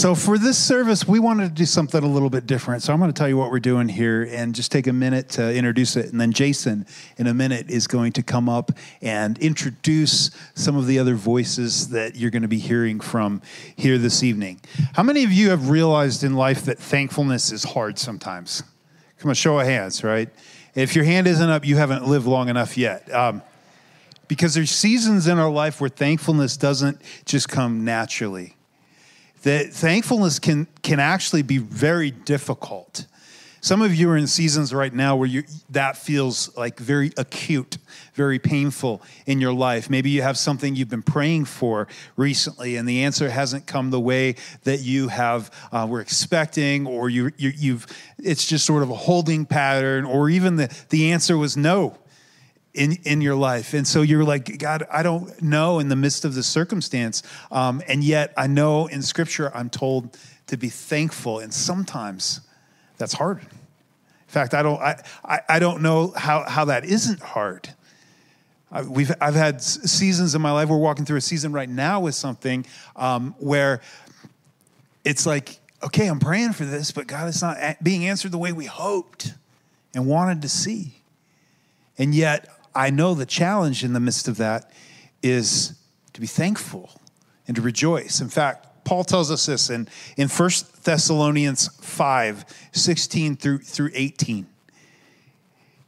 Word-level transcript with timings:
So, 0.00 0.14
for 0.14 0.38
this 0.38 0.56
service, 0.56 1.06
we 1.06 1.18
wanted 1.18 1.50
to 1.50 1.54
do 1.54 1.66
something 1.66 2.02
a 2.02 2.06
little 2.06 2.30
bit 2.30 2.46
different. 2.46 2.82
So, 2.82 2.90
I'm 2.90 3.00
going 3.00 3.12
to 3.12 3.18
tell 3.18 3.28
you 3.28 3.36
what 3.36 3.50
we're 3.50 3.60
doing 3.60 3.86
here 3.86 4.22
and 4.22 4.54
just 4.54 4.72
take 4.72 4.86
a 4.86 4.94
minute 4.94 5.28
to 5.32 5.54
introduce 5.54 5.94
it. 5.94 6.06
And 6.10 6.18
then 6.18 6.32
Jason, 6.32 6.86
in 7.18 7.26
a 7.26 7.34
minute, 7.34 7.68
is 7.68 7.86
going 7.86 8.12
to 8.12 8.22
come 8.22 8.48
up 8.48 8.72
and 9.02 9.36
introduce 9.40 10.30
some 10.54 10.74
of 10.74 10.86
the 10.86 10.98
other 10.98 11.16
voices 11.16 11.90
that 11.90 12.16
you're 12.16 12.30
going 12.30 12.40
to 12.40 12.48
be 12.48 12.58
hearing 12.58 12.98
from 12.98 13.42
here 13.76 13.98
this 13.98 14.22
evening. 14.22 14.62
How 14.94 15.02
many 15.02 15.22
of 15.22 15.32
you 15.32 15.50
have 15.50 15.68
realized 15.68 16.24
in 16.24 16.32
life 16.32 16.64
that 16.64 16.78
thankfulness 16.78 17.52
is 17.52 17.62
hard 17.62 17.98
sometimes? 17.98 18.62
Come 19.18 19.28
on, 19.28 19.34
show 19.34 19.58
of 19.58 19.66
hands, 19.66 20.02
right? 20.02 20.30
If 20.74 20.96
your 20.96 21.04
hand 21.04 21.26
isn't 21.26 21.50
up, 21.50 21.66
you 21.66 21.76
haven't 21.76 22.06
lived 22.06 22.24
long 22.24 22.48
enough 22.48 22.78
yet. 22.78 23.12
Um, 23.14 23.42
because 24.28 24.54
there's 24.54 24.70
seasons 24.70 25.26
in 25.26 25.38
our 25.38 25.50
life 25.50 25.78
where 25.78 25.90
thankfulness 25.90 26.56
doesn't 26.56 27.02
just 27.26 27.50
come 27.50 27.84
naturally 27.84 28.56
that 29.42 29.72
thankfulness 29.72 30.38
can 30.38 30.66
can 30.82 31.00
actually 31.00 31.42
be 31.42 31.58
very 31.58 32.10
difficult. 32.10 33.06
Some 33.62 33.82
of 33.82 33.94
you 33.94 34.08
are 34.08 34.16
in 34.16 34.26
seasons 34.26 34.72
right 34.72 34.92
now 34.92 35.16
where 35.16 35.28
you 35.28 35.44
that 35.70 35.96
feels 35.98 36.56
like 36.56 36.78
very 36.78 37.12
acute, 37.18 37.76
very 38.14 38.38
painful 38.38 39.02
in 39.26 39.38
your 39.38 39.52
life. 39.52 39.90
Maybe 39.90 40.08
you 40.08 40.22
have 40.22 40.38
something 40.38 40.74
you've 40.74 40.88
been 40.88 41.02
praying 41.02 41.44
for 41.44 41.86
recently, 42.16 42.76
and 42.76 42.88
the 42.88 43.04
answer 43.04 43.28
hasn't 43.28 43.66
come 43.66 43.90
the 43.90 44.00
way 44.00 44.36
that 44.64 44.80
you 44.80 45.08
have 45.08 45.50
uh, 45.72 45.86
were 45.88 46.00
expecting, 46.00 46.86
or 46.86 47.10
you, 47.10 47.32
you 47.36 47.52
you've 47.54 47.86
it's 48.18 48.46
just 48.46 48.64
sort 48.64 48.82
of 48.82 48.90
a 48.90 48.94
holding 48.94 49.44
pattern, 49.44 50.06
or 50.06 50.30
even 50.30 50.56
the 50.56 50.74
the 50.88 51.12
answer 51.12 51.36
was 51.36 51.54
no 51.56 51.98
in 52.74 52.92
in 53.04 53.20
your 53.20 53.34
life. 53.34 53.74
And 53.74 53.86
so 53.86 54.02
you're 54.02 54.24
like 54.24 54.58
god 54.58 54.86
i 54.92 55.02
don't 55.02 55.42
know 55.42 55.78
in 55.78 55.88
the 55.88 55.96
midst 55.96 56.24
of 56.24 56.34
the 56.34 56.42
circumstance. 56.42 57.22
Um, 57.50 57.82
and 57.88 58.04
yet 58.04 58.32
i 58.36 58.46
know 58.46 58.86
in 58.86 59.02
scripture 59.02 59.50
i'm 59.54 59.70
told 59.70 60.16
to 60.46 60.56
be 60.56 60.68
thankful 60.68 61.38
and 61.38 61.52
sometimes 61.52 62.40
that's 62.98 63.12
hard. 63.14 63.38
In 63.40 63.48
fact 64.28 64.54
i 64.54 64.62
don't 64.62 64.80
i 64.80 65.02
i, 65.24 65.40
I 65.48 65.58
don't 65.58 65.82
know 65.82 66.12
how 66.16 66.44
how 66.48 66.66
that 66.66 66.84
isn't 66.84 67.20
hard. 67.20 67.68
I, 68.72 68.82
we've 68.82 69.12
i've 69.20 69.34
had 69.34 69.60
seasons 69.62 70.34
in 70.34 70.42
my 70.42 70.52
life 70.52 70.68
we're 70.68 70.78
walking 70.78 71.04
through 71.04 71.18
a 71.18 71.22
season 71.22 71.52
right 71.52 71.68
now 71.68 72.00
with 72.00 72.14
something 72.14 72.64
um, 72.94 73.34
where 73.38 73.80
it's 75.04 75.26
like 75.26 75.58
okay 75.82 76.06
i'm 76.06 76.20
praying 76.20 76.52
for 76.52 76.64
this 76.64 76.92
but 76.92 77.08
god 77.08 77.26
it's 77.26 77.42
not 77.42 77.82
being 77.82 78.06
answered 78.06 78.30
the 78.30 78.38
way 78.38 78.52
we 78.52 78.66
hoped 78.66 79.34
and 79.94 80.06
wanted 80.06 80.42
to 80.42 80.48
see. 80.48 80.94
And 81.98 82.14
yet 82.14 82.48
I 82.74 82.90
know 82.90 83.14
the 83.14 83.26
challenge 83.26 83.84
in 83.84 83.92
the 83.92 84.00
midst 84.00 84.28
of 84.28 84.36
that 84.38 84.70
is 85.22 85.74
to 86.12 86.20
be 86.20 86.26
thankful 86.26 86.90
and 87.46 87.56
to 87.56 87.62
rejoice. 87.62 88.20
In 88.20 88.28
fact, 88.28 88.84
Paul 88.84 89.04
tells 89.04 89.30
us 89.30 89.46
this 89.46 89.70
in, 89.70 89.88
in 90.16 90.28
1 90.28 90.50
Thessalonians 90.84 91.68
5 91.80 92.44
16 92.72 93.36
through, 93.36 93.58
through 93.58 93.90
18. 93.94 94.46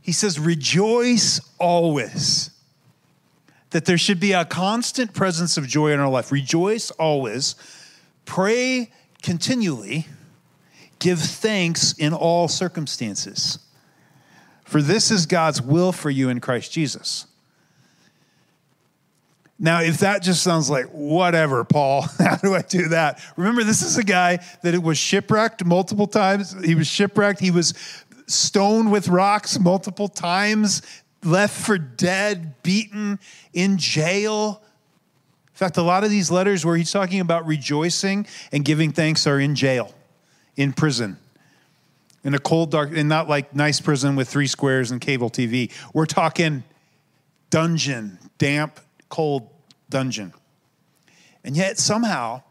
He 0.03 0.13
says, 0.13 0.39
Rejoice 0.39 1.41
always. 1.59 2.51
That 3.71 3.87
there 3.87 3.97
should 3.97 4.21
be 4.21 4.33
a 4.33 4.45
constant 4.45 5.15
presence 5.15 5.57
of 5.57 5.67
joy 5.67 5.93
in 5.93 6.01
our 6.01 6.11
life. 6.11 6.31
Rejoice 6.31 6.91
always. 6.93 7.55
Pray 8.27 8.93
continually. 9.23 10.07
Give 10.99 11.19
thanks 11.19 11.95
in 11.95 12.13
all 12.13 12.49
circumstances 12.49 13.59
for 14.73 14.81
this 14.81 15.11
is 15.11 15.27
God's 15.27 15.61
will 15.61 15.93
for 15.93 16.09
you 16.09 16.31
in 16.31 16.41
Christ 16.41 16.73
Jesus. 16.73 17.27
Now, 19.59 19.83
if 19.83 19.99
that 19.99 20.23
just 20.23 20.43
sounds 20.43 20.71
like 20.71 20.87
whatever, 20.87 21.63
Paul, 21.63 22.07
how 22.19 22.37
do 22.37 22.55
I 22.55 22.63
do 22.63 22.89
that? 22.89 23.21
Remember, 23.37 23.65
this 23.65 23.83
is 23.83 23.99
a 23.99 24.03
guy 24.03 24.39
that 24.63 24.83
was 24.83 24.97
shipwrecked 24.97 25.63
multiple 25.63 26.07
times. 26.07 26.57
He 26.65 26.75
was 26.75 26.87
shipwrecked. 26.87 27.39
He 27.39 27.51
was 27.51 27.75
stoned 28.27 28.91
with 28.91 29.09
rocks 29.09 29.59
multiple 29.59 30.09
times, 30.09 30.81
left 31.23 31.55
for 31.55 31.77
dead, 31.77 32.55
beaten, 32.63 33.19
in 33.53 33.77
jail. 33.77 34.63
In 35.49 35.55
fact, 35.55 35.77
a 35.77 35.83
lot 35.83 36.03
of 36.03 36.09
these 36.09 36.31
letters 36.31 36.65
where 36.65 36.79
he's 36.79 36.91
talking 36.91 37.21
about 37.21 37.47
rejoicing 37.47 38.27
and 38.53 38.65
giving 38.65 38.91
thanks 38.91 39.27
are 39.27 39.39
in 39.39 39.55
jail, 39.55 39.95
in 40.57 40.73
prison 40.73 41.19
in 42.25 42.35
a 42.35 42.39
cold, 42.39 42.71
dark, 42.71 42.91
and 42.95 43.09
not 43.09 43.29
like 43.29 43.55
nice 43.55 43.81
prison 43.81 44.17
with 44.17 44.29
three 44.29 44.47
squares 44.47 44.91
and 44.91 45.01
cable 45.01 45.31
TV. 45.31 45.73
We're 45.93 46.07
talking 46.07 46.65
dungeon, 47.51 48.19
damp, 48.39 48.81
cold 49.09 49.49
dungeon. 49.91 50.33
And 51.45 51.57
yet, 51.57 51.79
somehow, 51.79 52.43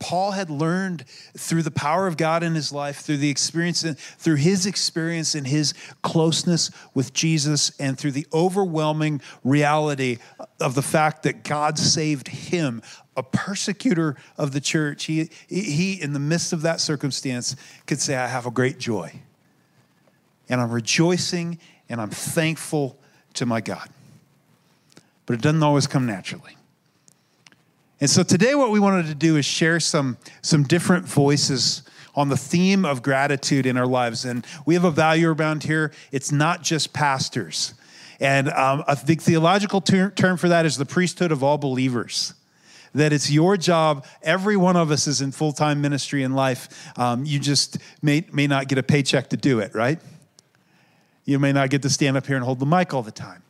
Paul 0.00 0.30
had 0.30 0.48
learned 0.48 1.04
through 1.36 1.62
the 1.62 1.70
power 1.70 2.06
of 2.06 2.16
God 2.16 2.42
in 2.42 2.54
his 2.54 2.72
life, 2.72 3.00
through 3.00 3.18
the 3.18 3.28
experience, 3.28 3.84
through 4.18 4.36
his 4.36 4.64
experience 4.64 5.34
and 5.34 5.46
his 5.46 5.74
closeness 6.02 6.70
with 6.94 7.12
Jesus, 7.12 7.70
and 7.78 7.98
through 7.98 8.12
the 8.12 8.26
overwhelming 8.32 9.20
reality 9.44 10.16
of 10.58 10.74
the 10.74 10.82
fact 10.82 11.22
that 11.24 11.44
God 11.44 11.78
saved 11.78 12.28
him, 12.28 12.80
a 13.16 13.22
persecutor 13.22 14.16
of 14.38 14.52
the 14.52 14.60
church. 14.60 15.04
He, 15.04 15.30
he, 15.48 16.00
in 16.00 16.12
the 16.12 16.18
midst 16.18 16.52
of 16.52 16.62
that 16.62 16.80
circumstance, 16.80 17.56
could 17.86 18.00
say, 18.00 18.16
I 18.16 18.26
have 18.26 18.46
a 18.46 18.50
great 18.50 18.78
joy. 18.78 19.12
And 20.48 20.60
I'm 20.60 20.70
rejoicing 20.70 21.58
and 21.88 22.00
I'm 22.00 22.10
thankful 22.10 22.98
to 23.34 23.46
my 23.46 23.60
God. 23.60 23.88
But 25.26 25.34
it 25.34 25.42
doesn't 25.42 25.62
always 25.62 25.86
come 25.86 26.06
naturally. 26.06 26.56
And 28.00 28.08
so 28.08 28.22
today, 28.22 28.54
what 28.54 28.70
we 28.70 28.80
wanted 28.80 29.06
to 29.06 29.14
do 29.14 29.36
is 29.36 29.44
share 29.44 29.78
some, 29.78 30.16
some 30.40 30.62
different 30.62 31.06
voices 31.06 31.82
on 32.14 32.28
the 32.28 32.36
theme 32.36 32.84
of 32.84 33.02
gratitude 33.02 33.66
in 33.66 33.76
our 33.76 33.86
lives. 33.86 34.24
And 34.24 34.46
we 34.64 34.74
have 34.74 34.84
a 34.84 34.90
value 34.90 35.30
around 35.30 35.64
here. 35.64 35.92
It's 36.10 36.32
not 36.32 36.62
just 36.62 36.92
pastors. 36.92 37.74
And 38.18 38.48
um, 38.50 38.84
a 38.88 38.96
big 39.06 39.20
theological 39.20 39.80
ter- 39.80 40.10
term 40.10 40.36
for 40.36 40.48
that 40.48 40.66
is 40.66 40.76
the 40.76 40.86
priesthood 40.86 41.30
of 41.30 41.42
all 41.42 41.58
believers. 41.58 42.34
That 42.94 43.12
it's 43.12 43.30
your 43.30 43.56
job. 43.56 44.04
Every 44.22 44.56
one 44.56 44.76
of 44.76 44.90
us 44.90 45.06
is 45.06 45.20
in 45.20 45.32
full 45.32 45.52
time 45.52 45.80
ministry 45.80 46.22
in 46.22 46.34
life. 46.34 46.90
Um, 46.98 47.24
you 47.24 47.38
just 47.38 47.78
may, 48.02 48.24
may 48.32 48.46
not 48.46 48.68
get 48.68 48.78
a 48.78 48.82
paycheck 48.82 49.30
to 49.30 49.36
do 49.36 49.60
it, 49.60 49.74
right? 49.74 50.00
You 51.24 51.38
may 51.38 51.52
not 51.52 51.70
get 51.70 51.82
to 51.82 51.90
stand 51.90 52.16
up 52.16 52.26
here 52.26 52.36
and 52.36 52.44
hold 52.44 52.58
the 52.58 52.66
mic 52.66 52.92
all 52.92 53.02
the 53.02 53.12
time. 53.12 53.42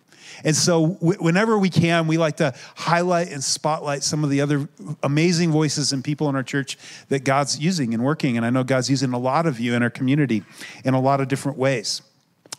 And 0.45 0.57
so, 0.57 0.87
whenever 1.01 1.59
we 1.59 1.69
can, 1.69 2.07
we 2.07 2.17
like 2.17 2.37
to 2.39 2.55
highlight 2.77 3.31
and 3.31 3.43
spotlight 3.43 4.03
some 4.03 4.25
of 4.25 4.31
the 4.31 4.41
other 4.41 4.69
amazing 5.03 5.51
voices 5.51 5.93
and 5.93 6.03
people 6.03 6.29
in 6.29 6.37
our 6.37 6.43
church 6.43 6.79
that 7.09 7.25
God's 7.25 7.59
using 7.59 7.93
and 7.93 8.03
working. 8.03 8.37
And 8.37 8.47
I 8.47 8.51
know 8.51 8.65
God's 8.65 8.89
using 8.89 9.13
a 9.13 9.19
lot 9.19 9.47
of 9.47 9.61
you 9.61 9.75
in 9.75 9.83
our 9.83 9.91
community 9.91 10.45
in 10.85 10.95
a 10.95 11.01
lot 11.01 11.21
of 11.21 11.29
different 11.29 11.59
ways. 11.59 12.03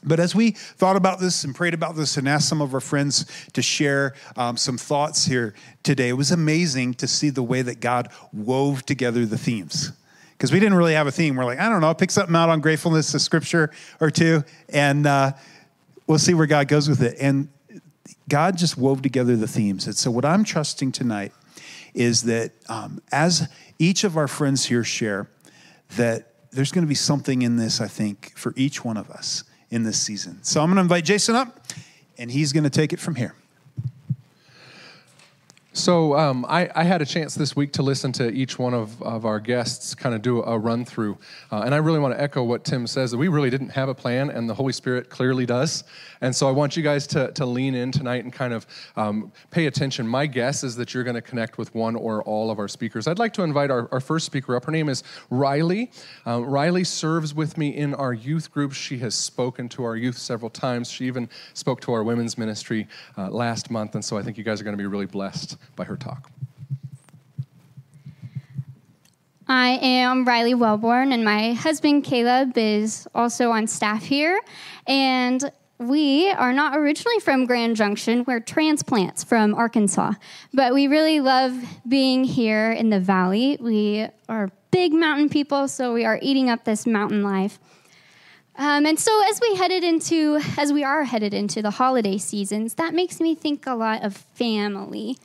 But 0.03 0.19
as 0.19 0.34
we 0.34 0.51
thought 0.51 0.95
about 0.95 1.19
this 1.19 1.44
and 1.44 1.53
prayed 1.53 1.73
about 1.73 1.95
this 1.95 2.17
and 2.17 2.28
asked 2.28 2.50
some 2.50 2.62
of 2.62 2.73
our 2.73 2.79
friends 2.79 3.25
to 3.53 3.62
share 3.62 4.16
um, 4.35 4.57
some 4.57 4.78
thoughts 4.78 5.25
here 5.25 5.53
today, 5.84 6.09
it 6.09 6.13
was 6.13 6.31
amazing 6.31 6.95
to 6.95 7.07
see 7.07 7.29
the 7.29 7.44
way 7.44 7.62
that 7.62 7.79
God 7.79 8.09
wove 8.34 8.85
together 8.85 9.25
the 9.25 9.38
themes. 9.38 9.91
Because 10.31 10.51
we 10.51 10.59
didn't 10.59 10.73
really 10.75 10.95
have 10.95 11.06
a 11.06 11.12
theme. 11.12 11.35
We're 11.35 11.45
like, 11.45 11.59
I 11.59 11.69
don't 11.69 11.81
know, 11.81 11.94
pick 11.94 12.09
something 12.09 12.35
out 12.35 12.50
on 12.50 12.62
gratefulness, 12.62 13.13
a 13.13 13.19
scripture 13.19 13.69
or 14.00 14.09
two, 14.09 14.44
and 14.69 15.06
uh, 15.06 15.34
we'll 16.07 16.18
see 16.18 16.33
where 16.33 16.47
God 16.47 16.68
goes 16.68 16.89
with 16.89 17.03
it. 17.03 17.18
And 17.22 17.50
God 18.28 18.57
just 18.57 18.78
wove 18.78 19.03
together 19.03 19.35
the 19.35 19.47
themes. 19.47 19.85
And 19.85 19.95
so, 19.95 20.09
what 20.09 20.25
I'm 20.25 20.44
trusting 20.44 20.94
tonight 20.94 21.31
is 21.94 22.23
that 22.23 22.53
um, 22.69 23.01
as 23.12 23.47
each 23.78 24.03
of 24.03 24.18
our 24.18 24.28
friends 24.28 24.66
here 24.66 24.83
share, 24.83 25.29
that 25.97 26.33
there's 26.51 26.72
going 26.72 26.85
to 26.85 26.89
be 26.89 26.95
something 26.95 27.44
in 27.44 27.57
this, 27.57 27.79
I 27.79 27.88
think, 27.88 28.33
for 28.35 28.53
each 28.56 28.83
one 28.83 28.97
of 28.97 29.12
us 29.12 29.44
in 29.72 29.84
this 29.84 30.00
season. 30.00 30.44
So, 30.44 30.62
I'm 30.62 30.68
going 30.68 30.76
to 30.76 30.82
invite 30.82 31.06
Jason 31.06 31.36
up, 31.36 31.66
and 32.18 32.30
he's 32.30 32.54
going 32.54 32.66
to 32.66 32.70
take 32.70 32.94
it 32.94 33.00
from 33.00 33.16
here. 33.16 33.34
So 35.74 36.18
um, 36.18 36.46
I, 36.50 36.70
I, 36.76 36.84
had 36.84 37.02
a 37.02 37.06
chance 37.06 37.34
this 37.34 37.56
week 37.56 37.72
to 37.74 37.82
listen 37.82 38.12
to 38.14 38.30
each 38.30 38.59
one 38.59 38.74
of, 38.74 39.02
of 39.02 39.26
our 39.26 39.40
guests 39.40 39.96
kind 39.96 40.14
of 40.14 40.22
do 40.22 40.44
a 40.44 40.59
run 40.59 40.84
through. 40.84 41.18
Uh, 41.50 41.62
and 41.62 41.74
I 41.74 41.78
really 41.78 42.00
want 42.00 42.13
to 42.13 42.22
echo 42.22 42.44
what 42.44 42.66
Tim 42.66 42.86
says 42.86 43.12
that 43.12 43.18
we 43.18 43.30
really 43.30 43.50
didn't 43.50 43.69
have 43.69 43.88
a 43.88 43.95
plan, 43.95 44.30
and 44.30 44.50
the 44.50 44.54
Holy 44.54 44.74
Spirit 44.74 45.10
clearly 45.10 45.45
does. 45.45 45.86
And 46.19 46.36
so 46.36 46.50
I 46.50 46.51
want 46.51 46.75
you 46.75 46.84
guys 46.84 47.07
to, 47.07 47.31
to 47.31 47.45
lean 47.45 47.74
in 47.74 47.90
tonight 47.94 48.25
and 48.25 48.34
kind 48.34 48.51
of 48.51 48.68
um, 48.98 49.31
pay 49.50 49.68
attention. 49.68 50.06
My 50.06 50.25
guess 50.25 50.66
is 50.66 50.75
that 50.75 50.94
you're 50.94 51.06
going 51.06 51.16
to 51.16 51.22
connect 51.22 51.57
with 51.57 51.74
one 51.74 51.95
or 51.95 52.22
all 52.24 52.51
of 52.51 52.60
our 52.60 52.68
speakers. 52.68 53.07
I'd 53.07 53.18
like 53.18 53.31
to 53.34 53.44
invite 53.44 53.72
our, 53.72 53.88
our 53.94 54.01
first 54.01 54.25
speaker 54.25 54.57
up. 54.57 54.66
Her 54.66 54.74
name 54.74 54.90
is 54.90 55.04
Riley. 55.30 55.90
Um, 56.25 56.44
Riley 56.44 56.84
serves 56.84 57.34
with 57.34 57.57
me 57.57 57.69
in 57.69 57.95
our 57.95 58.13
youth 58.13 58.51
group. 58.51 58.74
She 58.74 58.98
has 58.98 59.16
spoken 59.16 59.69
to 59.69 59.86
our 59.86 59.95
youth 59.95 60.18
several 60.18 60.50
times. 60.50 60.92
She 60.92 61.06
even 61.06 61.30
spoke 61.54 61.80
to 61.81 61.94
our 61.94 62.04
women's 62.04 62.38
ministry 62.38 62.90
uh, 63.18 63.30
last 63.30 63.72
month. 63.72 63.95
And 63.95 64.04
so 64.04 64.18
I 64.18 64.22
think 64.22 64.38
you 64.38 64.44
guys 64.44 64.60
are 64.60 64.66
going 64.66 64.75
to 64.75 64.81
be 64.81 64.88
really 64.88 65.06
blessed 65.06 65.61
by 65.75 65.86
her 65.86 65.98
talk. 65.98 66.31
I 69.48 69.80
am 69.81 70.24
Riley 70.24 70.54
Wellborn, 70.54 71.12
and 71.12 71.25
my 71.25 71.54
husband 71.54 72.06
Caleb 72.06 72.58
is 72.58 73.08
also 73.13 73.52
on 73.52 73.68
staff 73.68 74.04
here. 74.04 74.40
And 74.88 75.52
we 75.78 76.30
are 76.30 76.54
not 76.54 76.78
originally 76.78 77.19
from 77.19 77.46
Grand 77.46 77.75
Junction. 77.75 78.24
We're 78.25 78.40
transplants 78.40 79.24
from 79.24 79.56
Arkansas. 79.56 80.13
But 80.54 80.74
we 80.74 80.88
really 80.88 81.19
love 81.19 81.54
being 81.88 82.24
here 82.24 82.72
in 82.72 82.92
the 82.92 83.00
valley. 83.00 83.57
We 83.60 84.07
are 84.30 84.52
big 84.69 84.94
mountain 84.94 85.28
people, 85.28 85.68
so 85.68 85.94
we 85.94 86.06
are 86.06 86.19
eating 86.22 86.50
up 86.50 86.64
this 86.64 86.86
mountain 86.86 87.24
life. 87.24 87.60
Um, 88.57 88.86
and 88.86 89.00
so 89.00 89.12
as 89.30 89.42
we 89.42 89.56
headed 89.56 89.84
into, 89.84 90.40
as 90.57 90.72
we 90.72 90.84
are 90.84 91.04
headed 91.04 91.34
into 91.34 91.62
the 91.62 91.72
holiday 91.72 92.18
seasons, 92.18 92.75
that 92.75 92.94
makes 92.94 93.19
me 93.19 93.34
think 93.34 93.66
a 93.66 93.74
lot 93.74 94.04
of 94.04 94.16
family. 94.16 95.18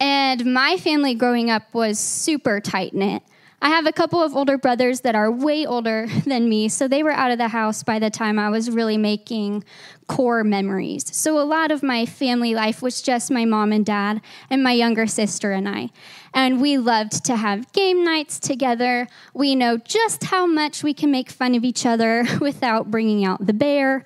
And 0.00 0.52
my 0.52 0.76
family 0.76 1.14
growing 1.14 1.50
up 1.50 1.62
was 1.74 1.98
super 1.98 2.60
tight 2.60 2.94
knit. 2.94 3.22
I 3.60 3.70
have 3.70 3.86
a 3.86 3.92
couple 3.92 4.22
of 4.22 4.36
older 4.36 4.56
brothers 4.56 5.00
that 5.00 5.16
are 5.16 5.32
way 5.32 5.66
older 5.66 6.06
than 6.26 6.48
me, 6.48 6.68
so 6.68 6.86
they 6.86 7.02
were 7.02 7.10
out 7.10 7.32
of 7.32 7.38
the 7.38 7.48
house 7.48 7.82
by 7.82 7.98
the 7.98 8.10
time 8.10 8.38
I 8.38 8.50
was 8.50 8.70
really 8.70 8.96
making 8.96 9.64
core 10.06 10.44
memories. 10.44 11.04
So 11.14 11.40
a 11.40 11.42
lot 11.42 11.72
of 11.72 11.82
my 11.82 12.06
family 12.06 12.54
life 12.54 12.80
was 12.80 13.02
just 13.02 13.30
my 13.30 13.44
mom 13.44 13.72
and 13.72 13.84
dad 13.84 14.20
and 14.48 14.62
my 14.62 14.72
younger 14.72 15.08
sister 15.08 15.50
and 15.50 15.68
I. 15.68 15.90
And 16.32 16.60
we 16.60 16.78
loved 16.78 17.24
to 17.24 17.36
have 17.36 17.72
game 17.72 18.04
nights 18.04 18.38
together. 18.38 19.08
We 19.34 19.56
know 19.56 19.76
just 19.76 20.24
how 20.24 20.46
much 20.46 20.84
we 20.84 20.94
can 20.94 21.10
make 21.10 21.30
fun 21.30 21.56
of 21.56 21.64
each 21.64 21.84
other 21.84 22.24
without 22.40 22.90
bringing 22.92 23.24
out 23.24 23.44
the 23.44 23.52
bear. 23.52 24.04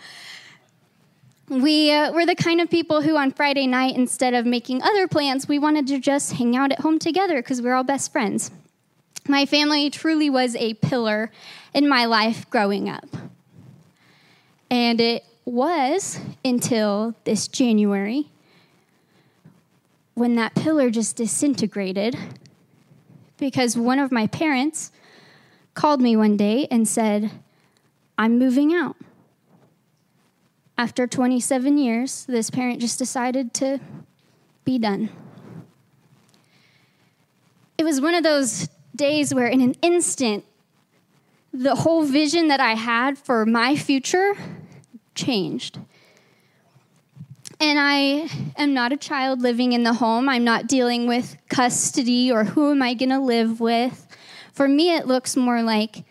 We 1.48 1.92
uh, 1.92 2.12
were 2.12 2.24
the 2.24 2.34
kind 2.34 2.60
of 2.60 2.70
people 2.70 3.02
who, 3.02 3.16
on 3.16 3.32
Friday 3.32 3.66
night, 3.66 3.96
instead 3.96 4.32
of 4.34 4.46
making 4.46 4.82
other 4.82 5.06
plans, 5.08 5.48
we 5.48 5.58
wanted 5.58 5.86
to 5.88 5.98
just 5.98 6.34
hang 6.34 6.56
out 6.56 6.72
at 6.72 6.80
home 6.80 6.98
together 6.98 7.36
because 7.36 7.60
we're 7.60 7.74
all 7.74 7.84
best 7.84 8.12
friends. 8.12 8.50
My 9.28 9.46
family 9.46 9.90
truly 9.90 10.30
was 10.30 10.56
a 10.56 10.74
pillar 10.74 11.30
in 11.74 11.88
my 11.88 12.04
life 12.04 12.48
growing 12.50 12.88
up. 12.88 13.08
And 14.70 15.00
it 15.00 15.24
was 15.44 16.18
until 16.44 17.14
this 17.24 17.48
January 17.48 18.30
when 20.14 20.34
that 20.36 20.54
pillar 20.54 20.90
just 20.90 21.16
disintegrated 21.16 22.16
because 23.38 23.76
one 23.76 23.98
of 23.98 24.12
my 24.12 24.26
parents 24.26 24.92
called 25.74 26.00
me 26.00 26.16
one 26.16 26.36
day 26.36 26.66
and 26.70 26.86
said, 26.86 27.30
I'm 28.18 28.38
moving 28.38 28.74
out. 28.74 28.96
After 30.82 31.06
27 31.06 31.78
years, 31.78 32.24
this 32.26 32.50
parent 32.50 32.80
just 32.80 32.98
decided 32.98 33.54
to 33.54 33.78
be 34.64 34.80
done. 34.80 35.10
It 37.78 37.84
was 37.84 38.00
one 38.00 38.16
of 38.16 38.24
those 38.24 38.68
days 38.96 39.32
where, 39.32 39.46
in 39.46 39.60
an 39.60 39.76
instant, 39.80 40.44
the 41.52 41.76
whole 41.76 42.02
vision 42.02 42.48
that 42.48 42.58
I 42.58 42.74
had 42.74 43.16
for 43.16 43.46
my 43.46 43.76
future 43.76 44.34
changed. 45.14 45.78
And 47.60 47.78
I 47.78 48.28
am 48.56 48.74
not 48.74 48.92
a 48.92 48.96
child 48.96 49.40
living 49.40 49.74
in 49.74 49.84
the 49.84 49.94
home. 49.94 50.28
I'm 50.28 50.42
not 50.42 50.66
dealing 50.66 51.06
with 51.06 51.36
custody 51.48 52.32
or 52.32 52.42
who 52.42 52.72
am 52.72 52.82
I 52.82 52.94
going 52.94 53.10
to 53.10 53.20
live 53.20 53.60
with. 53.60 54.08
For 54.52 54.66
me, 54.66 54.96
it 54.96 55.06
looks 55.06 55.36
more 55.36 55.62
like 55.62 56.02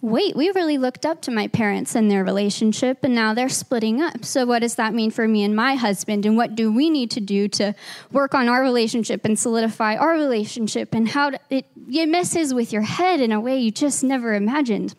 wait, 0.00 0.36
we 0.36 0.50
really 0.50 0.78
looked 0.78 1.04
up 1.04 1.20
to 1.22 1.30
my 1.30 1.48
parents 1.48 1.94
and 1.94 2.10
their 2.10 2.22
relationship, 2.24 2.98
and 3.02 3.14
now 3.14 3.34
they're 3.34 3.48
splitting 3.48 4.00
up. 4.00 4.24
So, 4.24 4.46
what 4.46 4.60
does 4.60 4.76
that 4.76 4.94
mean 4.94 5.10
for 5.10 5.26
me 5.26 5.42
and 5.42 5.54
my 5.54 5.74
husband? 5.74 6.24
And 6.24 6.36
what 6.36 6.54
do 6.54 6.72
we 6.72 6.88
need 6.90 7.10
to 7.12 7.20
do 7.20 7.48
to 7.48 7.74
work 8.12 8.34
on 8.34 8.48
our 8.48 8.62
relationship 8.62 9.24
and 9.24 9.38
solidify 9.38 9.96
our 9.96 10.12
relationship? 10.12 10.94
And 10.94 11.08
how 11.08 11.32
it, 11.50 11.66
it 11.90 12.08
messes 12.08 12.54
with 12.54 12.72
your 12.72 12.82
head 12.82 13.20
in 13.20 13.32
a 13.32 13.40
way 13.40 13.58
you 13.58 13.70
just 13.70 14.04
never 14.04 14.34
imagined. 14.34 14.94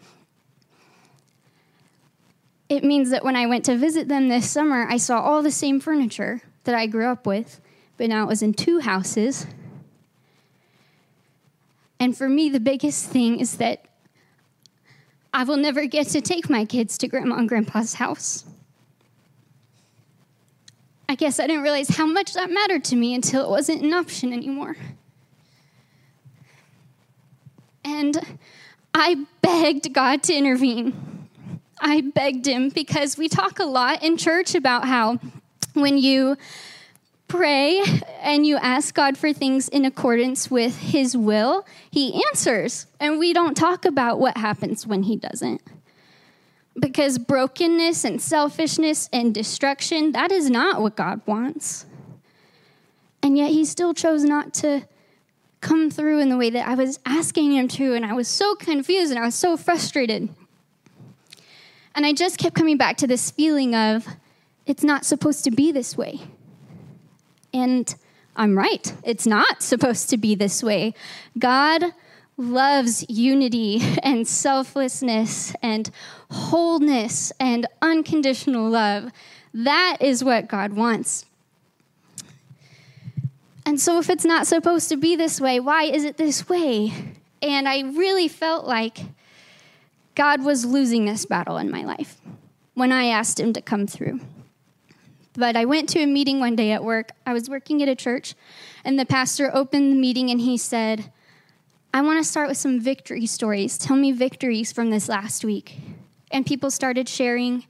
It 2.68 2.84
means 2.84 3.10
that 3.10 3.24
when 3.24 3.36
I 3.36 3.48
went 3.48 3.66
to 3.66 3.78
visit 3.78 4.08
them 4.08 4.30
this 4.30 4.50
summer, 4.50 4.86
I 4.88 4.98
saw 4.98 5.20
all 5.20 5.42
the 5.42 5.52
same 5.52 5.80
furniture 5.80 6.42
that 6.66 6.76
I 6.76 6.86
grew 6.86 7.08
up 7.08 7.26
with, 7.26 7.60
but 7.98 8.10
now 8.10 8.24
it 8.24 8.28
was 8.28 8.44
in 8.44 8.54
two 8.54 8.80
houses. 8.80 9.48
And 12.00 12.16
for 12.16 12.30
me, 12.30 12.50
the 12.50 12.60
biggest 12.60 13.10
thing 13.10 13.40
is 13.40 13.58
that 13.58 13.89
I 15.40 15.44
will 15.44 15.56
never 15.56 15.86
get 15.86 16.08
to 16.08 16.20
take 16.20 16.50
my 16.50 16.66
kids 16.66 16.98
to 16.98 17.08
grandma 17.08 17.38
and 17.38 17.48
grandpa's 17.48 17.94
house. 17.94 18.44
I 21.08 21.16
guess 21.16 21.40
I 21.40 21.48
didn't 21.48 21.62
realize 21.62 21.88
how 21.88 22.06
much 22.06 22.34
that 22.34 22.52
mattered 22.52 22.84
to 22.84 22.98
me 22.98 23.16
until 23.16 23.46
it 23.46 23.50
wasn't 23.50 23.82
an 23.82 23.94
option 23.94 24.34
anymore. 24.34 24.76
And 27.86 28.20
I 28.94 29.26
begged 29.42 29.94
God 29.94 30.24
to 30.24 30.34
intervene. 30.34 31.30
I 31.80 32.02
begged 32.02 32.46
Him 32.46 32.68
because 32.68 33.18
we 33.18 33.30
talk 33.30 33.60
a 33.60 33.66
lot 33.66 34.04
in 34.04 34.18
church 34.18 34.56
about 34.56 34.84
how 34.90 35.20
when 35.72 35.98
you 35.98 36.36
pray 37.30 37.82
and 38.22 38.46
you 38.46 38.58
ask 38.58 38.94
God 38.94 39.18
for 39.18 39.32
things 39.32 39.70
in 39.70 39.86
accordance 39.86 40.52
with 40.52 40.78
His 40.78 41.16
will, 41.16 41.66
He 41.90 42.22
answers. 42.30 42.88
And 43.00 43.18
we 43.18 43.32
don't 43.32 43.56
talk 43.56 43.86
about 43.86 44.20
what 44.20 44.36
happens 44.36 44.86
when 44.86 45.04
He 45.04 45.16
doesn't. 45.16 45.62
Because 46.78 47.18
brokenness 47.18 48.04
and 48.04 48.22
selfishness 48.22 49.10
and 49.14 49.34
destruction, 49.34 50.12
that 50.12 50.32
is 50.32 50.50
not 50.50 50.82
what 50.82 50.98
God 50.98 51.22
wants. 51.26 51.86
And 53.24 53.38
yet 53.38 53.52
He 53.52 53.64
still 53.64 53.94
chose 53.94 54.24
not 54.24 54.54
to 54.56 54.88
come 55.62 55.92
through 55.92 56.20
in 56.20 56.30
the 56.30 56.38
way 56.38 56.50
that 56.50 56.68
I 56.68 56.76
was 56.76 57.00
asking 57.06 57.54
Him 57.54 57.68
to. 57.70 57.94
And 57.94 58.06
I 58.06 58.14
was 58.14 58.28
so 58.28 58.56
confused 58.56 59.12
and 59.12 59.20
I 59.20 59.26
was 59.26 59.36
so 59.36 59.56
frustrated. 59.56 60.30
And 61.96 62.06
I 62.06 62.14
just 62.14 62.38
kept 62.38 62.56
coming 62.56 62.78
back 62.78 62.98
to 62.98 63.08
this 63.08 63.30
feeling 63.30 63.76
of, 63.76 64.08
it's 64.66 64.84
not 64.84 65.06
supposed 65.06 65.44
to 65.44 65.52
be 65.52 65.72
this 65.72 65.98
way. 65.98 66.22
And 67.54 67.94
I'm 68.36 68.58
right. 68.58 68.94
It's 69.04 69.28
not 69.28 69.62
supposed 69.62 70.10
to 70.10 70.18
be 70.18 70.36
this 70.36 70.64
way. 70.64 70.94
God 71.38 71.84
loves 72.38 73.06
unity 73.10 73.82
and 74.04 74.28
selflessness 74.28 75.54
and 75.62 75.92
wholeness 76.32 77.32
and 77.40 77.68
unconditional 77.82 78.70
love. 78.70 79.12
That 79.54 79.98
is 80.00 80.24
what 80.24 80.48
God 80.48 80.74
wants. 80.74 81.26
And 83.66 83.80
so, 83.80 84.00
if 84.00 84.10
it's 84.10 84.26
not 84.26 84.48
supposed 84.48 84.90
to 84.90 84.98
be 84.98 85.16
this 85.16 85.40
way, 85.40 85.60
why 85.60 85.84
is 85.84 86.04
it 86.04 86.18
this 86.18 86.50
way? 86.50 86.92
And 87.42 87.68
I 87.68 87.82
really 87.82 88.28
felt 88.28 88.66
like 88.66 89.00
God 90.16 90.44
was 90.44 90.66
losing 90.66 91.06
this 91.06 91.26
battle 91.26 91.58
in 91.58 91.70
my 91.70 91.84
life 91.84 92.20
when 92.74 92.92
I 92.92 93.06
asked 93.06 93.40
Him 93.40 93.54
to 93.54 93.62
come 93.62 93.86
through. 93.86 94.22
But 95.40 95.56
I 95.56 95.64
went 95.64 95.88
to 95.90 96.02
a 96.02 96.06
meeting 96.06 96.42
one 96.42 96.58
day 96.58 96.74
at 96.74 96.84
work. 96.84 97.14
I 97.26 97.32
was 97.32 97.50
working 97.50 97.82
at 97.82 97.88
a 97.88 97.96
church, 97.96 98.36
and 98.84 99.00
the 99.00 99.06
pastor 99.06 99.50
opened 99.54 99.94
the 99.94 99.96
meeting 99.96 100.30
and 100.30 100.42
he 100.42 100.58
said, 100.58 101.14
I 101.94 102.02
want 102.02 102.22
to 102.22 102.30
start 102.30 102.50
with 102.50 102.58
some 102.58 102.82
victory 102.82 103.26
stories. 103.26 103.78
Tell 103.78 103.96
me 103.96 104.12
victories 104.12 104.74
from 104.74 104.90
this 104.90 105.08
last 105.08 105.46
week. 105.46 105.78
And 106.30 106.46
people 106.46 106.70
started 106.70 107.08
sharing 107.08 107.66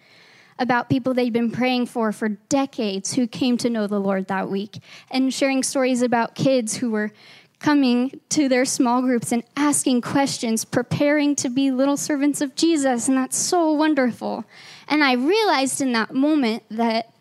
about 0.57 0.89
people 0.89 1.13
they'd 1.13 1.31
been 1.31 1.51
praying 1.51 1.85
for 1.85 2.11
for 2.11 2.29
decades 2.49 3.13
who 3.13 3.27
came 3.27 3.55
to 3.59 3.69
know 3.69 3.85
the 3.85 3.99
Lord 3.99 4.27
that 4.29 4.49
week, 4.49 4.79
and 5.11 5.31
sharing 5.31 5.61
stories 5.61 6.01
about 6.01 6.33
kids 6.33 6.77
who 6.77 6.89
were 6.89 7.11
coming 7.59 8.19
to 8.29 8.49
their 8.49 8.65
small 8.65 9.03
groups 9.03 9.31
and 9.31 9.43
asking 9.55 10.01
questions, 10.01 10.65
preparing 10.65 11.35
to 11.35 11.49
be 11.49 11.69
little 11.69 11.97
servants 11.97 12.41
of 12.41 12.55
Jesus. 12.55 13.07
And 13.07 13.15
that's 13.15 13.37
so 13.37 13.71
wonderful. 13.73 14.43
And 14.87 15.03
I 15.03 15.13
realized 15.13 15.81
in 15.81 15.91
that 15.91 16.15
moment 16.15 16.63
that 16.71 17.13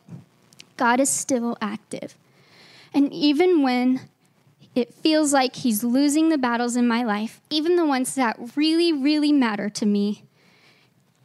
God 0.79 1.01
is 1.01 1.11
still 1.11 1.59
active. 1.61 2.17
And 2.95 3.13
even 3.13 3.63
when 3.63 4.01
it 4.75 4.95
feels 4.95 5.33
like 5.33 5.57
He's 5.57 5.85
losing 5.85 6.31
the 6.31 6.39
battles 6.39 6.77
in 6.77 6.89
my 6.89 7.03
life, 7.03 7.41
even 7.51 7.77
the 7.77 7.85
ones 7.85 8.15
that 8.15 8.39
really, 8.57 8.93
really 8.93 9.33
matter 9.33 9.69
to 9.69 9.85
me, 9.85 10.23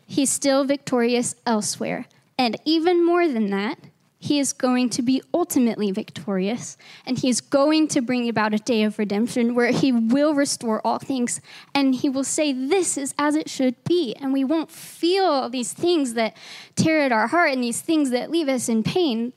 He's 0.06 0.30
still 0.30 0.66
victorious 0.66 1.36
elsewhere. 1.46 2.06
And 2.38 2.58
even 2.66 3.06
more 3.06 3.28
than 3.28 3.50
that, 3.52 3.78
he 4.24 4.40
is 4.40 4.54
going 4.54 4.90
to 4.92 5.02
be 5.02 5.22
ultimately 5.34 5.92
victorious, 5.92 6.78
and 7.06 7.20
he 7.20 7.28
is 7.28 7.42
going 7.42 7.90
to 7.90 8.00
bring 8.00 8.30
about 8.30 8.54
a 8.54 8.58
day 8.58 8.84
of 8.84 8.98
redemption 8.98 9.54
where 9.54 9.72
he 9.72 9.92
will 9.92 10.34
restore 10.34 10.80
all 10.88 10.98
things, 10.98 11.42
and 11.76 11.94
he 11.94 12.08
will 12.08 12.24
say, 12.24 12.54
This 12.54 12.98
is 12.98 13.14
as 13.20 13.36
it 13.36 13.50
should 13.50 13.84
be. 13.84 14.16
And 14.22 14.32
we 14.32 14.46
won't 14.46 14.72
feel 14.72 15.50
these 15.50 15.74
things 15.74 16.14
that 16.14 16.38
tear 16.78 17.02
at 17.02 17.12
our 17.12 17.28
heart 17.28 17.52
and 17.52 17.62
these 17.62 17.82
things 17.82 18.12
that 18.12 18.32
leave 18.32 18.48
us 18.48 18.70
in 18.70 18.82
pain. 18.82 19.34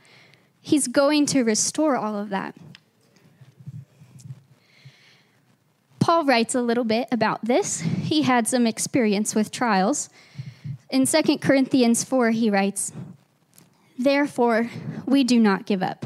He's 0.66 0.88
going 0.88 1.26
to 1.26 1.44
restore 1.44 1.94
all 1.96 2.18
of 2.18 2.28
that. 2.30 2.56
Paul 6.00 6.24
writes 6.24 6.56
a 6.56 6.60
little 6.60 6.82
bit 6.82 7.06
about 7.12 7.44
this. 7.44 7.82
He 7.82 8.22
had 8.22 8.48
some 8.48 8.66
experience 8.66 9.32
with 9.32 9.52
trials. 9.52 10.10
In 10.90 11.06
2 11.06 11.38
Corinthians 11.38 12.02
4, 12.02 12.32
he 12.32 12.50
writes, 12.50 12.92
Therefore, 13.96 14.68
we 15.06 15.22
do 15.22 15.38
not 15.38 15.66
give 15.66 15.84
up. 15.84 16.04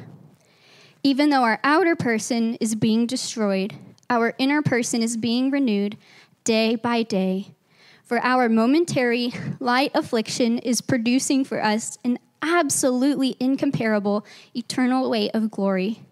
Even 1.03 1.31
though 1.31 1.45
our 1.45 1.59
outer 1.65 1.97
person 1.97 2.57
is 2.57 2.75
being 2.75 3.07
destroyed, 3.07 3.73
our 4.11 4.35
inner 4.37 4.61
person 4.61 5.03
is 5.03 5.17
being 5.17 5.51
renewed 5.51 5.97
day 6.45 6.75
by 6.75 7.03
day. 7.03 7.55
For 8.05 8.19
our 8.23 8.51
momentary 8.51 9.33
light 9.59 9.93
affliction 9.95 10.59
is 10.59 10.83
producing 10.83 11.47
for 11.47 11.65
us 11.65 11.97
an 12.05 12.19
absolutely 12.43 13.37
incomparable 13.41 14.25
eternal 14.55 15.11
weight 15.11 15.31
of 15.35 15.51
glory. 15.51 16.03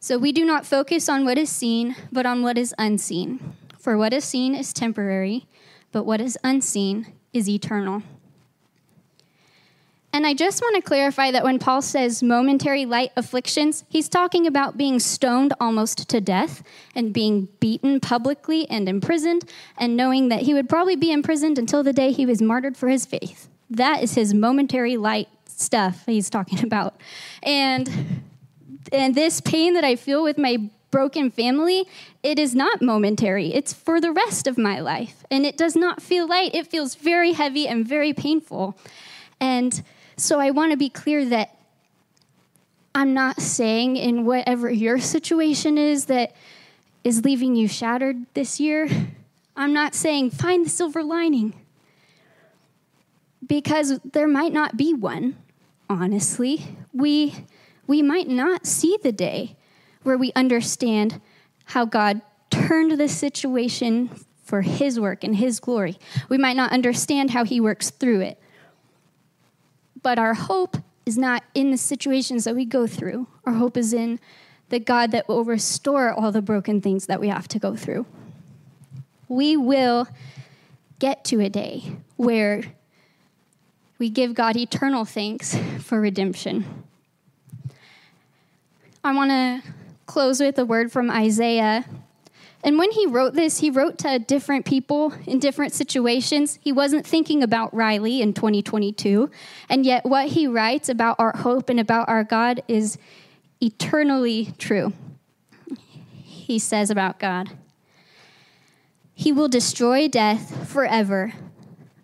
So 0.00 0.16
we 0.16 0.32
do 0.32 0.44
not 0.44 0.64
focus 0.64 1.08
on 1.08 1.24
what 1.24 1.36
is 1.36 1.50
seen, 1.50 1.94
but 2.10 2.26
on 2.26 2.42
what 2.42 2.56
is 2.56 2.74
unseen. 2.78 3.54
For 3.78 3.96
what 3.96 4.12
is 4.12 4.24
seen 4.24 4.54
is 4.54 4.72
temporary, 4.72 5.46
but 5.92 6.04
what 6.04 6.20
is 6.20 6.38
unseen 6.42 7.12
is 7.32 7.48
eternal. 7.48 8.02
And 10.12 10.26
I 10.26 10.34
just 10.34 10.60
want 10.60 10.74
to 10.74 10.82
clarify 10.82 11.30
that 11.30 11.44
when 11.44 11.60
Paul 11.60 11.82
says 11.82 12.22
momentary 12.22 12.84
light 12.84 13.12
afflictions, 13.16 13.84
he's 13.88 14.08
talking 14.08 14.46
about 14.46 14.76
being 14.76 14.98
stoned 14.98 15.52
almost 15.60 16.08
to 16.08 16.20
death 16.20 16.64
and 16.96 17.12
being 17.12 17.48
beaten 17.60 18.00
publicly 18.00 18.68
and 18.68 18.88
imprisoned, 18.88 19.44
and 19.78 19.96
knowing 19.96 20.28
that 20.28 20.42
he 20.42 20.52
would 20.52 20.68
probably 20.68 20.96
be 20.96 21.12
imprisoned 21.12 21.58
until 21.58 21.84
the 21.84 21.92
day 21.92 22.10
he 22.10 22.26
was 22.26 22.42
martyred 22.42 22.76
for 22.76 22.88
his 22.88 23.06
faith. 23.06 23.48
That 23.68 24.02
is 24.02 24.14
his 24.14 24.34
momentary 24.34 24.96
light 24.96 25.28
stuff 25.60 26.04
he's 26.06 26.30
talking 26.30 26.64
about. 26.64 27.00
And 27.42 28.22
and 28.92 29.14
this 29.14 29.40
pain 29.40 29.74
that 29.74 29.84
I 29.84 29.96
feel 29.96 30.22
with 30.22 30.38
my 30.38 30.70
broken 30.90 31.30
family, 31.30 31.86
it 32.22 32.38
is 32.38 32.54
not 32.54 32.82
momentary. 32.82 33.54
It's 33.54 33.72
for 33.72 34.00
the 34.00 34.10
rest 34.10 34.46
of 34.46 34.58
my 34.58 34.80
life. 34.80 35.24
And 35.30 35.46
it 35.46 35.56
does 35.56 35.76
not 35.76 36.02
feel 36.02 36.26
light. 36.26 36.54
It 36.54 36.66
feels 36.66 36.96
very 36.96 37.32
heavy 37.32 37.68
and 37.68 37.86
very 37.86 38.12
painful. 38.12 38.76
And 39.40 39.82
so 40.16 40.40
I 40.40 40.50
want 40.50 40.72
to 40.72 40.76
be 40.76 40.88
clear 40.88 41.24
that 41.26 41.56
I'm 42.94 43.14
not 43.14 43.40
saying 43.40 43.96
in 43.96 44.24
whatever 44.24 44.70
your 44.70 44.98
situation 44.98 45.78
is 45.78 46.06
that 46.06 46.34
is 47.04 47.24
leaving 47.24 47.54
you 47.54 47.68
shattered 47.68 48.26
this 48.34 48.60
year, 48.60 48.88
I'm 49.56 49.72
not 49.72 49.94
saying 49.94 50.30
find 50.30 50.66
the 50.66 50.70
silver 50.70 51.02
lining. 51.02 51.54
Because 53.46 53.98
there 54.04 54.28
might 54.28 54.52
not 54.52 54.76
be 54.76 54.92
one, 54.92 55.36
honestly. 55.90 56.76
We 56.94 57.44
we 57.86 58.00
might 58.00 58.28
not 58.28 58.66
see 58.66 58.96
the 59.02 59.10
day 59.10 59.56
where 60.04 60.16
we 60.16 60.32
understand 60.34 61.20
how 61.64 61.84
God 61.84 62.22
turned 62.48 62.92
the 62.92 63.08
situation 63.08 64.10
for 64.44 64.62
His 64.62 64.98
work 64.98 65.24
and 65.24 65.36
His 65.36 65.58
glory. 65.58 65.98
We 66.28 66.38
might 66.38 66.56
not 66.56 66.72
understand 66.72 67.30
how 67.30 67.44
He 67.44 67.60
works 67.60 67.90
through 67.90 68.20
it. 68.20 68.40
But 70.02 70.18
our 70.18 70.34
hope 70.34 70.76
is 71.04 71.18
not 71.18 71.42
in 71.54 71.72
the 71.72 71.76
situations 71.76 72.44
that 72.44 72.54
we 72.54 72.64
go 72.64 72.86
through, 72.86 73.26
our 73.44 73.54
hope 73.54 73.76
is 73.76 73.92
in 73.92 74.20
the 74.68 74.78
God 74.78 75.10
that 75.10 75.26
will 75.26 75.44
restore 75.44 76.12
all 76.12 76.30
the 76.30 76.40
broken 76.40 76.80
things 76.80 77.06
that 77.06 77.20
we 77.20 77.26
have 77.26 77.48
to 77.48 77.58
go 77.58 77.74
through. 77.74 78.06
We 79.28 79.56
will 79.56 80.06
get 81.00 81.24
to 81.24 81.40
a 81.40 81.48
day 81.48 81.96
where 82.16 82.62
we 84.00 84.08
give 84.08 84.34
God 84.34 84.56
eternal 84.56 85.04
thanks 85.04 85.54
for 85.80 86.00
redemption. 86.00 86.64
I 89.04 89.14
want 89.14 89.30
to 89.30 89.62
close 90.06 90.40
with 90.40 90.58
a 90.58 90.64
word 90.64 90.90
from 90.90 91.10
Isaiah. 91.10 91.84
And 92.64 92.78
when 92.78 92.90
he 92.92 93.06
wrote 93.06 93.34
this, 93.34 93.58
he 93.58 93.68
wrote 93.68 93.98
to 93.98 94.18
different 94.18 94.64
people 94.64 95.12
in 95.26 95.38
different 95.38 95.74
situations. 95.74 96.58
He 96.62 96.72
wasn't 96.72 97.06
thinking 97.06 97.42
about 97.42 97.74
Riley 97.74 98.22
in 98.22 98.32
2022. 98.32 99.30
And 99.68 99.84
yet, 99.84 100.06
what 100.06 100.28
he 100.28 100.46
writes 100.46 100.88
about 100.88 101.16
our 101.18 101.36
hope 101.36 101.68
and 101.68 101.78
about 101.78 102.08
our 102.08 102.24
God 102.24 102.62
is 102.68 102.96
eternally 103.60 104.54
true. 104.56 104.94
He 106.22 106.58
says 106.58 106.90
about 106.90 107.18
God 107.18 107.50
He 109.14 109.30
will 109.30 109.48
destroy 109.48 110.08
death 110.08 110.66
forever. 110.68 111.34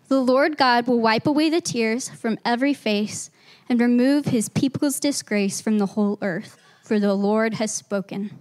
The 0.07 0.21
Lord 0.21 0.57
God 0.57 0.87
will 0.87 0.99
wipe 0.99 1.27
away 1.27 1.49
the 1.49 1.61
tears 1.61 2.09
from 2.09 2.39
every 2.45 2.73
face 2.73 3.29
and 3.67 3.79
remove 3.79 4.25
his 4.25 4.49
people's 4.49 4.99
disgrace 4.99 5.59
from 5.59 5.77
the 5.77 5.87
whole 5.87 6.17
earth 6.21 6.57
for 6.87 6.99
the 6.99 7.13
Lord 7.13 7.55
has 7.55 7.71
spoken. 7.71 8.31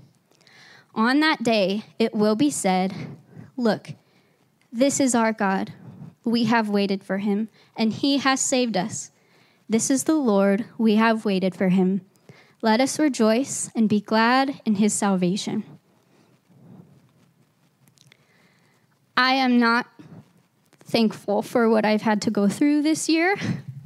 On 0.95 1.19
that 1.21 1.43
day 1.43 1.83
it 1.99 2.15
will 2.15 2.37
be 2.37 2.49
said, 2.49 2.95
Look, 3.57 3.91
this 4.73 5.01
is 5.01 5.15
our 5.15 5.33
God. 5.33 5.73
We 6.25 6.45
have 6.45 6.69
waited 6.69 7.03
for 7.03 7.19
him, 7.19 7.49
and 7.77 7.93
he 7.93 8.19
has 8.19 8.41
saved 8.41 8.77
us. 8.77 9.11
This 9.69 9.91
is 9.91 10.05
the 10.05 10.15
Lord. 10.15 10.67
We 10.79 10.95
have 10.95 11.25
waited 11.25 11.57
for 11.57 11.71
him. 11.71 12.03
Let 12.63 12.81
us 12.81 12.99
rejoice 12.99 13.71
and 13.75 13.89
be 13.89 14.01
glad 14.01 14.61
in 14.65 14.77
his 14.77 14.93
salvation. 14.93 15.65
I 19.17 19.33
am 19.33 19.59
not 19.59 19.87
thankful 20.97 21.43
for 21.43 21.69
what 21.69 21.85
I've 21.85 22.01
had 22.01 22.23
to 22.23 22.31
go 22.31 22.49
through 22.49 22.81
this 22.81 23.07
year. 23.07 23.37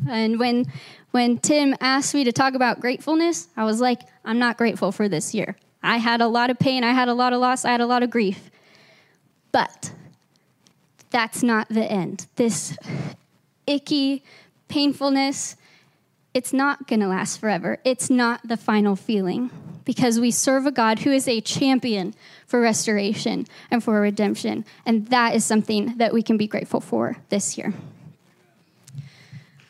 And 0.08 0.38
when 0.38 0.66
when 1.10 1.38
Tim 1.38 1.74
asked 1.80 2.14
me 2.14 2.22
to 2.22 2.30
talk 2.30 2.54
about 2.54 2.78
gratefulness, 2.78 3.48
I 3.56 3.64
was 3.64 3.80
like, 3.80 4.00
I'm 4.24 4.38
not 4.38 4.56
grateful 4.56 4.92
for 4.92 5.08
this 5.08 5.34
year. 5.34 5.56
I 5.82 5.96
had 5.96 6.20
a 6.20 6.28
lot 6.28 6.50
of 6.50 6.58
pain, 6.58 6.84
I 6.84 6.92
had 6.92 7.08
a 7.08 7.12
lot 7.12 7.32
of 7.32 7.40
loss, 7.40 7.64
I 7.64 7.72
had 7.72 7.80
a 7.80 7.86
lot 7.86 8.04
of 8.04 8.10
grief. 8.10 8.50
But 9.50 9.92
that's 11.10 11.42
not 11.42 11.68
the 11.68 11.84
end. 11.84 12.28
This 12.36 12.78
icky 13.66 14.22
painfulness, 14.68 15.56
it's 16.32 16.52
not 16.52 16.86
going 16.86 17.00
to 17.00 17.08
last 17.08 17.40
forever. 17.40 17.78
It's 17.84 18.08
not 18.08 18.40
the 18.46 18.56
final 18.56 18.94
feeling 18.94 19.50
because 19.84 20.20
we 20.20 20.30
serve 20.30 20.66
a 20.66 20.72
God 20.72 21.00
who 21.00 21.10
is 21.10 21.26
a 21.26 21.40
champion 21.40 22.14
for 22.46 22.60
restoration 22.60 23.46
and 23.70 23.82
for 23.82 24.00
redemption. 24.00 24.64
And 24.84 25.06
that 25.08 25.34
is 25.34 25.44
something 25.44 25.96
that 25.96 26.12
we 26.12 26.22
can 26.22 26.36
be 26.36 26.46
grateful 26.46 26.80
for 26.80 27.16
this 27.28 27.56
year. 27.56 27.72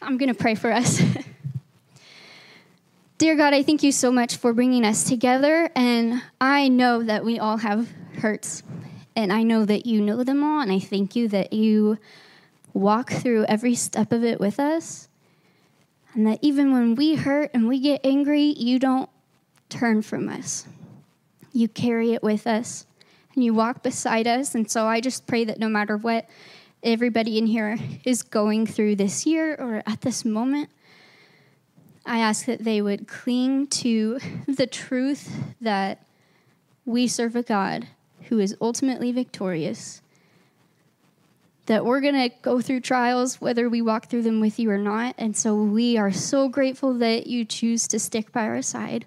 I'm 0.02 0.16
going 0.16 0.32
to 0.32 0.38
pray 0.38 0.54
for 0.54 0.72
us. 0.72 1.02
Dear 3.18 3.36
God, 3.36 3.52
I 3.52 3.62
thank 3.62 3.82
you 3.82 3.92
so 3.92 4.10
much 4.10 4.36
for 4.36 4.54
bringing 4.54 4.84
us 4.84 5.04
together. 5.04 5.70
And 5.76 6.22
I 6.40 6.68
know 6.68 7.02
that 7.02 7.22
we 7.22 7.38
all 7.38 7.58
have 7.58 7.90
hurts. 8.16 8.62
And 9.14 9.30
I 9.30 9.42
know 9.42 9.66
that 9.66 9.84
you 9.84 10.00
know 10.00 10.24
them 10.24 10.42
all. 10.42 10.62
And 10.62 10.72
I 10.72 10.78
thank 10.78 11.14
you 11.14 11.28
that 11.28 11.52
you 11.52 11.98
walk 12.72 13.10
through 13.10 13.44
every 13.44 13.74
step 13.74 14.12
of 14.12 14.24
it 14.24 14.40
with 14.40 14.58
us. 14.58 15.08
And 16.14 16.26
that 16.26 16.38
even 16.40 16.72
when 16.72 16.94
we 16.94 17.16
hurt 17.16 17.50
and 17.52 17.68
we 17.68 17.78
get 17.78 18.00
angry, 18.04 18.54
you 18.56 18.78
don't 18.78 19.10
turn 19.70 20.02
from 20.02 20.28
us. 20.28 20.66
You 21.52 21.68
carry 21.68 22.12
it 22.12 22.22
with 22.22 22.46
us 22.46 22.86
and 23.34 23.44
you 23.44 23.54
walk 23.54 23.82
beside 23.82 24.26
us. 24.26 24.54
And 24.54 24.70
so 24.70 24.86
I 24.86 25.00
just 25.00 25.26
pray 25.26 25.44
that 25.44 25.58
no 25.58 25.68
matter 25.68 25.96
what 25.96 26.28
everybody 26.82 27.38
in 27.38 27.46
here 27.46 27.78
is 28.04 28.22
going 28.22 28.66
through 28.66 28.96
this 28.96 29.26
year 29.26 29.54
or 29.54 29.82
at 29.86 30.00
this 30.00 30.24
moment, 30.24 30.70
I 32.06 32.18
ask 32.18 32.46
that 32.46 32.64
they 32.64 32.80
would 32.80 33.06
cling 33.06 33.66
to 33.68 34.18
the 34.46 34.66
truth 34.66 35.32
that 35.60 36.04
we 36.84 37.06
serve 37.06 37.36
a 37.36 37.42
God 37.42 37.88
who 38.28 38.38
is 38.38 38.56
ultimately 38.60 39.12
victorious. 39.12 40.02
That 41.66 41.84
we're 41.84 42.00
going 42.00 42.14
to 42.14 42.34
go 42.42 42.60
through 42.60 42.80
trials 42.80 43.40
whether 43.40 43.68
we 43.68 43.82
walk 43.82 44.06
through 44.06 44.22
them 44.22 44.40
with 44.40 44.58
you 44.58 44.70
or 44.70 44.78
not. 44.78 45.14
And 45.18 45.36
so 45.36 45.62
we 45.62 45.96
are 45.96 46.10
so 46.10 46.48
grateful 46.48 46.94
that 46.94 47.26
you 47.26 47.44
choose 47.44 47.86
to 47.88 47.98
stick 47.98 48.32
by 48.32 48.46
our 48.46 48.62
side. 48.62 49.06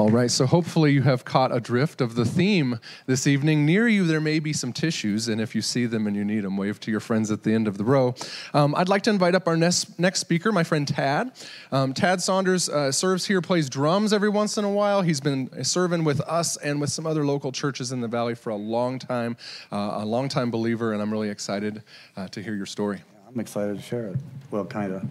All 0.00 0.08
right, 0.08 0.30
so 0.30 0.46
hopefully 0.46 0.92
you 0.92 1.02
have 1.02 1.26
caught 1.26 1.54
a 1.54 1.60
drift 1.60 2.00
of 2.00 2.14
the 2.14 2.24
theme 2.24 2.80
this 3.04 3.26
evening. 3.26 3.66
Near 3.66 3.86
you, 3.86 4.06
there 4.06 4.18
may 4.18 4.38
be 4.38 4.54
some 4.54 4.72
tissues, 4.72 5.28
and 5.28 5.42
if 5.42 5.54
you 5.54 5.60
see 5.60 5.84
them 5.84 6.06
and 6.06 6.16
you 6.16 6.24
need 6.24 6.40
them, 6.40 6.56
wave 6.56 6.80
to 6.80 6.90
your 6.90 7.00
friends 7.00 7.30
at 7.30 7.42
the 7.42 7.52
end 7.52 7.68
of 7.68 7.76
the 7.76 7.84
row. 7.84 8.14
Um, 8.54 8.74
I'd 8.76 8.88
like 8.88 9.02
to 9.02 9.10
invite 9.10 9.34
up 9.34 9.46
our 9.46 9.58
next, 9.58 9.98
next 9.98 10.20
speaker, 10.20 10.52
my 10.52 10.64
friend 10.64 10.88
Tad. 10.88 11.32
Um, 11.70 11.92
Tad 11.92 12.22
Saunders 12.22 12.70
uh, 12.70 12.90
serves 12.90 13.26
here, 13.26 13.42
plays 13.42 13.68
drums 13.68 14.14
every 14.14 14.30
once 14.30 14.56
in 14.56 14.64
a 14.64 14.70
while. 14.70 15.02
He's 15.02 15.20
been 15.20 15.62
serving 15.62 16.04
with 16.04 16.22
us 16.22 16.56
and 16.56 16.80
with 16.80 16.88
some 16.88 17.06
other 17.06 17.26
local 17.26 17.52
churches 17.52 17.92
in 17.92 18.00
the 18.00 18.08
valley 18.08 18.34
for 18.34 18.48
a 18.48 18.56
long 18.56 18.98
time, 18.98 19.36
uh, 19.70 19.98
a 20.00 20.06
long 20.06 20.30
time 20.30 20.50
believer, 20.50 20.94
and 20.94 21.02
I'm 21.02 21.12
really 21.12 21.28
excited 21.28 21.82
uh, 22.16 22.26
to 22.28 22.42
hear 22.42 22.54
your 22.54 22.64
story. 22.64 23.02
I'm 23.28 23.38
excited 23.38 23.76
to 23.76 23.82
share 23.82 24.06
it. 24.06 24.16
Well, 24.50 24.64
kind 24.64 24.94
of. 24.94 25.06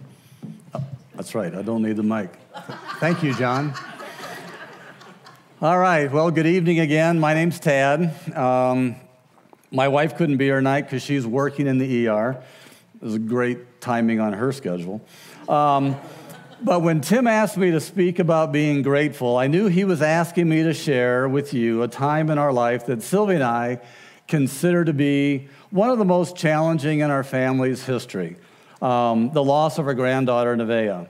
Oh, 0.74 0.84
that's 1.14 1.36
right, 1.36 1.54
I 1.54 1.62
don't 1.62 1.82
need 1.84 1.94
the 1.94 2.02
mic. 2.02 2.34
Thank 2.98 3.22
you, 3.22 3.32
John. 3.34 3.72
All 5.62 5.78
right. 5.78 6.10
Well, 6.10 6.30
good 6.30 6.46
evening 6.46 6.80
again. 6.80 7.20
My 7.20 7.34
name's 7.34 7.60
Tad. 7.60 8.34
Um, 8.34 8.96
my 9.70 9.88
wife 9.88 10.16
couldn't 10.16 10.38
be 10.38 10.46
here 10.46 10.56
tonight 10.56 10.86
because 10.86 11.02
she's 11.02 11.26
working 11.26 11.66
in 11.66 11.76
the 11.76 12.08
ER. 12.08 12.42
It 12.94 13.04
was 13.04 13.18
great 13.18 13.78
timing 13.78 14.20
on 14.20 14.32
her 14.32 14.52
schedule. 14.52 15.02
Um, 15.50 15.96
but 16.62 16.80
when 16.80 17.02
Tim 17.02 17.26
asked 17.26 17.58
me 17.58 17.72
to 17.72 17.80
speak 17.80 18.20
about 18.20 18.52
being 18.52 18.80
grateful, 18.80 19.36
I 19.36 19.48
knew 19.48 19.66
he 19.66 19.84
was 19.84 20.00
asking 20.00 20.48
me 20.48 20.62
to 20.62 20.72
share 20.72 21.28
with 21.28 21.52
you 21.52 21.82
a 21.82 21.88
time 21.88 22.30
in 22.30 22.38
our 22.38 22.54
life 22.54 22.86
that 22.86 23.02
Sylvie 23.02 23.34
and 23.34 23.44
I 23.44 23.82
consider 24.28 24.86
to 24.86 24.94
be 24.94 25.50
one 25.68 25.90
of 25.90 25.98
the 25.98 26.06
most 26.06 26.36
challenging 26.36 27.00
in 27.00 27.10
our 27.10 27.22
family's 27.22 27.84
history 27.84 28.38
um, 28.80 29.30
the 29.34 29.44
loss 29.44 29.76
of 29.76 29.86
our 29.86 29.92
granddaughter, 29.92 30.56
Nevaeh. 30.56 31.06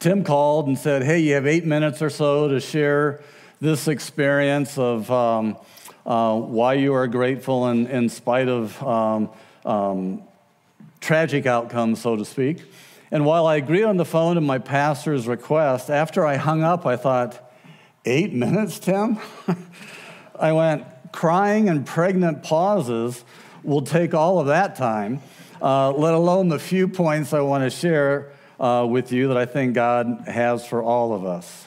Tim 0.00 0.24
called 0.24 0.66
and 0.66 0.78
said, 0.78 1.02
Hey, 1.02 1.18
you 1.18 1.34
have 1.34 1.46
eight 1.46 1.66
minutes 1.66 2.00
or 2.00 2.08
so 2.08 2.48
to 2.48 2.58
share 2.58 3.20
this 3.60 3.86
experience 3.86 4.78
of 4.78 5.10
um, 5.10 5.58
uh, 6.06 6.38
why 6.38 6.72
you 6.72 6.94
are 6.94 7.06
grateful 7.06 7.68
in, 7.68 7.86
in 7.86 8.08
spite 8.08 8.48
of 8.48 8.82
um, 8.82 9.28
um, 9.66 10.22
tragic 11.02 11.44
outcomes, 11.44 12.00
so 12.00 12.16
to 12.16 12.24
speak. 12.24 12.62
And 13.10 13.26
while 13.26 13.46
I 13.46 13.56
agreed 13.56 13.84
on 13.84 13.98
the 13.98 14.06
phone 14.06 14.36
to 14.36 14.40
my 14.40 14.56
pastor's 14.56 15.28
request, 15.28 15.90
after 15.90 16.24
I 16.24 16.36
hung 16.36 16.62
up, 16.62 16.86
I 16.86 16.96
thought, 16.96 17.52
eight 18.06 18.32
minutes, 18.32 18.78
Tim? 18.78 19.18
I 20.40 20.52
went, 20.52 20.86
crying 21.12 21.68
and 21.68 21.84
pregnant 21.84 22.42
pauses 22.42 23.22
will 23.62 23.82
take 23.82 24.14
all 24.14 24.38
of 24.38 24.46
that 24.46 24.76
time, 24.76 25.20
uh, 25.60 25.90
let 25.90 26.14
alone 26.14 26.48
the 26.48 26.58
few 26.58 26.88
points 26.88 27.34
I 27.34 27.40
want 27.42 27.64
to 27.64 27.70
share 27.70 28.32
uh, 28.60 28.86
with 28.88 29.10
you 29.10 29.28
that 29.28 29.36
I 29.36 29.46
think 29.46 29.74
God 29.74 30.24
has 30.26 30.66
for 30.66 30.82
all 30.82 31.14
of 31.14 31.24
us. 31.24 31.66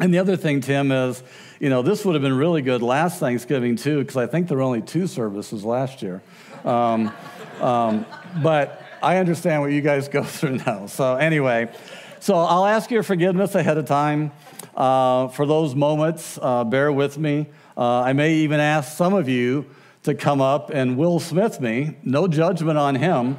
And 0.00 0.12
the 0.12 0.18
other 0.18 0.36
thing, 0.36 0.60
Tim, 0.60 0.92
is, 0.92 1.22
you 1.60 1.70
know, 1.70 1.82
this 1.82 2.04
would 2.04 2.14
have 2.14 2.22
been 2.22 2.36
really 2.36 2.62
good 2.62 2.82
last 2.82 3.20
Thanksgiving 3.20 3.76
too, 3.76 4.00
because 4.00 4.16
I 4.16 4.26
think 4.26 4.48
there 4.48 4.56
were 4.56 4.62
only 4.62 4.82
two 4.82 5.06
services 5.06 5.64
last 5.64 6.02
year. 6.02 6.20
Um, 6.64 7.12
um, 7.60 8.06
but 8.42 8.82
I 9.02 9.18
understand 9.18 9.62
what 9.62 9.72
you 9.72 9.80
guys 9.80 10.08
go 10.08 10.24
through 10.24 10.58
now. 10.58 10.86
So, 10.86 11.16
anyway, 11.16 11.70
so 12.18 12.34
I'll 12.34 12.66
ask 12.66 12.90
your 12.90 13.02
forgiveness 13.02 13.54
ahead 13.54 13.78
of 13.78 13.86
time 13.86 14.32
uh, 14.76 15.28
for 15.28 15.46
those 15.46 15.74
moments. 15.74 16.38
Uh, 16.40 16.64
bear 16.64 16.92
with 16.92 17.18
me. 17.18 17.46
Uh, 17.76 18.00
I 18.00 18.12
may 18.12 18.34
even 18.34 18.60
ask 18.60 18.96
some 18.96 19.14
of 19.14 19.28
you 19.28 19.66
to 20.02 20.14
come 20.14 20.40
up 20.40 20.70
and 20.70 20.96
Will 20.96 21.20
Smith 21.20 21.60
me. 21.60 21.96
No 22.02 22.26
judgment 22.26 22.78
on 22.78 22.94
him, 22.94 23.38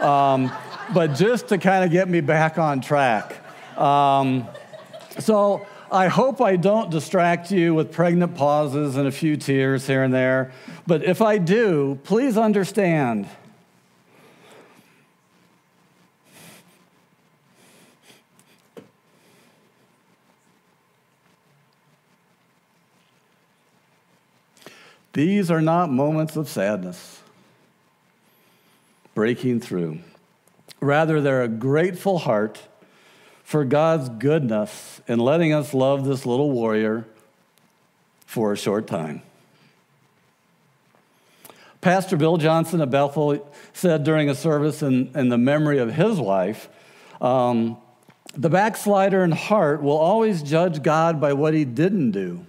um, 0.00 0.52
but 0.92 1.14
just 1.14 1.48
to 1.48 1.58
kind 1.58 1.84
of 1.84 1.90
get 1.90 2.08
me 2.08 2.20
back 2.20 2.58
on 2.58 2.80
track. 2.80 3.40
Um, 3.78 4.46
so, 5.18 5.66
I 5.94 6.08
hope 6.08 6.40
I 6.40 6.56
don't 6.56 6.90
distract 6.90 7.52
you 7.52 7.72
with 7.72 7.92
pregnant 7.92 8.34
pauses 8.34 8.96
and 8.96 9.06
a 9.06 9.12
few 9.12 9.36
tears 9.36 9.86
here 9.86 10.02
and 10.02 10.12
there. 10.12 10.50
But 10.88 11.04
if 11.04 11.22
I 11.22 11.38
do, 11.38 12.00
please 12.02 12.36
understand. 12.36 13.28
These 25.12 25.48
are 25.48 25.60
not 25.60 25.92
moments 25.92 26.34
of 26.34 26.48
sadness, 26.48 27.22
breaking 29.14 29.60
through. 29.60 30.00
Rather, 30.80 31.20
they're 31.20 31.42
a 31.42 31.48
grateful 31.48 32.18
heart 32.18 32.60
for 33.42 33.64
God's 33.64 34.08
goodness 34.08 35.00
in 35.06 35.18
letting 35.18 35.52
us 35.52 35.74
love 35.74 36.04
this 36.04 36.26
little 36.26 36.50
warrior 36.50 37.04
for 38.26 38.52
a 38.52 38.56
short 38.56 38.86
time. 38.86 39.22
Pastor 41.80 42.16
Bill 42.16 42.38
Johnson 42.38 42.80
of 42.80 42.90
Bethel 42.90 43.46
said 43.74 44.04
during 44.04 44.30
a 44.30 44.34
service 44.34 44.82
in, 44.82 45.10
in 45.14 45.28
the 45.28 45.38
memory 45.38 45.78
of 45.78 45.92
his 45.94 46.18
wife 46.18 46.68
um, 47.20 47.76
the 48.36 48.50
backslider 48.50 49.22
in 49.22 49.30
heart 49.30 49.82
will 49.82 49.96
always 49.96 50.42
judge 50.42 50.82
God 50.82 51.20
by 51.20 51.32
what 51.32 51.54
he 51.54 51.64
didn't 51.64 52.10
do. 52.10 52.44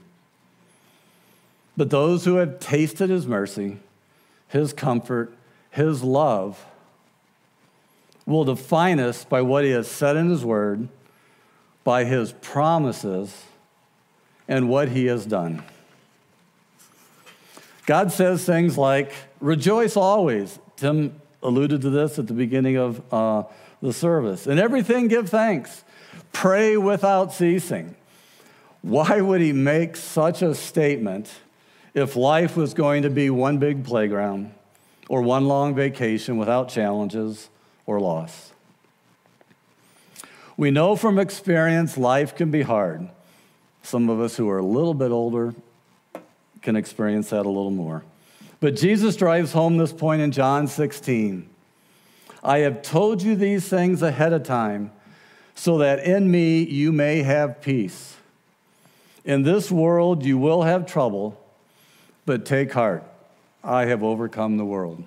But 1.77 1.89
those 1.89 2.25
who 2.25 2.36
have 2.36 2.60
tasted 2.60 3.10
his 3.10 3.27
mercy, 3.27 3.77
his 4.48 4.74
comfort, 4.74 5.34
his 5.69 6.03
love, 6.03 6.65
will 8.25 8.44
define 8.44 9.00
us 9.00 9.24
by 9.24 9.41
what 9.41 9.63
he 9.63 9.72
has 9.72 9.88
said 9.88 10.15
in 10.15 10.29
his 10.29 10.44
word, 10.44 10.88
by 11.84 12.03
his 12.03 12.32
promises, 12.34 13.46
and 14.48 14.70
what 14.70 14.89
he 14.89 15.05
has 15.05 15.25
done. 15.25 15.63
God 17.86 18.12
says 18.12 18.44
things 18.46 18.77
like, 18.77 19.13
rejoice 19.39 19.96
always. 19.96 20.60
Tim 20.75 21.22
alluded 21.44 21.82
to 21.82 21.89
this 21.89 22.17
at 22.17 22.27
the 22.27 22.34
beginning 22.34 22.77
of 22.77 23.13
uh, 23.13 23.44
the 23.82 23.94
service. 23.94 24.48
In 24.48 24.58
everything, 24.58 25.08
give 25.08 25.29
thanks. 25.29 25.84
Pray 26.34 26.77
without 26.77 27.32
ceasing. 27.32 27.96
Why 28.82 29.21
would 29.21 29.41
he 29.41 29.54
make 29.54 29.95
such 29.95 30.41
a 30.41 30.56
statement 30.56 31.32
if 31.93 32.15
life 32.15 32.58
was 32.58 32.73
going 32.73 33.04
to 33.04 33.10
be 33.10 33.30
one 33.30 33.58
big 33.58 33.84
playground 33.84 34.54
or 35.08 35.21
one 35.21 35.47
long 35.47 35.76
vacation 35.76 36.38
without 36.38 36.69
challenges 36.69 37.50
or 37.86 38.00
loss. 38.00 38.52
We 40.58 40.71
know 40.71 40.95
from 40.95 41.19
experience 41.19 41.98
life 41.98 42.36
can 42.36 42.50
be 42.50 42.62
hard. 42.62 43.10
Some 43.84 44.10
of 44.10 44.19
us 44.19 44.38
who 44.38 44.50
are 44.50 44.58
a 44.58 44.65
little 44.65 44.93
bit 44.93 45.12
older 45.12 45.54
can 46.62 46.76
experience 46.76 47.30
that 47.30 47.45
a 47.45 47.50
little 47.50 47.71
more. 47.71 48.04
But 48.60 48.76
Jesus 48.76 49.15
drives 49.15 49.52
home 49.52 49.78
this 49.78 49.93
point 49.93 50.21
in 50.21 50.32
John 50.32 50.67
16. 50.67 51.48
I 52.43 52.60
have 52.60 52.82
told 52.82 53.21
you 53.21 53.36
these 53.36 53.67
things 53.67 54.02
ahead 54.02 54.34
of 54.34 54.43
time 54.43 54.91
so 55.56 55.78
that 55.80 56.00
in 56.00 56.32
me 56.32 56.63
you 56.63 56.91
may 56.91 57.24
have 57.24 57.62
peace. 57.62 58.15
In 59.24 59.43
this 59.43 59.71
world 59.71 60.24
you 60.24 60.38
will 60.38 60.63
have 60.63 60.86
trouble, 60.86 61.41
but 62.26 62.45
take 62.45 62.71
heart. 62.71 63.04
I 63.63 63.86
have 63.86 64.04
overcome 64.04 64.58
the 64.58 64.65
world. 64.65 65.04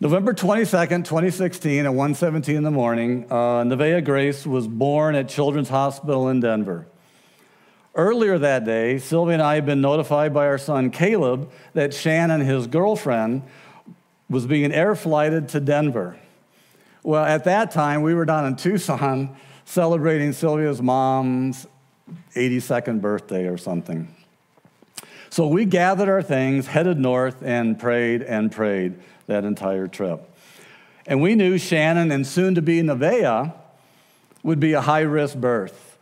November 0.00 0.32
22nd, 0.32 1.04
2016, 1.04 1.84
at 1.84 1.90
1.17 1.90 2.54
in 2.54 2.62
the 2.62 2.70
morning, 2.70 3.26
uh, 3.32 3.64
Nevaeh 3.64 4.04
Grace 4.04 4.46
was 4.46 4.68
born 4.68 5.16
at 5.16 5.28
Children's 5.28 5.70
Hospital 5.70 6.28
in 6.28 6.38
Denver. 6.38 6.86
Earlier 7.96 8.38
that 8.38 8.64
day, 8.64 8.98
Sylvia 8.98 9.34
and 9.34 9.42
I 9.42 9.56
had 9.56 9.66
been 9.66 9.80
notified 9.80 10.32
by 10.32 10.46
our 10.46 10.56
son 10.56 10.92
Caleb 10.92 11.50
that 11.74 11.92
Shannon, 11.92 12.42
his 12.42 12.68
girlfriend, 12.68 13.42
was 14.30 14.46
being 14.46 14.70
air 14.70 14.94
flighted 14.94 15.48
to 15.48 15.58
Denver. 15.58 16.16
Well, 17.02 17.24
at 17.24 17.42
that 17.44 17.72
time, 17.72 18.02
we 18.02 18.14
were 18.14 18.24
down 18.24 18.46
in 18.46 18.54
Tucson 18.54 19.36
celebrating 19.64 20.32
Sylvia's 20.32 20.80
mom's 20.80 21.66
82nd 22.36 23.00
birthday 23.00 23.48
or 23.48 23.58
something. 23.58 24.14
So 25.28 25.48
we 25.48 25.64
gathered 25.64 26.08
our 26.08 26.22
things, 26.22 26.68
headed 26.68 27.00
north, 27.00 27.42
and 27.42 27.76
prayed 27.80 28.22
and 28.22 28.52
prayed 28.52 29.00
that 29.28 29.44
entire 29.44 29.86
trip. 29.86 30.28
And 31.06 31.22
we 31.22 31.36
knew 31.36 31.56
Shannon 31.56 32.10
and 32.10 32.26
soon 32.26 32.56
to 32.56 32.62
be 32.62 32.82
Nevaeh 32.82 33.54
would 34.42 34.58
be 34.58 34.72
a 34.72 34.80
high 34.80 35.00
risk 35.00 35.36
birth. 35.36 35.96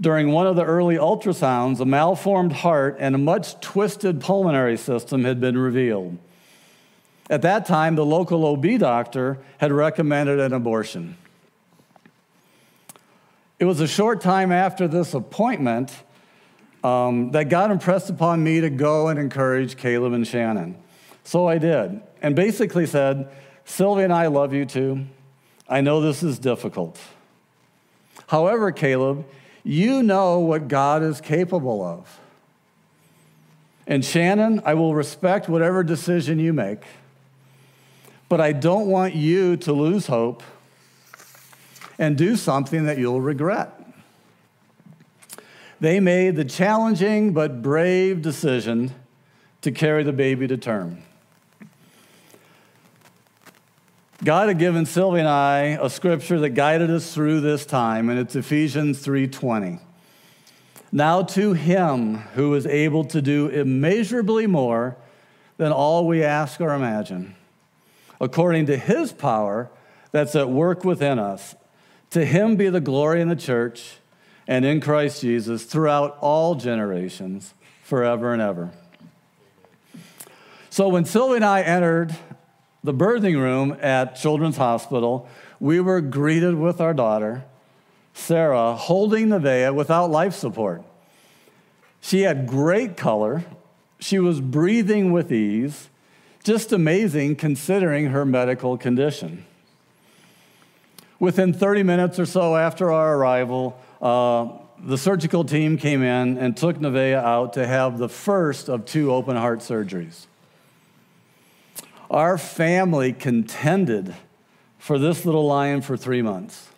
During 0.00 0.32
one 0.32 0.46
of 0.46 0.56
the 0.56 0.64
early 0.64 0.96
ultrasounds, 0.96 1.78
a 1.78 1.84
malformed 1.84 2.52
heart 2.52 2.96
and 2.98 3.14
a 3.14 3.18
much 3.18 3.60
twisted 3.60 4.20
pulmonary 4.20 4.76
system 4.76 5.24
had 5.24 5.40
been 5.40 5.56
revealed. 5.56 6.18
At 7.30 7.42
that 7.42 7.66
time, 7.66 7.94
the 7.94 8.04
local 8.04 8.44
OB 8.44 8.78
doctor 8.78 9.38
had 9.58 9.70
recommended 9.70 10.40
an 10.40 10.52
abortion. 10.52 11.16
It 13.58 13.64
was 13.64 13.80
a 13.80 13.86
short 13.86 14.20
time 14.20 14.50
after 14.50 14.88
this 14.88 15.14
appointment 15.14 15.92
um, 16.82 17.30
that 17.30 17.48
God 17.48 17.70
impressed 17.70 18.10
upon 18.10 18.42
me 18.42 18.60
to 18.60 18.70
go 18.70 19.06
and 19.06 19.20
encourage 19.20 19.76
Caleb 19.76 20.14
and 20.14 20.26
Shannon. 20.26 20.76
So 21.22 21.46
I 21.46 21.58
did, 21.58 22.02
and 22.22 22.34
basically 22.36 22.86
said, 22.86 23.28
Sylvia 23.64 24.04
and 24.04 24.12
I 24.12 24.28
love 24.28 24.54
you 24.54 24.64
too. 24.64 25.06
I 25.68 25.80
know 25.80 26.00
this 26.00 26.22
is 26.22 26.38
difficult. 26.38 26.98
However, 28.28 28.72
Caleb, 28.72 29.26
you 29.64 30.02
know 30.02 30.38
what 30.38 30.68
God 30.68 31.02
is 31.02 31.20
capable 31.20 31.82
of. 31.82 32.20
And 33.86 34.04
Shannon, 34.04 34.62
I 34.64 34.74
will 34.74 34.94
respect 34.94 35.48
whatever 35.48 35.82
decision 35.82 36.38
you 36.38 36.52
make, 36.52 36.84
but 38.28 38.40
I 38.40 38.52
don't 38.52 38.86
want 38.86 39.14
you 39.14 39.56
to 39.58 39.72
lose 39.72 40.06
hope 40.06 40.42
and 41.98 42.16
do 42.16 42.36
something 42.36 42.86
that 42.86 42.98
you'll 42.98 43.20
regret. 43.20 43.78
They 45.80 45.98
made 45.98 46.36
the 46.36 46.44
challenging 46.44 47.32
but 47.32 47.60
brave 47.60 48.22
decision 48.22 48.94
to 49.62 49.72
carry 49.72 50.04
the 50.04 50.12
baby 50.12 50.46
to 50.46 50.56
term. 50.56 51.02
God 54.24 54.46
had 54.46 54.58
given 54.60 54.86
Sylvia 54.86 55.20
and 55.20 55.28
I 55.28 55.62
a 55.82 55.90
scripture 55.90 56.38
that 56.38 56.50
guided 56.50 56.90
us 56.90 57.12
through 57.12 57.40
this 57.40 57.66
time, 57.66 58.08
and 58.08 58.20
it's 58.20 58.36
Ephesians 58.36 59.00
3:20. 59.00 59.80
Now 60.92 61.22
to 61.22 61.54
him 61.54 62.18
who 62.34 62.54
is 62.54 62.64
able 62.64 63.02
to 63.06 63.20
do 63.20 63.48
immeasurably 63.48 64.46
more 64.46 64.96
than 65.56 65.72
all 65.72 66.06
we 66.06 66.22
ask 66.22 66.60
or 66.60 66.72
imagine, 66.72 67.34
according 68.20 68.66
to 68.66 68.76
his 68.76 69.10
power 69.10 69.70
that's 70.12 70.36
at 70.36 70.48
work 70.48 70.84
within 70.84 71.18
us, 71.18 71.56
to 72.10 72.24
him 72.24 72.54
be 72.54 72.68
the 72.68 72.80
glory 72.80 73.20
in 73.20 73.28
the 73.28 73.34
church 73.34 73.96
and 74.46 74.64
in 74.64 74.80
Christ 74.80 75.22
Jesus 75.22 75.64
throughout 75.64 76.16
all 76.20 76.54
generations, 76.54 77.54
forever 77.82 78.32
and 78.32 78.40
ever. 78.40 78.70
So 80.70 80.88
when 80.88 81.04
Sylvia 81.06 81.36
and 81.36 81.44
I 81.44 81.62
entered 81.62 82.14
the 82.84 82.92
birthing 82.94 83.36
room 83.40 83.76
at 83.80 84.16
Children's 84.16 84.56
Hospital, 84.56 85.28
we 85.60 85.80
were 85.80 86.00
greeted 86.00 86.56
with 86.56 86.80
our 86.80 86.92
daughter, 86.92 87.44
Sarah, 88.14 88.74
holding 88.74 89.28
Nevaeh 89.28 89.74
without 89.74 90.10
life 90.10 90.34
support. 90.34 90.82
She 92.00 92.22
had 92.22 92.46
great 92.46 92.96
color. 92.96 93.44
She 94.00 94.18
was 94.18 94.40
breathing 94.40 95.12
with 95.12 95.32
ease. 95.32 95.88
Just 96.42 96.72
amazing 96.72 97.36
considering 97.36 98.06
her 98.06 98.24
medical 98.24 98.76
condition. 98.76 99.46
Within 101.20 101.52
30 101.52 101.84
minutes 101.84 102.18
or 102.18 102.26
so 102.26 102.56
after 102.56 102.90
our 102.90 103.16
arrival, 103.16 103.80
uh, 104.00 104.48
the 104.84 104.98
surgical 104.98 105.44
team 105.44 105.78
came 105.78 106.02
in 106.02 106.36
and 106.36 106.56
took 106.56 106.78
Nevaeh 106.78 107.14
out 107.14 107.52
to 107.52 107.64
have 107.64 107.98
the 107.98 108.08
first 108.08 108.68
of 108.68 108.84
two 108.84 109.12
open 109.12 109.36
heart 109.36 109.60
surgeries. 109.60 110.26
Our 112.12 112.36
family 112.36 113.14
contended 113.14 114.14
for 114.76 114.98
this 114.98 115.24
little 115.24 115.46
lion 115.46 115.80
for 115.80 115.96
three 115.96 116.20
months. 116.20 116.68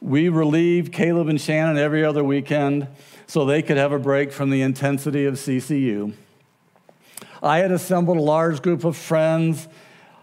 We 0.00 0.30
relieved 0.30 0.90
Caleb 0.90 1.28
and 1.28 1.38
Shannon 1.38 1.76
every 1.76 2.02
other 2.02 2.24
weekend 2.24 2.88
so 3.26 3.44
they 3.44 3.60
could 3.60 3.76
have 3.76 3.92
a 3.92 3.98
break 3.98 4.32
from 4.32 4.48
the 4.48 4.62
intensity 4.62 5.26
of 5.26 5.34
CCU. 5.34 6.14
I 7.42 7.58
had 7.58 7.72
assembled 7.72 8.16
a 8.16 8.22
large 8.22 8.62
group 8.62 8.84
of 8.84 8.96
friends, 8.96 9.68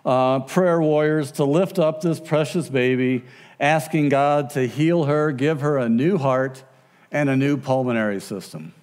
uh, 0.04 0.40
prayer 0.40 0.82
warriors, 0.82 1.32
to 1.34 1.44
lift 1.44 1.78
up 1.78 2.02
this 2.02 2.20
precious 2.20 2.70
baby, 2.70 3.26
asking 3.60 4.10
God 4.10 4.50
to 4.52 4.68
heal 4.68 5.04
her, 5.04 5.32
give 5.32 5.62
her 5.62 5.78
a 5.78 5.88
new 5.88 6.18
heart, 6.18 6.64
and 7.12 7.30
a 7.30 7.36
new 7.36 7.58
pulmonary 7.58 8.22
system. 8.22 8.74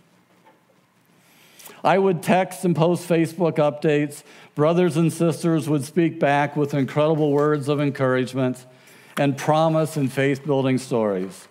I 1.85 1.99
would 1.99 2.23
text 2.23 2.65
and 2.65 2.75
post 2.75 3.07
Facebook 3.07 3.57
updates. 3.57 4.23
Brothers 4.55 4.97
and 4.97 5.13
sisters 5.13 5.69
would 5.69 5.85
speak 5.85 6.19
back 6.19 6.57
with 6.57 6.73
incredible 6.73 7.31
words 7.31 7.69
of 7.69 7.79
encouragement 7.79 8.65
and 9.19 9.37
promise 9.37 9.97
and 9.97 10.11
faith 10.11 10.47
building 10.47 10.79
stories. 10.79 11.47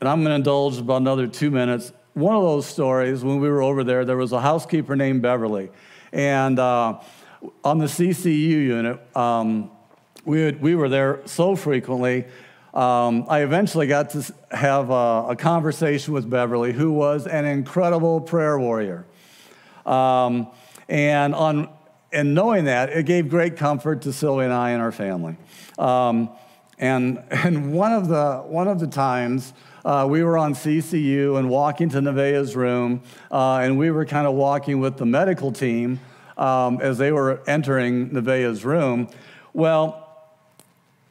And 0.00 0.08
I'm 0.08 0.20
going 0.20 0.30
to 0.32 0.36
indulge 0.36 0.78
about 0.78 1.00
another 1.00 1.26
two 1.26 1.50
minutes. 1.50 1.92
One 2.12 2.36
of 2.36 2.42
those 2.42 2.66
stories, 2.66 3.24
when 3.24 3.40
we 3.40 3.48
were 3.48 3.62
over 3.62 3.84
there, 3.84 4.04
there 4.04 4.18
was 4.18 4.32
a 4.32 4.40
housekeeper 4.40 4.96
named 4.96 5.22
Beverly. 5.22 5.70
And 6.12 6.58
uh, 6.58 7.00
on 7.64 7.78
the 7.78 7.86
CCU 7.86 8.26
unit, 8.26 9.16
um, 9.16 9.70
we, 10.26 10.44
would, 10.44 10.60
we 10.60 10.74
were 10.74 10.90
there 10.90 11.22
so 11.24 11.56
frequently. 11.56 12.26
Um, 12.74 13.26
I 13.28 13.42
eventually 13.42 13.86
got 13.86 14.10
to 14.10 14.34
have 14.50 14.90
a, 14.90 15.26
a, 15.30 15.36
conversation 15.36 16.14
with 16.14 16.28
Beverly, 16.28 16.72
who 16.72 16.92
was 16.92 17.26
an 17.26 17.44
incredible 17.44 18.20
prayer 18.20 18.58
warrior. 18.58 19.06
Um, 19.86 20.48
and 20.88 21.34
on 21.34 21.68
and 22.12 22.34
knowing 22.34 22.66
that, 22.66 22.90
it 22.90 23.06
gave 23.06 23.28
great 23.28 23.56
comfort 23.56 24.02
to 24.02 24.12
Sylvia 24.12 24.44
and 24.44 24.52
I 24.52 24.70
and 24.70 24.82
our 24.82 24.92
family. 24.92 25.36
Um, 25.78 26.30
and, 26.78 27.22
and 27.30 27.72
one, 27.72 27.92
of 27.92 28.08
the, 28.08 28.38
one 28.46 28.68
of 28.68 28.80
the 28.80 28.86
times, 28.86 29.52
uh, 29.84 30.06
we 30.08 30.22
were 30.22 30.38
on 30.38 30.54
CCU 30.54 31.38
and 31.38 31.48
walking 31.48 31.88
to 31.90 32.00
Nevaeh's 32.00 32.54
room, 32.54 33.02
uh, 33.30 33.58
and 33.58 33.78
we 33.78 33.90
were 33.90 34.04
kind 34.04 34.26
of 34.26 34.34
walking 34.34 34.78
with 34.78 34.98
the 34.98 35.06
medical 35.06 35.50
team 35.50 36.00
um, 36.36 36.80
as 36.80 36.98
they 36.98 37.12
were 37.12 37.42
entering 37.46 38.10
Nevaeh's 38.10 38.64
room. 38.64 39.08
Well, 39.52 39.98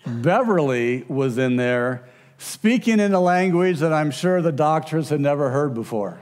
Beverly 0.06 1.04
was 1.08 1.38
in 1.38 1.58
there 1.58 2.08
speaking 2.38 3.00
in 3.00 3.14
a 3.14 3.20
language 3.20 3.80
that 3.80 3.94
I'm 3.94 4.10
sure 4.10 4.42
the 4.42 4.52
doctors 4.52 5.10
had 5.10 5.20
never 5.20 5.50
heard 5.50 5.74
before. 5.74 6.20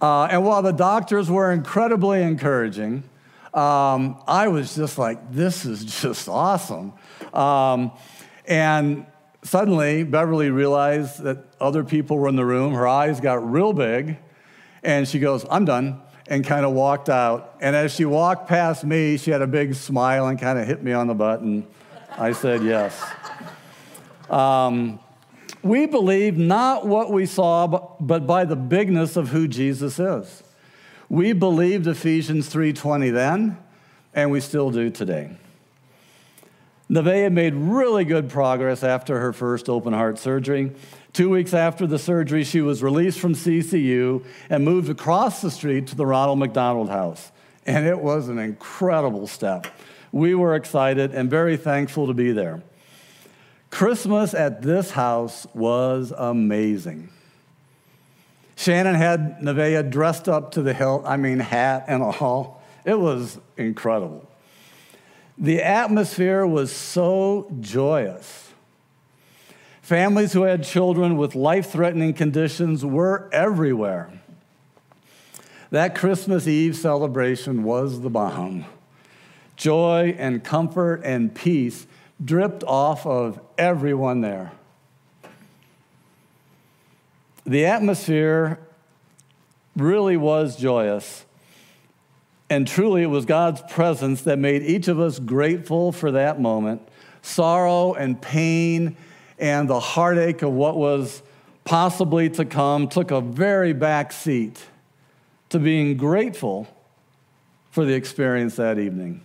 Uh, 0.00 0.24
and 0.24 0.44
while 0.44 0.62
the 0.62 0.72
doctors 0.72 1.30
were 1.30 1.52
incredibly 1.52 2.22
encouraging, 2.22 3.02
um, 3.54 4.22
I 4.26 4.48
was 4.48 4.76
just 4.76 4.98
like, 4.98 5.32
this 5.32 5.64
is 5.64 5.84
just 6.02 6.28
awesome. 6.28 6.92
Um, 7.32 7.92
and 8.46 9.06
suddenly, 9.42 10.04
Beverly 10.04 10.50
realized 10.50 11.22
that 11.22 11.38
other 11.60 11.84
people 11.84 12.18
were 12.18 12.28
in 12.28 12.36
the 12.36 12.44
room. 12.44 12.74
Her 12.74 12.86
eyes 12.86 13.20
got 13.20 13.50
real 13.50 13.72
big, 13.72 14.18
and 14.82 15.08
she 15.08 15.18
goes, 15.18 15.44
I'm 15.50 15.64
done, 15.64 16.00
and 16.28 16.44
kind 16.44 16.64
of 16.64 16.72
walked 16.72 17.08
out. 17.08 17.56
And 17.60 17.74
as 17.74 17.94
she 17.94 18.04
walked 18.04 18.48
past 18.48 18.84
me, 18.84 19.16
she 19.16 19.30
had 19.30 19.42
a 19.42 19.46
big 19.46 19.74
smile 19.74 20.28
and 20.28 20.38
kind 20.38 20.58
of 20.58 20.66
hit 20.66 20.82
me 20.82 20.92
on 20.92 21.08
the 21.08 21.14
butt, 21.14 21.40
and 21.40 21.66
I 22.16 22.32
said 22.32 22.62
yes. 22.62 23.02
Um, 24.30 25.00
we 25.62 25.86
believe 25.86 26.36
not 26.36 26.86
what 26.86 27.12
we 27.12 27.26
saw, 27.26 27.66
but 28.00 28.26
by 28.26 28.44
the 28.44 28.56
bigness 28.56 29.16
of 29.16 29.28
who 29.28 29.48
Jesus 29.48 29.98
is. 29.98 30.42
We 31.08 31.32
believed 31.32 31.86
Ephesians 31.86 32.48
3:20 32.48 33.10
then, 33.10 33.56
and 34.14 34.30
we 34.30 34.40
still 34.40 34.70
do 34.70 34.90
today. 34.90 35.30
Nevaeh 36.90 37.30
made 37.30 37.54
really 37.54 38.04
good 38.04 38.30
progress 38.30 38.82
after 38.82 39.20
her 39.20 39.32
first 39.32 39.68
open 39.68 39.92
heart 39.92 40.18
surgery. 40.18 40.72
Two 41.12 41.28
weeks 41.30 41.52
after 41.52 41.86
the 41.86 41.98
surgery, 41.98 42.44
she 42.44 42.60
was 42.60 42.82
released 42.82 43.18
from 43.18 43.34
CCU 43.34 44.22
and 44.48 44.64
moved 44.64 44.88
across 44.88 45.42
the 45.42 45.50
street 45.50 45.86
to 45.88 45.96
the 45.96 46.06
Ronald 46.06 46.38
McDonald 46.38 46.88
House. 46.88 47.30
And 47.66 47.86
it 47.86 47.98
was 47.98 48.28
an 48.28 48.38
incredible 48.38 49.26
step. 49.26 49.66
We 50.12 50.34
were 50.34 50.54
excited 50.54 51.12
and 51.12 51.28
very 51.28 51.58
thankful 51.58 52.06
to 52.06 52.14
be 52.14 52.32
there. 52.32 52.62
Christmas 53.70 54.34
at 54.34 54.62
this 54.62 54.90
house 54.90 55.46
was 55.54 56.12
amazing. 56.16 57.10
Shannon 58.56 58.96
had 58.96 59.38
Nevaeh 59.40 59.88
dressed 59.88 60.28
up 60.28 60.52
to 60.52 60.62
the 60.62 60.74
hilt, 60.74 61.04
I 61.06 61.16
mean, 61.16 61.38
hat 61.38 61.84
and 61.86 62.02
all. 62.02 62.62
It 62.84 62.98
was 62.98 63.38
incredible. 63.56 64.28
The 65.36 65.62
atmosphere 65.62 66.44
was 66.44 66.72
so 66.72 67.52
joyous. 67.60 68.50
Families 69.82 70.32
who 70.32 70.42
had 70.42 70.64
children 70.64 71.16
with 71.16 71.34
life 71.34 71.70
threatening 71.70 72.12
conditions 72.14 72.84
were 72.84 73.30
everywhere. 73.32 74.10
That 75.70 75.94
Christmas 75.94 76.48
Eve 76.48 76.76
celebration 76.76 77.62
was 77.62 78.00
the 78.00 78.10
bomb. 78.10 78.64
Joy 79.56 80.16
and 80.18 80.42
comfort 80.42 81.02
and 81.04 81.34
peace 81.34 81.86
dripped 82.24 82.64
off 82.64 83.06
of 83.06 83.40
everyone 83.56 84.20
there. 84.20 84.52
The 87.46 87.66
atmosphere 87.66 88.58
really 89.76 90.16
was 90.16 90.56
joyous. 90.56 91.24
And 92.50 92.66
truly, 92.66 93.02
it 93.02 93.06
was 93.06 93.24
God's 93.24 93.62
presence 93.70 94.22
that 94.22 94.38
made 94.38 94.62
each 94.62 94.88
of 94.88 94.98
us 94.98 95.18
grateful 95.18 95.92
for 95.92 96.10
that 96.12 96.40
moment. 96.40 96.82
Sorrow 97.22 97.94
and 97.94 98.20
pain 98.20 98.96
and 99.38 99.68
the 99.68 99.80
heartache 99.80 100.42
of 100.42 100.52
what 100.52 100.76
was 100.76 101.22
possibly 101.64 102.30
to 102.30 102.44
come 102.44 102.88
took 102.88 103.10
a 103.10 103.20
very 103.20 103.72
back 103.72 104.12
seat 104.12 104.62
to 105.50 105.58
being 105.58 105.96
grateful 105.96 106.66
for 107.70 107.84
the 107.84 107.92
experience 107.92 108.56
that 108.56 108.78
evening. 108.78 109.20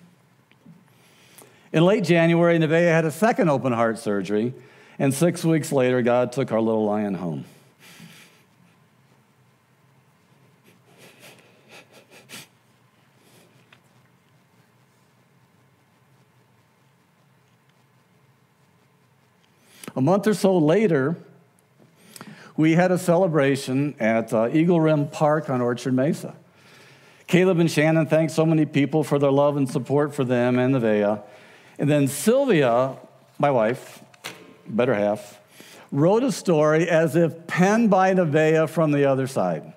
In 1.73 1.83
late 1.83 2.03
January, 2.03 2.59
Nevaeh 2.59 2.91
had 2.91 3.03
a 3.03 3.09
second 3.09 3.49
open 3.49 3.73
heart 3.73 3.97
surgery, 3.97 4.53
and 4.99 5.11
six 5.11 5.43
weeks 5.43 5.71
later, 5.71 6.03
God 6.03 6.31
took 6.31 6.51
our 6.51 6.61
little 6.61 6.85
lion 6.85 7.15
home. 7.15 7.45
A 19.95 20.01
month 20.01 20.27
or 20.27 20.35
so 20.35 20.55
later, 20.55 21.15
we 22.55 22.73
had 22.73 22.91
a 22.91 22.99
celebration 22.99 23.95
at 23.99 24.31
uh, 24.31 24.49
Eagle 24.53 24.79
Rim 24.79 25.07
Park 25.07 25.49
on 25.49 25.59
Orchard 25.59 25.95
Mesa. 25.95 26.35
Caleb 27.25 27.57
and 27.57 27.71
Shannon 27.71 28.05
thanked 28.05 28.31
so 28.31 28.45
many 28.45 28.65
people 28.65 29.03
for 29.03 29.17
their 29.17 29.31
love 29.31 29.57
and 29.57 29.67
support 29.67 30.13
for 30.13 30.23
them 30.23 30.59
and 30.59 30.75
Nevaeh. 30.75 31.23
And 31.77 31.89
then 31.89 32.07
Sylvia, 32.07 32.95
my 33.39 33.51
wife, 33.51 34.03
better 34.67 34.93
half, 34.93 35.39
wrote 35.91 36.23
a 36.23 36.31
story 36.31 36.89
as 36.89 37.15
if 37.15 37.47
penned 37.47 37.89
by 37.89 38.13
Nevaeh 38.13 38.69
from 38.69 38.91
the 38.91 39.05
other 39.05 39.27
side. 39.27 39.73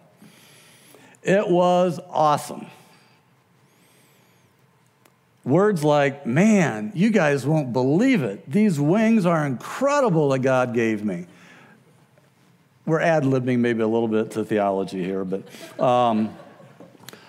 It 1.22 1.48
was 1.48 2.00
awesome. 2.10 2.66
Words 5.44 5.84
like, 5.84 6.26
man, 6.26 6.90
you 6.94 7.10
guys 7.10 7.46
won't 7.46 7.72
believe 7.72 8.22
it. 8.22 8.50
These 8.50 8.80
wings 8.80 9.26
are 9.26 9.46
incredible 9.46 10.30
that 10.30 10.40
God 10.40 10.74
gave 10.74 11.04
me. 11.04 11.26
We're 12.84 13.00
ad 13.00 13.24
libbing 13.24 13.58
maybe 13.58 13.82
a 13.82 13.86
little 13.86 14.08
bit 14.08 14.32
to 14.32 14.44
theology 14.44 15.04
here, 15.04 15.24
but 15.24 15.42
um, 15.80 16.36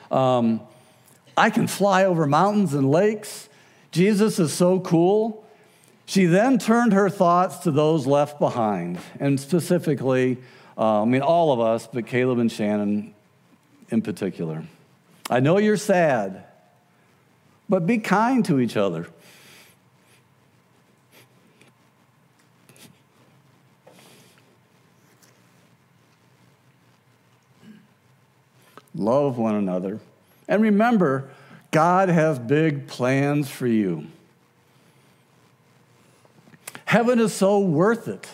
um, 0.10 0.62
I 1.36 1.50
can 1.50 1.68
fly 1.68 2.06
over 2.06 2.26
mountains 2.26 2.74
and 2.74 2.90
lakes. 2.90 3.47
Jesus 3.98 4.38
is 4.38 4.54
so 4.54 4.80
cool. 4.80 5.44
She 6.06 6.26
then 6.26 6.60
turned 6.60 6.94
her 6.94 7.10
thoughts 7.10 7.58
to 7.60 7.72
those 7.72 8.06
left 8.06 8.40
behind, 8.40 9.00
and 9.20 9.40
specifically, 9.40 10.38
uh, 10.78 11.02
I 11.02 11.06
mean, 11.06 11.24
all 11.24 11.52
of 11.52 11.60
us, 11.60 11.90
but 11.92 12.06
Caleb 12.06 12.38
and 12.38 12.52
Shannon 12.52 13.16
in 13.90 14.04
particular. 14.04 14.64
I 15.32 15.40
know 15.40 15.58
you're 15.58 15.78
sad 15.78 16.44
but 17.70 17.86
be 17.86 17.98
kind 17.98 18.46
to 18.46 18.60
each 18.60 18.78
other. 18.78 19.08
Love 28.96 29.38
one 29.38 29.56
another. 29.56 30.00
And 30.48 30.62
remember, 30.62 31.30
God 31.78 32.10
has 32.10 32.40
big 32.40 32.88
plans 32.88 33.52
for 33.52 33.68
you. 33.68 34.08
Heaven 36.86 37.20
is 37.20 37.34
so 37.34 37.60
worth 37.60 38.08
it. 38.08 38.28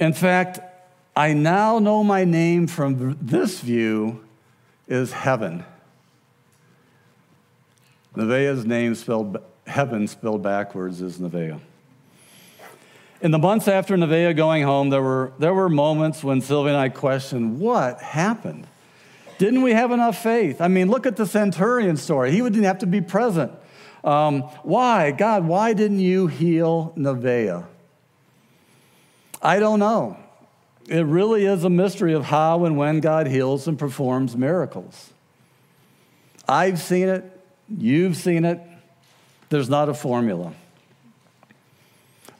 In 0.00 0.14
fact, 0.14 0.58
I 1.14 1.34
now 1.34 1.78
know 1.78 2.02
my 2.02 2.24
name 2.24 2.66
from 2.66 3.18
this 3.20 3.60
view 3.60 4.24
is 4.86 5.12
heaven. 5.12 5.64
Nevaeh's 8.16 8.64
name 8.64 8.94
spelled 8.94 9.42
heaven 9.66 10.08
spelled 10.08 10.42
backwards 10.42 11.02
is 11.02 11.18
Nevaeh. 11.18 11.60
In 13.20 13.32
the 13.32 13.38
months 13.38 13.68
after 13.68 13.98
Nevaeh 13.98 14.34
going 14.34 14.62
home, 14.62 14.88
there 14.88 15.02
were, 15.02 15.34
there 15.38 15.52
were 15.52 15.68
moments 15.68 16.24
when 16.24 16.40
Sylvia 16.40 16.72
and 16.72 16.80
I 16.80 16.88
questioned 16.88 17.60
what 17.60 18.00
happened. 18.00 18.66
Didn't 19.38 19.62
we 19.62 19.72
have 19.72 19.92
enough 19.92 20.20
faith? 20.20 20.60
I 20.60 20.68
mean, 20.68 20.90
look 20.90 21.06
at 21.06 21.16
the 21.16 21.26
centurion 21.26 21.96
story. 21.96 22.32
He 22.32 22.42
wouldn't 22.42 22.64
have 22.64 22.78
to 22.78 22.86
be 22.86 23.00
present. 23.00 23.52
Um, 24.04 24.42
why? 24.62 25.12
God, 25.12 25.46
why 25.46 25.72
didn't 25.72 26.00
you 26.00 26.26
heal 26.26 26.92
Nevaeh? 26.96 27.64
I 29.40 29.58
don't 29.60 29.78
know. 29.78 30.16
It 30.88 31.04
really 31.04 31.44
is 31.44 31.64
a 31.64 31.70
mystery 31.70 32.14
of 32.14 32.24
how 32.24 32.64
and 32.64 32.76
when 32.76 33.00
God 33.00 33.26
heals 33.26 33.68
and 33.68 33.78
performs 33.78 34.36
miracles. 34.36 35.10
I've 36.48 36.80
seen 36.80 37.08
it, 37.08 37.24
you've 37.68 38.16
seen 38.16 38.44
it. 38.44 38.60
There's 39.50 39.68
not 39.68 39.88
a 39.88 39.94
formula. 39.94 40.52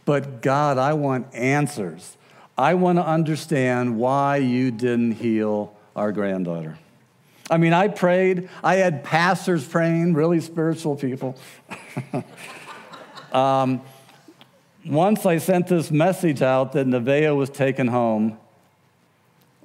But 0.04 0.40
God, 0.40 0.78
I 0.78 0.94
want 0.94 1.34
answers. 1.34 2.16
I 2.56 2.74
want 2.74 2.98
to 2.98 3.06
understand 3.06 3.98
why 3.98 4.38
you 4.38 4.70
didn't 4.70 5.12
heal 5.12 5.76
our 5.94 6.12
granddaughter. 6.12 6.78
I 7.50 7.56
mean, 7.56 7.72
I 7.72 7.88
prayed. 7.88 8.48
I 8.62 8.76
had 8.76 9.04
pastors 9.04 9.66
praying, 9.66 10.14
really 10.14 10.40
spiritual 10.40 10.96
people. 10.96 11.36
um, 13.32 13.80
once 14.84 15.24
I 15.26 15.38
sent 15.38 15.66
this 15.66 15.90
message 15.90 16.42
out 16.42 16.72
that 16.72 16.86
Nevaeh 16.86 17.34
was 17.36 17.50
taken 17.50 17.88
home, 17.88 18.38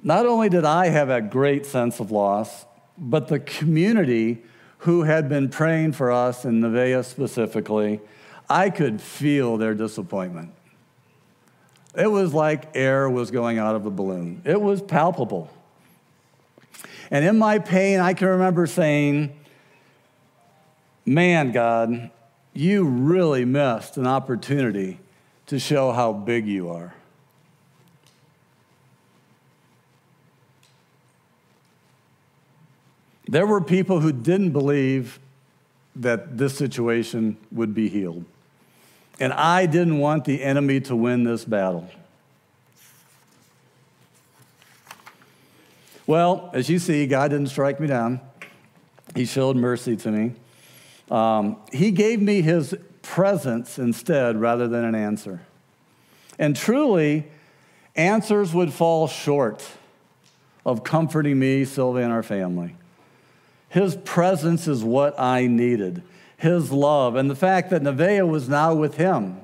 not 0.02 0.26
only 0.26 0.48
did 0.48 0.64
I 0.64 0.88
have 0.88 1.10
a 1.10 1.20
great 1.20 1.66
sense 1.66 2.00
of 2.00 2.10
loss, 2.10 2.66
but 2.96 3.28
the 3.28 3.40
community 3.40 4.42
who 4.78 5.02
had 5.02 5.28
been 5.28 5.48
praying 5.48 5.92
for 5.92 6.12
us, 6.12 6.44
in 6.44 6.60
Nevaeh 6.60 7.04
specifically, 7.04 8.00
I 8.48 8.70
could 8.70 9.00
feel 9.00 9.56
their 9.56 9.74
disappointment. 9.74 10.52
It 11.96 12.10
was 12.10 12.34
like 12.34 12.74
air 12.74 13.08
was 13.08 13.30
going 13.30 13.58
out 13.58 13.76
of 13.76 13.86
a 13.86 13.90
balloon, 13.90 14.42
it 14.44 14.60
was 14.60 14.82
palpable. 14.82 15.50
And 17.10 17.24
in 17.24 17.38
my 17.38 17.58
pain, 17.58 18.00
I 18.00 18.14
can 18.14 18.28
remember 18.28 18.66
saying, 18.66 19.38
Man, 21.06 21.52
God, 21.52 22.10
you 22.54 22.84
really 22.84 23.44
missed 23.44 23.98
an 23.98 24.06
opportunity 24.06 25.00
to 25.46 25.58
show 25.58 25.92
how 25.92 26.12
big 26.12 26.46
you 26.46 26.70
are. 26.70 26.94
There 33.26 33.46
were 33.46 33.60
people 33.60 34.00
who 34.00 34.12
didn't 34.12 34.52
believe 34.52 35.18
that 35.96 36.38
this 36.38 36.56
situation 36.56 37.36
would 37.50 37.74
be 37.74 37.88
healed. 37.88 38.24
And 39.20 39.32
I 39.32 39.66
didn't 39.66 39.98
want 39.98 40.24
the 40.24 40.42
enemy 40.42 40.80
to 40.82 40.96
win 40.96 41.24
this 41.24 41.44
battle. 41.44 41.88
Well, 46.06 46.50
as 46.52 46.68
you 46.68 46.78
see, 46.78 47.06
God 47.06 47.30
didn't 47.30 47.48
strike 47.48 47.80
me 47.80 47.86
down. 47.86 48.20
He 49.14 49.24
showed 49.24 49.56
mercy 49.56 49.96
to 49.96 50.10
me. 50.10 50.34
Um, 51.10 51.56
he 51.72 51.90
gave 51.90 52.20
me 52.20 52.42
his 52.42 52.74
presence 53.02 53.78
instead 53.78 54.40
rather 54.40 54.68
than 54.68 54.84
an 54.84 54.94
answer. 54.94 55.40
And 56.38 56.56
truly, 56.56 57.26
answers 57.94 58.52
would 58.52 58.72
fall 58.72 59.06
short 59.06 59.66
of 60.66 60.82
comforting 60.82 61.38
me, 61.38 61.64
Sylvia, 61.64 62.04
and 62.04 62.12
our 62.12 62.22
family. 62.22 62.76
His 63.68 63.96
presence 63.96 64.66
is 64.68 64.82
what 64.82 65.18
I 65.18 65.46
needed 65.46 66.02
his 66.36 66.70
love 66.70 67.16
and 67.16 67.30
the 67.30 67.34
fact 67.34 67.70
that 67.70 67.82
Nevaeh 67.82 68.28
was 68.28 68.48
now 68.48 68.74
with 68.74 68.96
him. 68.96 69.40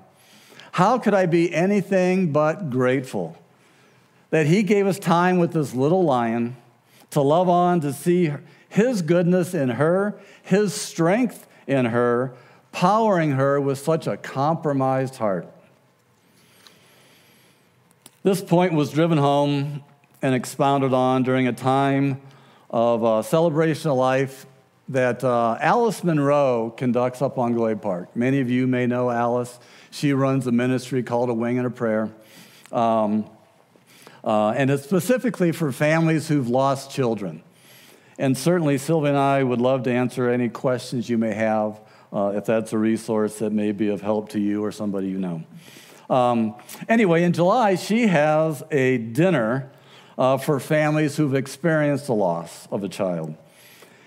How 0.73 0.99
could 0.99 1.15
I 1.15 1.27
be 1.27 1.53
anything 1.53 2.31
but 2.31 2.69
grateful 2.69 3.37
that 4.31 4.47
he 4.47 4.63
gave 4.63 4.87
us 4.87 4.99
time 4.99 5.39
with 5.39 5.53
this 5.53 5.75
little 5.75 6.05
lion 6.05 6.57
to 7.11 7.21
love 7.21 7.49
on, 7.49 7.81
to 7.81 7.93
see 7.93 8.33
his 8.69 9.03
goodness 9.03 9.53
in 9.53 9.69
her, 9.71 10.19
his 10.43 10.73
strength 10.73 11.47
in 11.67 11.87
her, 11.87 12.33
powering 12.73 13.33
her 13.33 13.61
with 13.61 13.79
such 13.79 14.07
a 14.07 14.17
compromised 14.17 15.17
heart. 15.17 15.49
This 18.23 18.41
point 18.41 18.75
was 18.75 18.91
driven 18.91 19.19
home 19.19 19.83
and 20.23 20.35
expounded 20.35 20.93
on 20.93 21.23
during 21.23 21.49
a 21.49 21.53
time 21.53 22.21
of 22.69 23.03
uh, 23.03 23.23
celebration 23.23 23.91
of 23.91 23.97
life 23.97 24.47
that 24.91 25.25
uh, 25.25 25.57
Alice 25.61 26.05
Monroe 26.05 26.73
conducts 26.77 27.23
up 27.23 27.39
on 27.39 27.55
Glade 27.55 27.81
Park. 27.81 28.15
Many 28.15 28.41
of 28.41 28.51
you 28.51 28.67
may 28.67 28.87
know 28.87 29.11
Alice. 29.11 29.59
She 29.91 30.13
runs 30.13 30.47
a 30.47 30.53
ministry 30.53 31.03
called 31.03 31.31
A 31.31 31.35
Wing 31.35 31.59
and 31.59 31.67
a 31.67 31.71
Prayer. 31.71 32.11
Um, 32.71 33.29
uh, 34.25 34.51
and 34.51 34.71
it's 34.71 34.85
specifically 34.85 35.53
for 35.53 35.73
families 35.73 36.29
who've 36.29 36.49
lost 36.49 36.91
children. 36.91 37.43
And 38.19 38.37
certainly, 38.37 38.77
Sylvia 38.77 39.11
and 39.11 39.19
I 39.19 39.43
would 39.43 39.61
love 39.61 39.85
to 39.85 39.93
answer 39.93 40.29
any 40.29 40.49
questions 40.49 41.09
you 41.09 41.17
may 41.17 41.33
have 41.33 41.81
uh, 42.13 42.33
if 42.35 42.45
that's 42.45 42.73
a 42.73 42.79
resource 42.79 43.39
that 43.39 43.51
may 43.53 43.73
be 43.73 43.89
of 43.89 44.03
help 44.03 44.29
to 44.31 44.41
you 44.41 44.63
or 44.63 44.73
somebody 44.73 45.09
you 45.09 45.19
know. 45.19 45.43
Um, 46.11 46.57
anyway, 46.89 47.23
in 47.23 47.33
July, 47.33 47.77
she 47.77 48.09
has 48.09 48.63
a 48.71 48.99
dinner 48.99 49.71
uh, 50.19 50.37
for 50.37 50.61
families 50.61 51.17
who've 51.17 51.35
experienced 51.35 52.07
the 52.09 52.15
loss 52.15 52.69
of 52.71 52.85
a 52.85 52.89
child. 52.89 53.35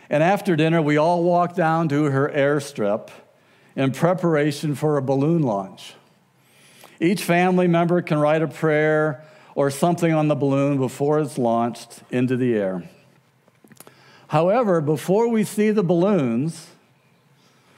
And 0.10 0.22
after 0.22 0.56
dinner, 0.56 0.82
we 0.82 0.98
all 0.98 1.24
walk 1.24 1.56
down 1.56 1.90
to 1.90 2.04
her 2.06 2.30
airstrip 2.30 3.10
in 3.76 3.92
preparation 3.94 4.76
for 4.76 4.98
a 4.98 5.02
balloon 5.02 5.42
launch. 5.42 5.96
Each 7.00 7.24
family 7.24 7.68
member 7.68 8.02
can 8.02 8.20
write 8.20 8.44
a 8.44 8.48
prayer 8.48 9.24
or 9.56 9.70
something 9.70 10.14
on 10.14 10.28
the 10.28 10.36
balloon 10.36 10.78
before 10.78 11.20
it's 11.20 11.38
launched 11.38 12.02
into 12.10 12.36
the 12.36 12.56
air. 12.56 12.90
However, 14.28 14.82
before 14.82 15.28
we 15.28 15.44
see 15.44 15.70
the 15.70 15.84
balloons 15.84 16.68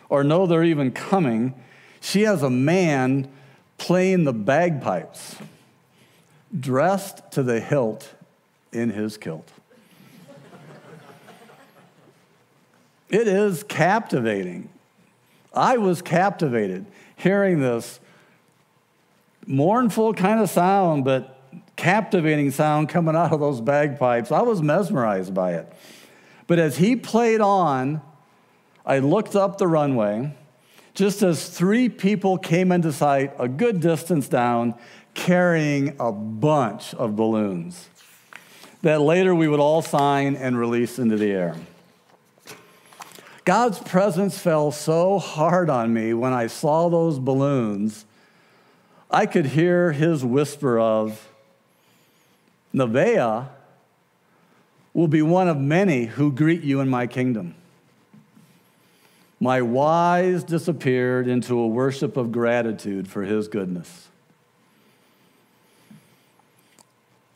or 0.08 0.24
know 0.24 0.46
they're 0.46 0.64
even 0.64 0.92
coming, 0.92 1.54
she 2.00 2.22
has 2.22 2.44
a 2.44 2.50
man 2.50 3.30
playing 3.78 4.24
the 4.24 4.34
bagpipes, 4.34 5.36
dressed 6.58 7.30
to 7.32 7.44
the 7.44 7.60
hilt 7.60 8.14
in 8.72 8.90
his 8.90 9.18
kilt. 9.18 9.52
It 13.10 13.28
is 13.28 13.64
captivating. 13.64 14.70
I 15.54 15.78
was 15.78 16.02
captivated 16.02 16.86
hearing 17.18 17.60
this 17.60 18.00
mournful 19.46 20.14
kind 20.14 20.40
of 20.40 20.50
sound, 20.50 21.06
but 21.06 21.35
captivating 21.76 22.52
sound 22.52 22.90
coming 22.90 23.16
out 23.16 23.32
of 23.32 23.40
those 23.40 23.62
bagpipes. 23.62 24.32
I 24.32 24.42
was 24.42 24.62
mesmerized 24.62 25.34
by 25.34 25.54
it. 25.54 25.72
But 26.48 26.60
as 26.60 26.78
he 26.78 26.96
played 26.96 27.42
on, 27.42 28.02
I 28.86 29.00
looked 29.00 29.36
up 29.36 29.58
the 29.58 29.68
runway 29.68 30.36
just 30.94 31.22
as 31.22 31.50
three 31.50 31.90
people 31.90 32.38
came 32.38 32.72
into 32.72 32.94
sight 32.94 33.34
a 33.38 33.48
good 33.48 33.82
distance 33.82 34.28
down 34.28 34.76
carrying 35.14 35.96
a 36.00 36.12
bunch 36.12 36.94
of 36.94 37.16
balloons 37.16 37.90
that 38.82 39.02
later 39.02 39.34
we 39.34 39.48
would 39.48 39.60
all 39.60 39.82
sign 39.82 40.36
and 40.36 40.60
release 40.60 41.00
into 41.00 41.18
the 41.18 41.32
air. 41.32 41.56
God's 43.44 43.80
presence 43.80 44.38
fell 44.38 44.72
so 44.72 45.18
hard 45.18 45.72
on 45.72 45.92
me 45.92 46.14
when 46.14 46.34
I 46.34 46.48
saw 46.48 46.90
those 46.90 47.18
balloons, 47.18 48.06
I 49.10 49.26
could 49.26 49.48
hear 49.48 49.92
his 49.92 50.24
whisper 50.24 50.80
of, 50.80 51.30
Nevaeh 52.76 53.48
will 54.94 55.08
be 55.08 55.22
one 55.22 55.48
of 55.48 55.58
many 55.58 56.06
who 56.06 56.32
greet 56.32 56.62
you 56.62 56.82
in 56.82 56.90
my 56.90 57.08
kingdom. 57.08 57.56
My 59.40 59.62
whys 59.62 60.44
disappeared 60.44 61.28
into 61.28 61.58
a 61.58 61.68
worship 61.68 62.18
of 62.18 62.32
gratitude 62.32 63.08
for 63.08 63.24
his 63.24 63.48
goodness. 63.48 64.10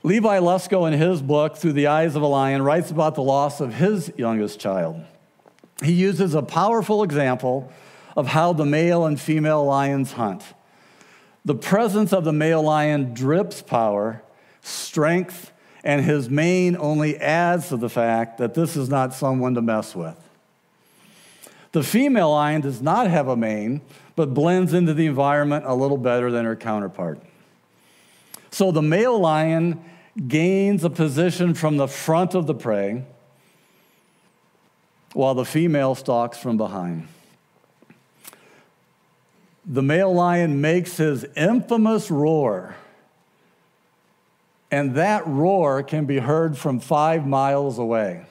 Levi 0.04 0.40
Lusko, 0.40 0.92
in 0.92 0.98
his 1.00 1.22
book, 1.22 1.58
Through 1.58 1.74
the 1.74 1.88
Eyes 1.88 2.16
of 2.16 2.22
a 2.22 2.28
Lion, 2.28 2.62
writes 2.62 2.92
about 2.92 3.16
the 3.16 3.24
loss 3.24 3.60
of 3.60 3.74
his 3.74 4.12
youngest 4.18 4.60
child 4.60 5.04
he 5.84 5.94
uses 5.94 6.36
a 6.36 6.42
powerful 6.42 7.04
example 7.04 7.72
of 8.16 8.28
how 8.28 8.54
the 8.54 8.66
male 8.66 9.06
and 9.06 9.20
female 9.20 9.64
lions 9.64 10.14
hunt. 10.14 10.44
The 11.46 11.56
presence 11.56 12.12
of 12.12 12.26
the 12.26 12.34
male 12.34 12.62
lion 12.62 13.14
drips 13.14 13.62
power, 13.62 14.22
strength, 14.62 15.52
and 15.84 16.04
his 16.04 16.30
mane 16.30 16.76
only 16.78 17.18
adds 17.18 17.70
to 17.70 17.78
the 17.78 17.90
fact 17.90 18.38
that 18.40 18.54
this 18.54 18.76
is 18.76 18.90
not 18.90 19.14
someone 19.14 19.56
to 19.56 19.62
mess 19.62 19.96
with. 19.96 20.18
The 21.72 21.84
female 21.84 22.32
lion 22.32 22.62
does 22.62 22.82
not 22.82 23.08
have 23.08 23.28
a 23.28 23.36
mane, 23.36 23.82
but 24.16 24.34
blends 24.34 24.74
into 24.74 24.94
the 24.94 25.06
environment 25.06 25.66
a 25.66 25.74
little 25.74 25.98
better 25.98 26.32
than 26.32 26.46
her 26.46 26.56
counterpart. 26.56 27.22
So 28.52 28.72
the 28.72 28.82
male 28.82 29.20
lion 29.20 29.84
gains 30.28 30.84
a 30.84 30.90
position 30.90 31.54
from 31.54 31.78
the 31.78 31.88
front 31.88 32.34
of 32.34 32.48
the 32.48 32.56
prey, 32.56 33.04
while 35.14 35.36
the 35.36 35.46
female 35.46 35.96
stalks 35.96 36.38
from 36.38 36.58
behind. 36.58 37.08
The 39.66 39.84
male 39.84 40.14
lion 40.14 40.62
makes 40.62 40.98
his 40.98 41.24
infamous 41.36 42.10
roar, 42.10 42.76
and 44.72 44.96
that 44.96 45.26
roar 45.28 45.84
can 45.84 46.06
be 46.06 46.20
heard 46.20 46.58
from 46.58 46.80
five 46.80 47.26
miles 47.26 47.80
away. 47.80 48.26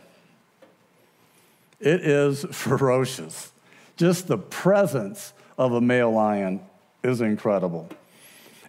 It 1.80 2.00
is 2.00 2.44
ferocious. 2.52 3.52
Just 3.96 4.28
the 4.28 4.38
presence 4.38 5.32
of 5.56 5.72
a 5.72 5.80
male 5.80 6.12
lion 6.12 6.60
is 7.02 7.20
incredible. 7.20 7.88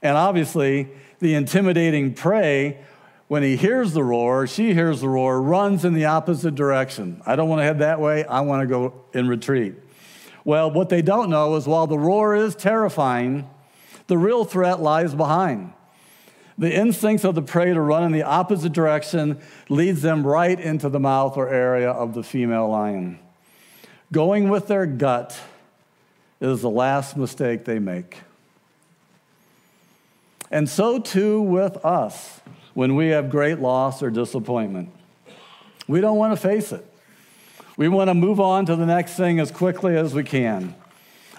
And 0.02 0.18
obviously, 0.18 0.90
the 1.20 1.36
intimidating 1.36 2.14
prey, 2.14 2.80
when 3.28 3.44
he 3.44 3.56
hears 3.56 3.94
the 3.94 4.04
roar, 4.04 4.48
she 4.48 4.74
hears 4.74 5.02
the 5.02 5.10
roar, 5.10 5.42
runs 5.42 5.86
in 5.86 5.94
the 5.94 6.06
opposite 6.06 6.56
direction. 6.56 7.22
I 7.26 7.36
don't 7.36 7.50
want 7.50 7.60
to 7.60 7.64
head 7.64 7.80
that 7.80 8.00
way, 8.00 8.26
I 8.26 8.42
want 8.42 8.62
to 8.62 8.68
go 8.68 8.94
in 9.14 9.28
retreat. 9.28 9.76
Well, 10.44 10.72
what 10.72 10.90
they 10.90 11.02
don't 11.02 11.30
know 11.30 11.56
is 11.56 11.68
while 11.68 11.86
the 11.86 12.00
roar 12.00 12.36
is 12.36 12.56
terrifying, 12.56 13.48
the 14.08 14.18
real 14.18 14.46
threat 14.46 14.82
lies 14.82 15.14
behind. 15.14 15.74
The 16.60 16.76
instincts 16.76 17.24
of 17.24 17.36
the 17.36 17.42
prey 17.42 17.74
to 17.74 17.80
run 17.80 18.04
in 18.04 18.12
the 18.12 18.24
opposite 18.24 18.74
direction 18.74 19.40
leads 19.70 20.02
them 20.02 20.28
right 20.28 20.60
into 20.60 20.90
the 20.90 21.00
mouth 21.00 21.38
or 21.38 21.48
area 21.48 21.90
of 21.90 22.14
the 22.14 22.22
female 22.22 22.68
lion. 22.68 23.18
Going 24.12 24.50
with 24.50 24.68
their 24.68 24.86
gut 24.86 25.40
is 26.42 26.62
the 26.62 26.70
last 26.70 27.16
mistake 27.16 27.64
they 27.64 27.80
make. 27.80 28.18
And 30.52 30.68
so 30.68 31.00
too 31.00 31.42
with 31.42 31.78
us 31.86 32.42
when 32.74 32.96
we 32.96 33.08
have 33.10 33.30
great 33.30 33.60
loss 33.60 34.04
or 34.04 34.10
disappointment. 34.10 34.90
We 35.88 36.02
don't 36.02 36.18
want 36.18 36.34
to 36.34 36.38
face 36.38 36.74
it. 36.74 36.86
We 37.78 37.88
want 37.88 38.10
to 38.10 38.14
move 38.14 38.42
on 38.42 38.66
to 38.66 38.76
the 38.76 38.86
next 38.86 39.16
thing 39.16 39.40
as 39.40 39.50
quickly 39.50 39.96
as 39.96 40.14
we 40.14 40.26
can. 40.26 40.76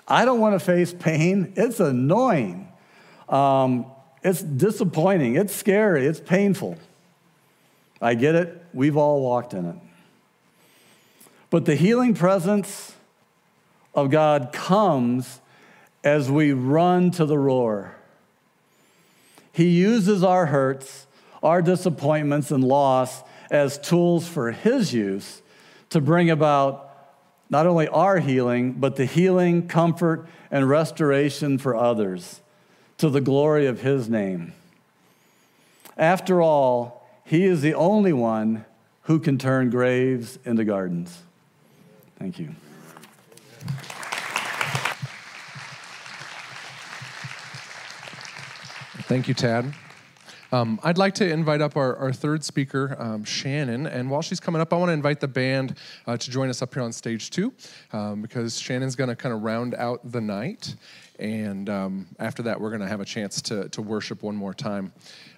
I 0.08 0.24
don't 0.24 0.40
want 0.40 0.58
to 0.58 0.64
face 0.64 0.94
pain. 0.94 1.52
It's 1.56 1.78
annoying. 1.78 2.68
Um, 3.28 3.84
it's 4.22 4.42
disappointing. 4.42 5.36
It's 5.36 5.54
scary. 5.54 6.06
It's 6.06 6.20
painful. 6.20 6.76
I 8.02 8.14
get 8.14 8.34
it. 8.34 8.64
We've 8.72 8.96
all 8.96 9.22
walked 9.22 9.54
in 9.54 9.66
it. 9.66 9.76
But 11.48 11.64
the 11.64 11.74
healing 11.74 12.14
presence 12.14 12.94
of 13.94 14.10
God 14.10 14.52
comes 14.52 15.40
as 16.04 16.30
we 16.30 16.52
run 16.52 17.10
to 17.12 17.24
the 17.24 17.38
roar. 17.38 17.96
He 19.52 19.68
uses 19.68 20.22
our 20.22 20.46
hurts, 20.46 21.06
our 21.42 21.60
disappointments, 21.60 22.50
and 22.50 22.62
loss 22.62 23.22
as 23.50 23.78
tools 23.78 24.28
for 24.28 24.52
His 24.52 24.94
use 24.94 25.42
to 25.90 26.00
bring 26.00 26.30
about 26.30 26.86
not 27.50 27.66
only 27.66 27.88
our 27.88 28.18
healing, 28.18 28.74
but 28.74 28.94
the 28.94 29.06
healing, 29.06 29.66
comfort, 29.66 30.28
and 30.52 30.68
restoration 30.68 31.58
for 31.58 31.74
others 31.74 32.40
to 33.00 33.08
the 33.08 33.20
glory 33.20 33.66
of 33.66 33.80
His 33.80 34.10
name. 34.10 34.52
After 35.96 36.42
all, 36.42 37.08
He 37.24 37.44
is 37.46 37.62
the 37.62 37.72
only 37.72 38.12
one 38.12 38.66
who 39.04 39.18
can 39.18 39.38
turn 39.38 39.70
graves 39.70 40.38
into 40.44 40.64
gardens. 40.64 41.22
Thank 42.18 42.38
you. 42.38 42.54
Thank 49.08 49.28
you, 49.28 49.34
Tad. 49.34 49.72
Um, 50.52 50.78
I'd 50.82 50.98
like 50.98 51.14
to 51.14 51.28
invite 51.28 51.62
up 51.62 51.76
our, 51.76 51.96
our 51.96 52.12
third 52.12 52.44
speaker, 52.44 52.96
um, 52.98 53.24
Shannon. 53.24 53.86
And 53.86 54.10
while 54.10 54.20
she's 54.20 54.40
coming 54.40 54.60
up, 54.60 54.72
I 54.72 54.76
want 54.76 54.90
to 54.90 54.92
invite 54.92 55.20
the 55.20 55.28
band 55.28 55.76
uh, 56.06 56.16
to 56.16 56.30
join 56.30 56.50
us 56.50 56.60
up 56.60 56.74
here 56.74 56.82
on 56.82 56.92
stage 56.92 57.30
two 57.30 57.52
um, 57.92 58.20
because 58.20 58.58
Shannon's 58.58 58.94
going 58.94 59.08
to 59.08 59.16
kind 59.16 59.34
of 59.34 59.42
round 59.42 59.74
out 59.74 60.00
the 60.04 60.20
night. 60.20 60.74
And 61.20 61.68
um, 61.68 62.06
after 62.18 62.42
that, 62.44 62.60
we're 62.60 62.70
going 62.70 62.80
to 62.80 62.88
have 62.88 63.00
a 63.00 63.04
chance 63.04 63.42
to, 63.42 63.68
to 63.68 63.82
worship 63.82 64.22
one 64.22 64.34
more 64.34 64.54
time. 64.54 64.92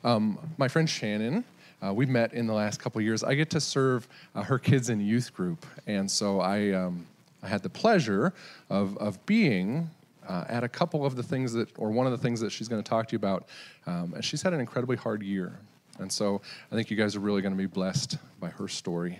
Um, 0.04 0.38
my 0.56 0.68
friend 0.68 0.88
Shannon, 0.88 1.44
uh, 1.84 1.92
we've 1.92 2.08
met 2.08 2.32
in 2.32 2.46
the 2.46 2.54
last 2.54 2.78
couple 2.80 3.00
years. 3.00 3.24
I 3.24 3.34
get 3.34 3.50
to 3.50 3.60
serve 3.60 4.06
uh, 4.34 4.42
her 4.44 4.58
kids 4.58 4.90
in 4.90 5.00
youth 5.00 5.34
group. 5.34 5.66
And 5.88 6.08
so 6.08 6.40
I, 6.40 6.70
um, 6.70 7.04
I 7.42 7.48
had 7.48 7.64
the 7.64 7.68
pleasure 7.68 8.32
of, 8.70 8.96
of 8.98 9.24
being 9.26 9.90
uh, 10.28 10.44
at 10.48 10.62
a 10.62 10.68
couple 10.68 11.04
of 11.04 11.16
the 11.16 11.22
things 11.22 11.52
that, 11.54 11.68
or 11.76 11.90
one 11.90 12.06
of 12.06 12.12
the 12.12 12.18
things 12.18 12.38
that 12.40 12.52
she's 12.52 12.68
going 12.68 12.80
to 12.80 12.88
talk 12.88 13.08
to 13.08 13.12
you 13.12 13.16
about. 13.16 13.48
Um, 13.86 14.12
and 14.14 14.24
she's 14.24 14.42
had 14.42 14.52
an 14.52 14.60
incredibly 14.60 14.96
hard 14.96 15.20
year. 15.22 15.58
And 15.98 16.10
so 16.10 16.40
I 16.70 16.76
think 16.76 16.90
you 16.90 16.96
guys 16.96 17.16
are 17.16 17.20
really 17.20 17.42
going 17.42 17.52
to 17.52 17.58
be 17.58 17.66
blessed 17.66 18.18
by 18.38 18.50
her 18.50 18.68
story. 18.68 19.18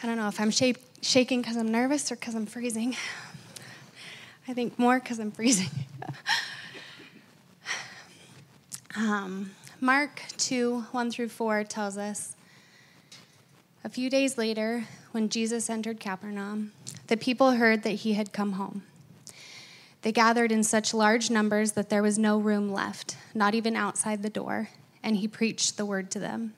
I 0.00 0.06
don't 0.06 0.16
know 0.16 0.28
if 0.28 0.40
I'm 0.40 0.52
shape, 0.52 0.78
shaking 1.02 1.40
because 1.40 1.56
I'm 1.56 1.70
nervous 1.70 2.10
or 2.10 2.16
because 2.16 2.34
I'm 2.34 2.46
freezing. 2.46 2.96
I 4.46 4.54
think 4.54 4.78
more 4.78 4.98
because 4.98 5.18
I'm 5.18 5.30
freezing. 5.30 5.70
um, 8.96 9.50
Mark 9.80 10.22
2 10.38 10.80
1 10.90 11.10
through 11.10 11.28
4 11.28 11.64
tells 11.64 11.96
us 11.96 12.34
a 13.84 13.88
few 13.88 14.10
days 14.10 14.36
later, 14.36 14.84
when 15.12 15.28
Jesus 15.28 15.70
entered 15.70 16.00
Capernaum, 16.00 16.72
the 17.06 17.16
people 17.16 17.52
heard 17.52 17.84
that 17.84 17.90
he 17.90 18.14
had 18.14 18.32
come 18.32 18.52
home. 18.52 18.82
They 20.02 20.12
gathered 20.12 20.52
in 20.52 20.64
such 20.64 20.92
large 20.92 21.30
numbers 21.30 21.72
that 21.72 21.88
there 21.88 22.02
was 22.02 22.18
no 22.18 22.38
room 22.38 22.72
left, 22.72 23.16
not 23.34 23.54
even 23.54 23.76
outside 23.76 24.22
the 24.22 24.30
door, 24.30 24.68
and 25.02 25.16
he 25.16 25.28
preached 25.28 25.76
the 25.76 25.86
word 25.86 26.10
to 26.10 26.18
them. 26.18 26.54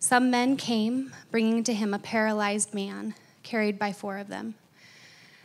Some 0.00 0.30
men 0.30 0.56
came, 0.56 1.12
bringing 1.30 1.62
to 1.64 1.74
him 1.74 1.94
a 1.94 1.98
paralyzed 1.98 2.74
man, 2.74 3.14
carried 3.42 3.78
by 3.78 3.92
four 3.92 4.18
of 4.18 4.28
them. 4.28 4.54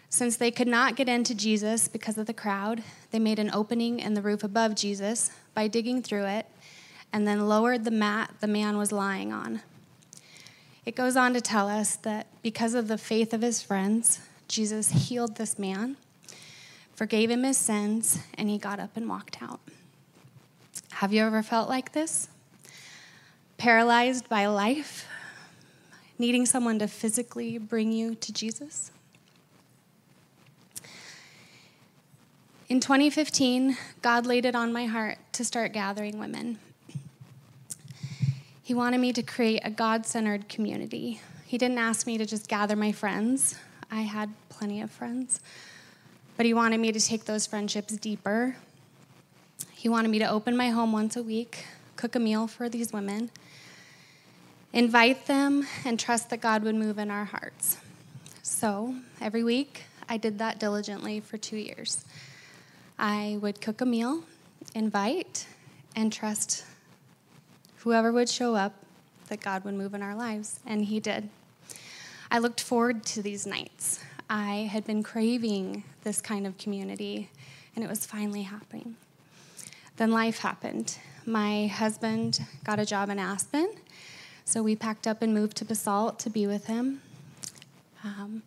Since 0.10 0.38
they 0.38 0.52
could 0.52 0.68
not 0.68 0.96
get 0.96 1.10
into 1.10 1.36
Jesus 1.36 1.88
because 1.88 2.18
of 2.18 2.28
the 2.28 2.34
crowd, 2.34 2.84
they 3.12 3.20
made 3.20 3.40
an 3.40 3.52
opening 3.54 4.00
in 4.00 4.14
the 4.14 4.22
roof 4.22 4.44
above 4.44 4.76
Jesus 4.76 5.32
by 5.54 5.68
digging 5.68 6.02
through 6.02 6.26
it 6.26 6.46
and 7.12 7.28
then 7.28 7.48
lowered 7.48 7.84
the 7.84 7.92
mat 7.92 8.34
the 8.40 8.48
man 8.48 8.78
was 8.78 8.92
lying 8.92 9.34
on. 9.34 9.62
It 10.86 10.96
goes 10.96 11.18
on 11.18 11.34
to 11.34 11.42
tell 11.42 11.68
us 11.68 11.98
that 11.98 12.28
because 12.42 12.74
of 12.74 12.88
the 12.88 12.98
faith 12.98 13.34
of 13.34 13.42
his 13.42 13.62
friends, 13.62 14.22
Jesus 14.48 14.90
healed 14.90 15.36
this 15.36 15.60
man, 15.60 15.98
forgave 16.96 17.30
him 17.30 17.44
his 17.44 17.58
sins, 17.58 18.20
and 18.36 18.50
he 18.50 18.58
got 18.58 18.80
up 18.80 18.96
and 18.96 19.10
walked 19.10 19.42
out. 19.42 19.60
Have 20.94 21.12
you 21.12 21.24
ever 21.24 21.44
felt 21.44 21.68
like 21.68 21.92
this? 21.92 22.30
paralyzed 23.58 24.30
by 24.30 24.46
life, 24.46 25.07
needing 26.20 26.46
someone 26.46 26.80
to 26.80 26.88
physically 26.88 27.58
bring 27.58 27.92
you 27.92 28.16
to 28.16 28.34
Jesus? 28.34 28.92
In 32.70 32.82
2015, 32.82 33.78
God 34.02 34.26
laid 34.26 34.44
it 34.44 34.54
on 34.54 34.74
my 34.74 34.86
heart 34.88 35.20
to 35.34 35.46
start 35.46 35.72
gathering 35.72 36.20
women. 36.20 36.60
He 38.62 38.74
wanted 38.74 39.00
me 39.00 39.14
to 39.14 39.24
create 39.24 39.62
a 39.64 39.70
God 39.70 40.06
centered 40.06 40.50
community. 40.50 41.22
He 41.46 41.58
didn't 41.58 41.78
ask 41.78 42.06
me 42.06 42.18
to 42.18 42.26
just 42.26 42.50
gather 42.50 42.76
my 42.76 42.92
friends, 42.92 43.58
I 43.90 44.02
had 44.02 44.34
plenty 44.50 44.82
of 44.82 44.92
friends, 44.92 45.40
but 46.36 46.46
He 46.46 46.54
wanted 46.54 46.82
me 46.82 46.92
to 46.92 47.00
take 47.00 47.24
those 47.24 47.48
friendships 47.48 47.96
deeper. 47.96 48.58
He 49.72 49.88
wanted 49.88 50.10
me 50.12 50.20
to 50.20 50.30
open 50.30 50.58
my 50.58 50.68
home 50.68 50.92
once 50.92 51.16
a 51.16 51.24
week, 51.24 51.64
cook 51.96 52.16
a 52.16 52.20
meal 52.20 52.48
for 52.48 52.68
these 52.68 52.92
women, 52.92 53.32
invite 54.74 55.26
them, 55.28 55.68
and 55.86 56.00
trust 56.00 56.30
that 56.30 56.42
God 56.42 56.64
would 56.64 56.76
move 56.76 56.98
in 56.98 57.10
our 57.10 57.26
hearts. 57.26 57.78
So 58.44 58.96
every 59.22 59.44
week, 59.44 59.84
I 60.10 60.18
did 60.18 60.40
that 60.40 60.60
diligently 60.60 61.20
for 61.20 61.38
two 61.38 61.58
years. 61.58 62.06
I 62.98 63.38
would 63.42 63.62
cook 63.62 63.82
a 63.82 63.86
meal, 63.86 64.24
invite, 64.74 65.46
and 65.96 66.12
trust 66.12 66.66
whoever 67.78 68.12
would 68.12 68.30
show 68.30 68.56
up 68.56 68.74
that 69.28 69.42
God 69.42 69.64
would 69.64 69.74
move 69.74 69.94
in 69.94 70.02
our 70.02 70.16
lives, 70.16 70.60
and 70.66 70.86
He 70.86 71.00
did. 71.00 71.30
I 72.30 72.40
looked 72.40 72.62
forward 72.62 73.04
to 73.06 73.22
these 73.22 73.46
nights. 73.46 74.04
I 74.30 74.70
had 74.72 74.86
been 74.86 75.04
craving 75.04 75.84
this 76.04 76.22
kind 76.22 76.46
of 76.46 76.58
community, 76.58 77.30
and 77.76 77.84
it 77.84 77.90
was 77.90 78.06
finally 78.06 78.44
happening. 78.44 78.96
Then 79.98 80.12
life 80.12 80.40
happened. 80.40 80.98
My 81.26 81.68
husband 81.68 82.46
got 82.64 82.80
a 82.80 82.86
job 82.86 83.10
in 83.10 83.20
Aspen, 83.20 83.70
so 84.48 84.64
we 84.64 84.78
packed 84.78 85.08
up 85.08 85.22
and 85.22 85.34
moved 85.34 85.58
to 85.58 85.66
Basalt 85.66 86.20
to 86.20 86.30
be 86.30 86.48
with 86.48 86.68
him. 86.68 87.02
Um, 88.06 88.44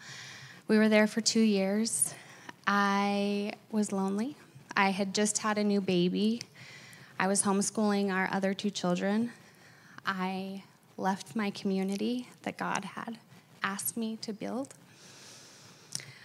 we 0.67 0.79
were 0.79 0.89
there 0.89 1.07
for 1.07 1.21
two 1.21 1.43
years. 1.43 2.15
I 2.67 3.53
was 3.71 3.93
lonely. 3.93 4.35
I 4.75 4.93
had 4.93 5.15
just 5.15 5.37
had 5.37 5.59
a 5.59 5.63
new 5.63 5.83
baby. 5.83 6.41
I 7.19 7.29
was 7.29 7.43
homeschooling 7.43 8.11
our 8.11 8.31
other 8.33 8.55
two 8.55 8.71
children. 8.71 9.33
I 10.07 10.63
left 10.97 11.37
my 11.37 11.51
community 11.51 12.29
that 12.45 12.57
God 12.57 12.87
had 12.87 13.19
asked 13.63 13.99
me 13.99 14.17
to 14.23 14.33
build. 14.33 14.73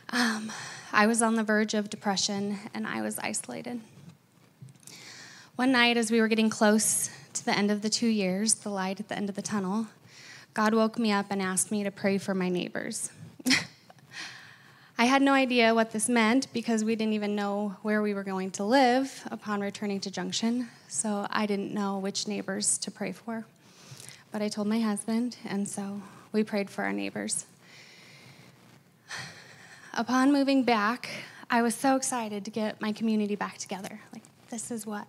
Um, 0.07 0.53
I 0.93 1.05
was 1.05 1.21
on 1.21 1.35
the 1.35 1.43
verge 1.43 1.73
of 1.73 1.89
depression 1.89 2.59
and 2.73 2.87
I 2.87 3.01
was 3.01 3.19
isolated. 3.19 3.81
One 5.57 5.73
night, 5.73 5.97
as 5.97 6.11
we 6.11 6.21
were 6.21 6.29
getting 6.29 6.49
close 6.49 7.09
the 7.45 7.57
end 7.57 7.71
of 7.71 7.81
the 7.81 7.89
two 7.89 8.07
years, 8.07 8.55
the 8.55 8.69
light 8.69 8.99
at 8.99 9.07
the 9.07 9.15
end 9.15 9.29
of 9.29 9.35
the 9.35 9.41
tunnel, 9.41 9.87
God 10.53 10.73
woke 10.73 10.97
me 10.97 11.11
up 11.11 11.27
and 11.29 11.41
asked 11.41 11.71
me 11.71 11.83
to 11.83 11.91
pray 11.91 12.17
for 12.17 12.33
my 12.33 12.49
neighbors. 12.49 13.11
I 14.97 15.05
had 15.05 15.21
no 15.21 15.33
idea 15.33 15.75
what 15.75 15.91
this 15.91 16.07
meant 16.07 16.47
because 16.53 16.83
we 16.83 16.95
didn't 16.95 17.13
even 17.13 17.35
know 17.35 17.75
where 17.81 18.01
we 18.01 18.13
were 18.13 18.23
going 18.23 18.51
to 18.51 18.63
live 18.63 19.27
upon 19.29 19.61
returning 19.61 19.99
to 20.01 20.11
Junction, 20.11 20.69
so 20.87 21.27
I 21.29 21.45
didn't 21.45 21.73
know 21.73 21.99
which 21.99 22.27
neighbors 22.27 22.77
to 22.79 22.91
pray 22.91 23.11
for. 23.11 23.45
But 24.31 24.41
I 24.41 24.47
told 24.47 24.67
my 24.67 24.79
husband, 24.79 25.37
and 25.45 25.67
so 25.67 26.01
we 26.31 26.43
prayed 26.43 26.69
for 26.69 26.83
our 26.83 26.93
neighbors. 26.93 27.45
Upon 29.93 30.31
moving 30.31 30.63
back, 30.63 31.09
I 31.49 31.61
was 31.61 31.75
so 31.75 31.95
excited 31.95 32.43
to 32.45 32.51
get 32.51 32.81
my 32.81 32.91
community 32.91 33.35
back 33.35 33.57
together. 33.57 33.99
Like, 34.13 34.23
this 34.49 34.71
is 34.71 34.85
what 34.85 35.07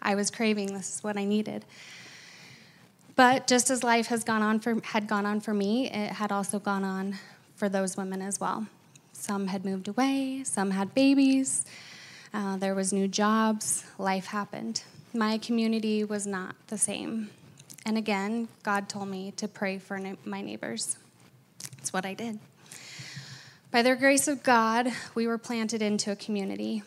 I 0.00 0.14
was 0.14 0.30
craving, 0.30 0.72
this 0.72 0.96
is 0.96 1.04
what 1.04 1.16
I 1.16 1.24
needed. 1.24 1.64
But 3.16 3.46
just 3.46 3.70
as 3.70 3.82
life 3.82 4.06
has 4.08 4.22
gone 4.22 4.42
on 4.42 4.60
for, 4.60 4.80
had 4.84 5.08
gone 5.08 5.26
on 5.26 5.40
for 5.40 5.52
me, 5.52 5.90
it 5.90 6.12
had 6.12 6.30
also 6.30 6.58
gone 6.58 6.84
on 6.84 7.16
for 7.56 7.68
those 7.68 7.96
women 7.96 8.22
as 8.22 8.38
well. 8.38 8.66
Some 9.12 9.48
had 9.48 9.64
moved 9.64 9.88
away, 9.88 10.44
some 10.44 10.70
had 10.70 10.94
babies, 10.94 11.64
uh, 12.32 12.56
there 12.56 12.74
was 12.74 12.92
new 12.92 13.08
jobs, 13.08 13.84
life 13.98 14.26
happened. 14.26 14.82
My 15.14 15.38
community 15.38 16.04
was 16.04 16.26
not 16.26 16.54
the 16.68 16.78
same. 16.78 17.30
And 17.86 17.96
again, 17.96 18.48
God 18.62 18.88
told 18.88 19.08
me 19.08 19.32
to 19.32 19.48
pray 19.48 19.78
for 19.78 19.98
my 20.24 20.42
neighbors. 20.42 20.98
That's 21.76 21.92
what 21.92 22.04
I 22.04 22.14
did. 22.14 22.38
By 23.70 23.82
the 23.82 23.96
grace 23.96 24.28
of 24.28 24.42
God, 24.42 24.92
we 25.14 25.26
were 25.26 25.38
planted 25.38 25.82
into 25.82 26.12
a 26.12 26.16
community. 26.16 26.82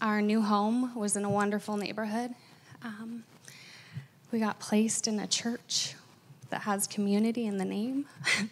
Our 0.00 0.20
new 0.20 0.42
home 0.42 0.94
was 0.94 1.16
in 1.16 1.24
a 1.24 1.30
wonderful 1.30 1.76
neighborhood. 1.76 2.34
Um, 2.82 3.24
we 4.32 4.40
got 4.40 4.58
placed 4.58 5.06
in 5.06 5.20
a 5.20 5.26
church 5.26 5.94
that 6.50 6.62
has 6.62 6.86
community 6.86 7.46
in 7.46 7.58
the 7.58 7.64
name. 7.64 8.06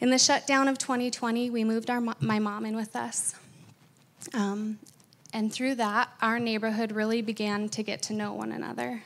in 0.00 0.10
the 0.10 0.18
shutdown 0.18 0.68
of 0.68 0.78
2020, 0.78 1.50
we 1.50 1.64
moved 1.64 1.90
our, 1.90 2.00
my 2.00 2.38
mom 2.38 2.64
in 2.64 2.74
with 2.74 2.96
us. 2.96 3.34
Um, 4.32 4.78
and 5.32 5.52
through 5.52 5.74
that, 5.76 6.10
our 6.22 6.38
neighborhood 6.38 6.92
really 6.92 7.20
began 7.20 7.68
to 7.70 7.82
get 7.82 8.00
to 8.02 8.14
know 8.14 8.32
one 8.32 8.52
another. 8.52 9.02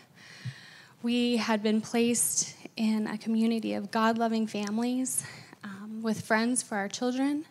We 1.02 1.38
had 1.38 1.62
been 1.62 1.80
placed 1.80 2.54
in 2.76 3.06
a 3.06 3.18
community 3.18 3.74
of 3.74 3.90
God 3.90 4.18
loving 4.18 4.46
families 4.46 5.24
um, 5.64 6.02
with 6.02 6.20
friends 6.20 6.62
for 6.62 6.76
our 6.76 6.88
children. 6.88 7.46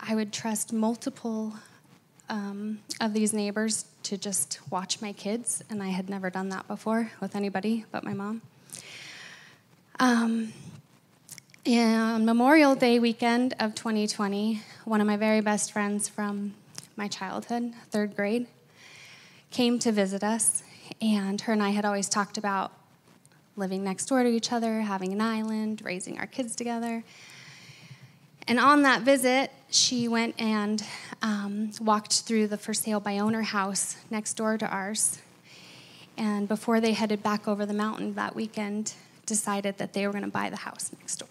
I 0.00 0.14
would 0.14 0.32
trust 0.32 0.72
multiple 0.72 1.54
um, 2.28 2.80
of 3.00 3.12
these 3.12 3.32
neighbors 3.32 3.86
to 4.04 4.16
just 4.16 4.60
watch 4.70 5.00
my 5.00 5.12
kids, 5.12 5.62
and 5.70 5.82
I 5.82 5.88
had 5.88 6.08
never 6.08 6.30
done 6.30 6.48
that 6.50 6.66
before 6.68 7.10
with 7.20 7.34
anybody 7.34 7.84
but 7.90 8.04
my 8.04 8.14
mom. 8.14 8.42
Um, 10.00 10.52
and 11.66 12.24
Memorial 12.24 12.74
Day 12.74 12.98
weekend 12.98 13.54
of 13.58 13.74
2020, 13.74 14.62
one 14.84 15.00
of 15.00 15.06
my 15.06 15.16
very 15.16 15.40
best 15.40 15.72
friends 15.72 16.08
from 16.08 16.54
my 16.96 17.08
childhood, 17.08 17.72
third 17.90 18.16
grade, 18.16 18.46
came 19.50 19.78
to 19.80 19.92
visit 19.92 20.22
us 20.22 20.62
and 21.00 21.40
her 21.42 21.52
and 21.52 21.62
I 21.62 21.70
had 21.70 21.84
always 21.84 22.08
talked 22.08 22.38
about 22.38 22.72
living 23.56 23.84
next 23.84 24.06
door 24.06 24.22
to 24.22 24.28
each 24.28 24.52
other, 24.52 24.80
having 24.80 25.12
an 25.12 25.20
island, 25.20 25.82
raising 25.84 26.18
our 26.18 26.26
kids 26.26 26.56
together. 26.56 27.04
And 28.46 28.58
on 28.58 28.82
that 28.82 29.02
visit, 29.02 29.50
she 29.70 30.08
went 30.08 30.34
and 30.40 30.82
um, 31.22 31.70
walked 31.80 32.22
through 32.22 32.48
the 32.48 32.56
for 32.56 32.72
sale 32.72 33.00
by 33.00 33.18
owner 33.18 33.42
house 33.42 33.96
next 34.10 34.34
door 34.34 34.56
to 34.56 34.66
ours. 34.66 35.18
And 36.16 36.48
before 36.48 36.80
they 36.80 36.92
headed 36.92 37.22
back 37.22 37.46
over 37.46 37.66
the 37.66 37.74
mountain 37.74 38.14
that 38.14 38.34
weekend, 38.34 38.94
decided 39.26 39.78
that 39.78 39.92
they 39.92 40.06
were 40.06 40.12
going 40.12 40.24
to 40.24 40.30
buy 40.30 40.50
the 40.50 40.56
house 40.56 40.90
next 40.98 41.16
door. 41.16 41.28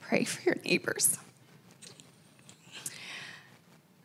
Pray 0.00 0.24
for 0.24 0.42
your 0.42 0.56
neighbors. 0.64 1.18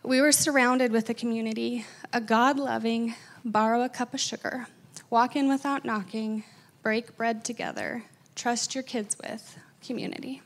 We 0.03 0.21
were 0.21 0.31
surrounded 0.31 0.91
with 0.91 1.09
a 1.09 1.13
community, 1.13 1.85
a 2.11 2.21
God 2.21 2.57
loving, 2.57 3.15
borrow 3.43 3.83
a 3.83 3.89
cup 3.89 4.13
of 4.13 4.19
sugar, 4.19 4.67
walk 5.09 5.35
in 5.35 5.49
without 5.49 5.85
knocking, 5.85 6.43
break 6.83 7.15
bread 7.15 7.43
together, 7.43 8.03
trust 8.35 8.75
your 8.75 8.83
kids 8.83 9.17
with 9.21 9.57
community. 9.81 10.41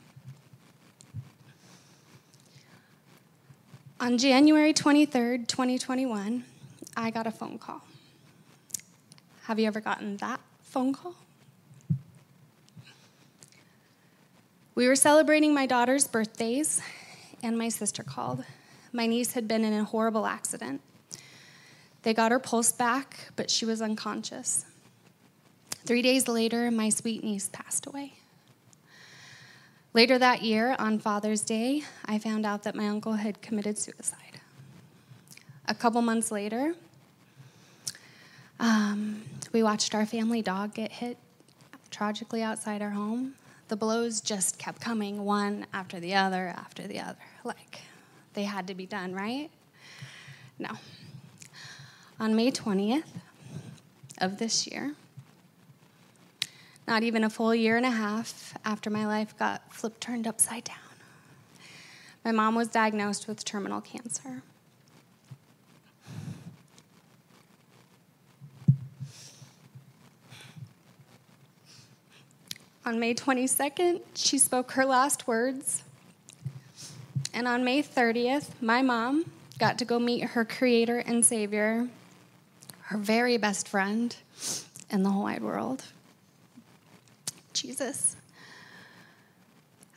On 4.04 4.18
January 4.18 4.74
23rd, 4.74 5.48
2021, 5.48 6.44
I 6.94 7.10
got 7.10 7.26
a 7.26 7.30
phone 7.30 7.58
call. 7.58 7.80
Have 9.44 9.58
you 9.58 9.66
ever 9.66 9.80
gotten 9.80 10.18
that 10.18 10.40
phone 10.60 10.92
call? 10.92 11.14
We 14.74 14.86
were 14.88 14.94
celebrating 14.94 15.54
my 15.54 15.64
daughter's 15.64 16.06
birthdays, 16.06 16.82
and 17.42 17.56
my 17.56 17.70
sister 17.70 18.02
called. 18.02 18.44
My 18.92 19.06
niece 19.06 19.32
had 19.32 19.48
been 19.48 19.64
in 19.64 19.72
a 19.72 19.84
horrible 19.84 20.26
accident. 20.26 20.82
They 22.02 22.12
got 22.12 22.30
her 22.30 22.38
pulse 22.38 22.72
back, 22.72 23.30
but 23.36 23.50
she 23.50 23.64
was 23.64 23.80
unconscious. 23.80 24.66
Three 25.86 26.02
days 26.02 26.28
later, 26.28 26.70
my 26.70 26.90
sweet 26.90 27.24
niece 27.24 27.48
passed 27.50 27.86
away. 27.86 28.12
Later 29.94 30.18
that 30.18 30.42
year, 30.42 30.74
on 30.80 30.98
Father's 30.98 31.42
Day, 31.42 31.84
I 32.04 32.18
found 32.18 32.44
out 32.44 32.64
that 32.64 32.74
my 32.74 32.88
uncle 32.88 33.12
had 33.12 33.40
committed 33.40 33.78
suicide. 33.78 34.40
A 35.68 35.74
couple 35.74 36.02
months 36.02 36.32
later, 36.32 36.74
um, 38.58 39.22
we 39.52 39.62
watched 39.62 39.94
our 39.94 40.04
family 40.04 40.42
dog 40.42 40.74
get 40.74 40.90
hit 40.90 41.16
tragically 41.92 42.42
outside 42.42 42.82
our 42.82 42.90
home. 42.90 43.36
The 43.68 43.76
blows 43.76 44.20
just 44.20 44.58
kept 44.58 44.80
coming 44.80 45.24
one 45.24 45.64
after 45.72 46.00
the 46.00 46.16
other 46.16 46.52
after 46.56 46.88
the 46.88 46.98
other. 46.98 47.16
Like, 47.44 47.78
they 48.32 48.42
had 48.42 48.66
to 48.66 48.74
be 48.74 48.86
done, 48.86 49.14
right? 49.14 49.48
No. 50.58 50.70
On 52.18 52.34
May 52.34 52.50
20th 52.50 53.04
of 54.18 54.38
this 54.38 54.66
year, 54.66 54.96
not 56.86 57.02
even 57.02 57.24
a 57.24 57.30
full 57.30 57.54
year 57.54 57.76
and 57.76 57.86
a 57.86 57.90
half 57.90 58.56
after 58.64 58.90
my 58.90 59.06
life 59.06 59.36
got 59.38 59.72
flipped 59.72 60.00
turned 60.00 60.26
upside 60.26 60.64
down, 60.64 60.76
my 62.24 62.32
mom 62.32 62.54
was 62.54 62.68
diagnosed 62.68 63.28
with 63.28 63.44
terminal 63.44 63.80
cancer. 63.80 64.42
On 72.86 73.00
May 73.00 73.14
22nd, 73.14 74.02
she 74.14 74.36
spoke 74.36 74.72
her 74.72 74.84
last 74.84 75.26
words. 75.26 75.82
And 77.32 77.48
on 77.48 77.64
May 77.64 77.82
30th, 77.82 78.50
my 78.60 78.82
mom 78.82 79.24
got 79.58 79.78
to 79.78 79.86
go 79.86 79.98
meet 79.98 80.22
her 80.22 80.44
creator 80.44 80.98
and 80.98 81.24
savior, 81.24 81.88
her 82.82 82.98
very 82.98 83.38
best 83.38 83.68
friend 83.68 84.14
in 84.90 85.02
the 85.02 85.10
whole 85.10 85.22
wide 85.22 85.42
world, 85.42 85.84
Jesus. 87.54 88.16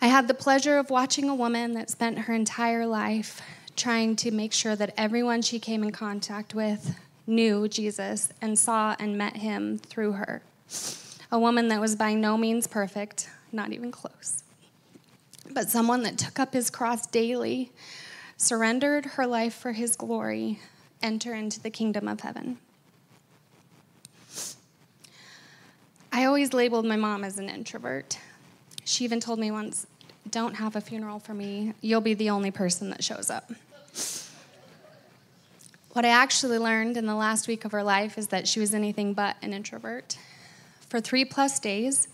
I 0.01 0.07
had 0.07 0.27
the 0.27 0.33
pleasure 0.33 0.77
of 0.77 0.89
watching 0.89 1.27
a 1.27 1.35
woman 1.35 1.73
that 1.73 1.89
spent 1.89 2.19
her 2.19 2.33
entire 2.33 2.85
life 2.85 3.41
trying 3.75 4.15
to 4.17 4.31
make 4.31 4.53
sure 4.53 4.75
that 4.75 4.93
everyone 4.97 5.41
she 5.41 5.59
came 5.59 5.83
in 5.83 5.91
contact 5.91 6.53
with 6.53 6.95
knew 7.25 7.67
Jesus 7.67 8.29
and 8.41 8.57
saw 8.57 8.95
and 8.99 9.17
met 9.17 9.37
him 9.37 9.77
through 9.79 10.13
her. 10.13 10.41
A 11.31 11.39
woman 11.39 11.67
that 11.67 11.81
was 11.81 11.95
by 11.95 12.13
no 12.13 12.37
means 12.37 12.67
perfect, 12.67 13.29
not 13.51 13.73
even 13.73 13.91
close 13.91 14.43
but 15.57 15.69
someone 15.69 16.03
that 16.03 16.17
took 16.17 16.39
up 16.39 16.53
his 16.53 16.69
cross 16.69 17.07
daily, 17.07 17.71
surrendered 18.37 19.05
her 19.05 19.25
life 19.25 19.53
for 19.53 19.71
his 19.71 19.95
glory, 19.95 20.59
enter 21.01 21.33
into 21.33 21.59
the 21.59 21.69
kingdom 21.69 22.07
of 22.07 22.21
heaven. 22.21 22.59
I 26.17 26.25
always 26.25 26.51
labeled 26.51 26.83
my 26.83 26.95
mom 26.95 27.23
as 27.23 27.37
an 27.37 27.47
introvert. 27.47 28.17
She 28.85 29.03
even 29.03 29.19
told 29.19 29.37
me 29.37 29.51
once, 29.51 29.85
Don't 30.31 30.55
have 30.55 30.75
a 30.75 30.81
funeral 30.81 31.19
for 31.19 31.35
me. 31.35 31.75
You'll 31.79 32.01
be 32.01 32.15
the 32.15 32.31
only 32.31 32.49
person 32.49 32.89
that 32.89 33.03
shows 33.03 33.29
up. 33.29 33.51
What 35.93 36.05
I 36.05 36.09
actually 36.09 36.57
learned 36.57 36.97
in 36.97 37.05
the 37.05 37.13
last 37.13 37.47
week 37.47 37.65
of 37.65 37.71
her 37.71 37.83
life 37.83 38.17
is 38.17 38.29
that 38.29 38.47
she 38.47 38.59
was 38.59 38.73
anything 38.73 39.13
but 39.13 39.35
an 39.43 39.53
introvert. 39.53 40.17
For 40.89 40.99
three 40.99 41.23
plus 41.23 41.59
days, 41.59 42.07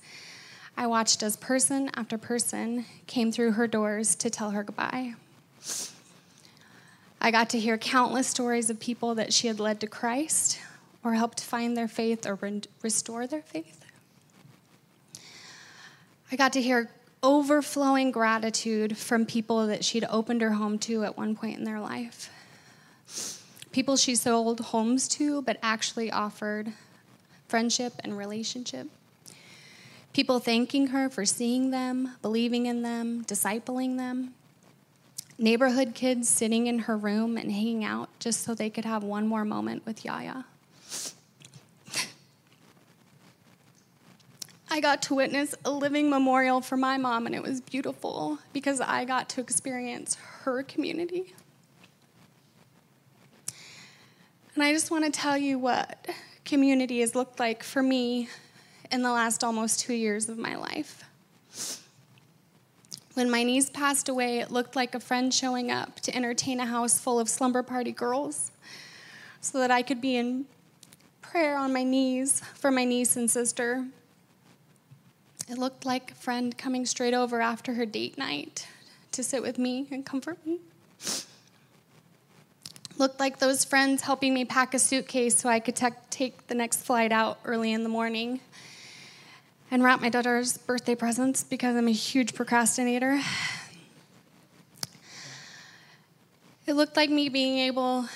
I 0.76 0.86
watched 0.86 1.24
as 1.24 1.38
person 1.38 1.90
after 1.96 2.18
person 2.18 2.84
came 3.08 3.32
through 3.32 3.54
her 3.54 3.68
doors 3.68 4.16
to 4.16 4.30
tell 4.30 4.52
her 4.52 4.64
goodbye. 4.64 5.14
I 7.22 7.32
got 7.32 7.50
to 7.52 7.58
hear 7.58 7.78
countless 7.78 8.28
stories 8.28 8.70
of 8.70 8.82
people 8.82 9.16
that 9.16 9.32
she 9.32 9.48
had 9.48 9.62
led 9.62 9.80
to 9.80 9.88
Christ 9.88 10.60
or 11.06 11.14
helped 11.14 11.42
find 11.42 11.78
their 11.78 11.88
faith 11.88 12.28
or 12.28 12.36
re- 12.36 12.64
restore 12.82 13.28
their 13.28 13.44
faith. 13.44 13.83
I 16.32 16.36
got 16.36 16.54
to 16.54 16.62
hear 16.62 16.90
overflowing 17.22 18.12
gratitude 18.12 18.98
from 18.98 19.26
people 19.26 19.68
that 19.68 19.86
she'd 19.86 20.06
opened 20.10 20.42
her 20.42 20.52
home 20.52 20.78
to 20.78 21.04
at 21.04 21.18
one 21.18 21.36
point 21.36 21.58
in 21.58 21.64
their 21.64 21.80
life. 21.80 22.30
People 23.72 23.96
she 23.96 24.16
sold 24.16 24.60
homes 24.60 25.08
to, 25.10 25.42
but 25.42 25.58
actually 25.64 26.12
offered 26.12 26.74
friendship 27.48 27.94
and 28.04 28.18
relationship. 28.18 28.88
People 30.14 30.40
thanking 30.40 30.88
her 30.88 31.10
for 31.10 31.26
seeing 31.26 31.72
them, 31.72 32.12
believing 32.22 32.68
in 32.68 32.84
them, 32.84 33.24
discipling 33.26 33.98
them. 33.98 34.34
Neighborhood 35.40 35.96
kids 35.96 36.30
sitting 36.30 36.68
in 36.68 36.80
her 36.80 36.96
room 36.96 37.38
and 37.38 37.52
hanging 37.52 37.84
out 37.84 38.10
just 38.20 38.44
so 38.44 38.54
they 38.54 38.70
could 38.70 38.86
have 38.86 39.04
one 39.04 39.28
more 39.28 39.44
moment 39.44 39.86
with 39.86 40.06
Yaya. 40.06 40.46
I 44.74 44.80
got 44.80 45.04
to 45.04 45.14
witness 45.14 45.54
a 45.66 45.70
living 45.70 46.10
memorial 46.10 46.60
for 46.60 46.78
my 46.78 46.98
mom, 46.98 47.28
and 47.28 47.36
it 47.36 47.44
was 47.44 47.62
beautiful 47.62 48.40
because 48.54 48.82
I 48.82 49.06
got 49.06 49.30
to 49.30 49.40
experience 49.40 50.16
her 50.16 50.64
community. 50.64 51.36
And 54.56 54.64
I 54.64 54.74
just 54.74 54.90
want 54.90 55.06
to 55.06 55.12
tell 55.12 55.38
you 55.38 55.60
what 55.60 56.10
community 56.44 57.02
has 57.02 57.14
looked 57.14 57.40
like 57.40 57.62
for 57.62 57.84
me 57.84 58.30
in 58.92 59.04
the 59.04 59.12
last 59.12 59.44
almost 59.44 59.80
two 59.80 59.94
years 59.94 60.28
of 60.28 60.40
my 60.40 60.56
life. 60.56 61.08
When 63.14 63.30
my 63.30 63.44
niece 63.44 63.70
passed 63.70 64.10
away, 64.10 64.40
it 64.40 64.50
looked 64.50 64.76
like 64.76 64.96
a 64.96 65.00
friend 65.00 65.32
showing 65.32 65.70
up 65.70 66.00
to 66.00 66.16
entertain 66.16 66.60
a 66.60 66.66
house 66.66 67.00
full 67.00 67.20
of 67.20 67.30
slumber 67.30 67.62
party 67.62 67.92
girls 67.92 68.52
so 69.40 69.60
that 69.60 69.70
I 69.70 69.84
could 69.84 70.02
be 70.02 70.16
in 70.16 70.46
prayer 71.22 71.60
on 71.60 71.72
my 71.72 71.84
knees 71.84 72.42
for 72.56 72.72
my 72.72 72.86
niece 72.86 73.16
and 73.16 73.30
sister 73.30 73.86
it 75.54 75.60
looked 75.60 75.86
like 75.86 76.10
a 76.10 76.16
friend 76.16 76.58
coming 76.58 76.84
straight 76.84 77.14
over 77.14 77.40
after 77.40 77.76
her 77.76 77.86
date 77.86 78.18
night 78.18 78.68
to 79.12 79.24
sit 79.24 79.44
with 79.44 79.60
me 79.60 79.88
and 79.92 80.04
comfort 80.04 80.40
me. 80.48 80.58
Looked 82.98 83.20
like 83.20 83.38
those 83.38 83.64
friends 83.64 84.02
helping 84.02 84.34
me 84.34 84.46
pack 84.46 84.74
a 84.74 84.80
suitcase 84.80 85.38
so 85.38 85.50
I 85.50 85.60
could 85.60 85.76
te- 85.76 85.90
take 86.10 86.48
the 86.48 86.56
next 86.56 86.82
flight 86.82 87.12
out 87.12 87.38
early 87.46 87.72
in 87.72 87.84
the 87.84 87.90
morning 87.90 88.40
and 89.70 89.84
wrap 89.84 90.02
my 90.02 90.10
daughter's 90.10 90.58
birthday 90.58 90.96
presents 90.96 91.44
because 91.44 91.76
I'm 91.76 91.88
a 91.88 91.92
huge 91.92 92.34
procrastinator. 92.34 93.22
It 96.66 96.74
looked 96.74 96.98
like 96.98 97.12
me 97.12 97.30
being 97.30 97.60
able 97.60 98.08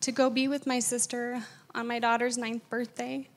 to 0.00 0.10
go 0.10 0.30
be 0.30 0.48
with 0.48 0.66
my 0.66 0.78
sister 0.78 1.44
on 1.74 1.86
my 1.86 1.98
daughter's 1.98 2.38
ninth 2.38 2.66
birthday 2.70 3.28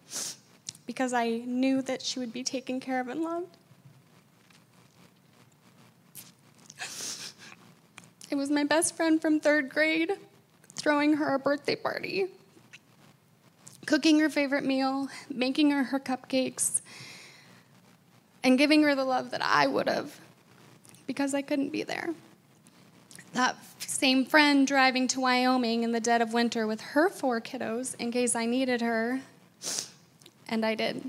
because 0.85 1.13
I 1.13 1.41
knew 1.45 1.81
that 1.83 2.01
she 2.01 2.19
would 2.19 2.33
be 2.33 2.43
taken 2.43 2.79
care 2.79 2.99
of 2.99 3.07
and 3.07 3.21
loved. 3.21 3.57
It 8.29 8.35
was 8.35 8.49
my 8.49 8.63
best 8.63 8.95
friend 8.95 9.21
from 9.21 9.39
third 9.39 9.69
grade 9.69 10.13
throwing 10.75 11.17
her 11.17 11.35
a 11.35 11.39
birthday 11.39 11.75
party, 11.75 12.25
cooking 13.85 14.19
her 14.19 14.29
favorite 14.29 14.65
meal, 14.65 15.07
making 15.29 15.69
her 15.71 15.83
her 15.83 15.99
cupcakes, 15.99 16.81
and 18.43 18.57
giving 18.57 18.81
her 18.83 18.95
the 18.95 19.05
love 19.05 19.31
that 19.31 19.41
I 19.41 19.67
would 19.67 19.87
have 19.87 20.19
because 21.05 21.33
I 21.33 21.41
couldn't 21.41 21.69
be 21.69 21.83
there. 21.83 22.09
That 23.33 23.55
same 23.79 24.25
friend 24.25 24.65
driving 24.65 25.07
to 25.09 25.21
Wyoming 25.21 25.83
in 25.83 25.91
the 25.91 25.99
dead 25.99 26.21
of 26.21 26.33
winter 26.33 26.67
with 26.67 26.81
her 26.81 27.09
four 27.09 27.39
kiddos 27.39 27.95
in 27.99 28.11
case 28.11 28.35
I 28.35 28.45
needed 28.45 28.81
her 28.81 29.21
and 30.53 30.63
I 30.63 30.75
did. 30.75 31.01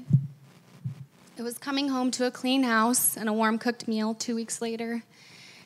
It 1.36 1.42
was 1.42 1.58
coming 1.58 1.88
home 1.88 2.10
to 2.12 2.26
a 2.26 2.30
clean 2.30 2.62
house 2.62 3.14
and 3.14 3.28
a 3.28 3.32
warm 3.32 3.58
cooked 3.58 3.86
meal 3.86 4.14
two 4.14 4.34
weeks 4.34 4.62
later. 4.62 5.02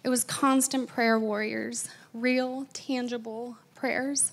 It 0.02 0.08
was 0.08 0.24
constant 0.24 0.88
prayer 0.88 1.16
warriors, 1.16 1.88
real, 2.12 2.66
tangible 2.72 3.56
prayers. 3.76 4.32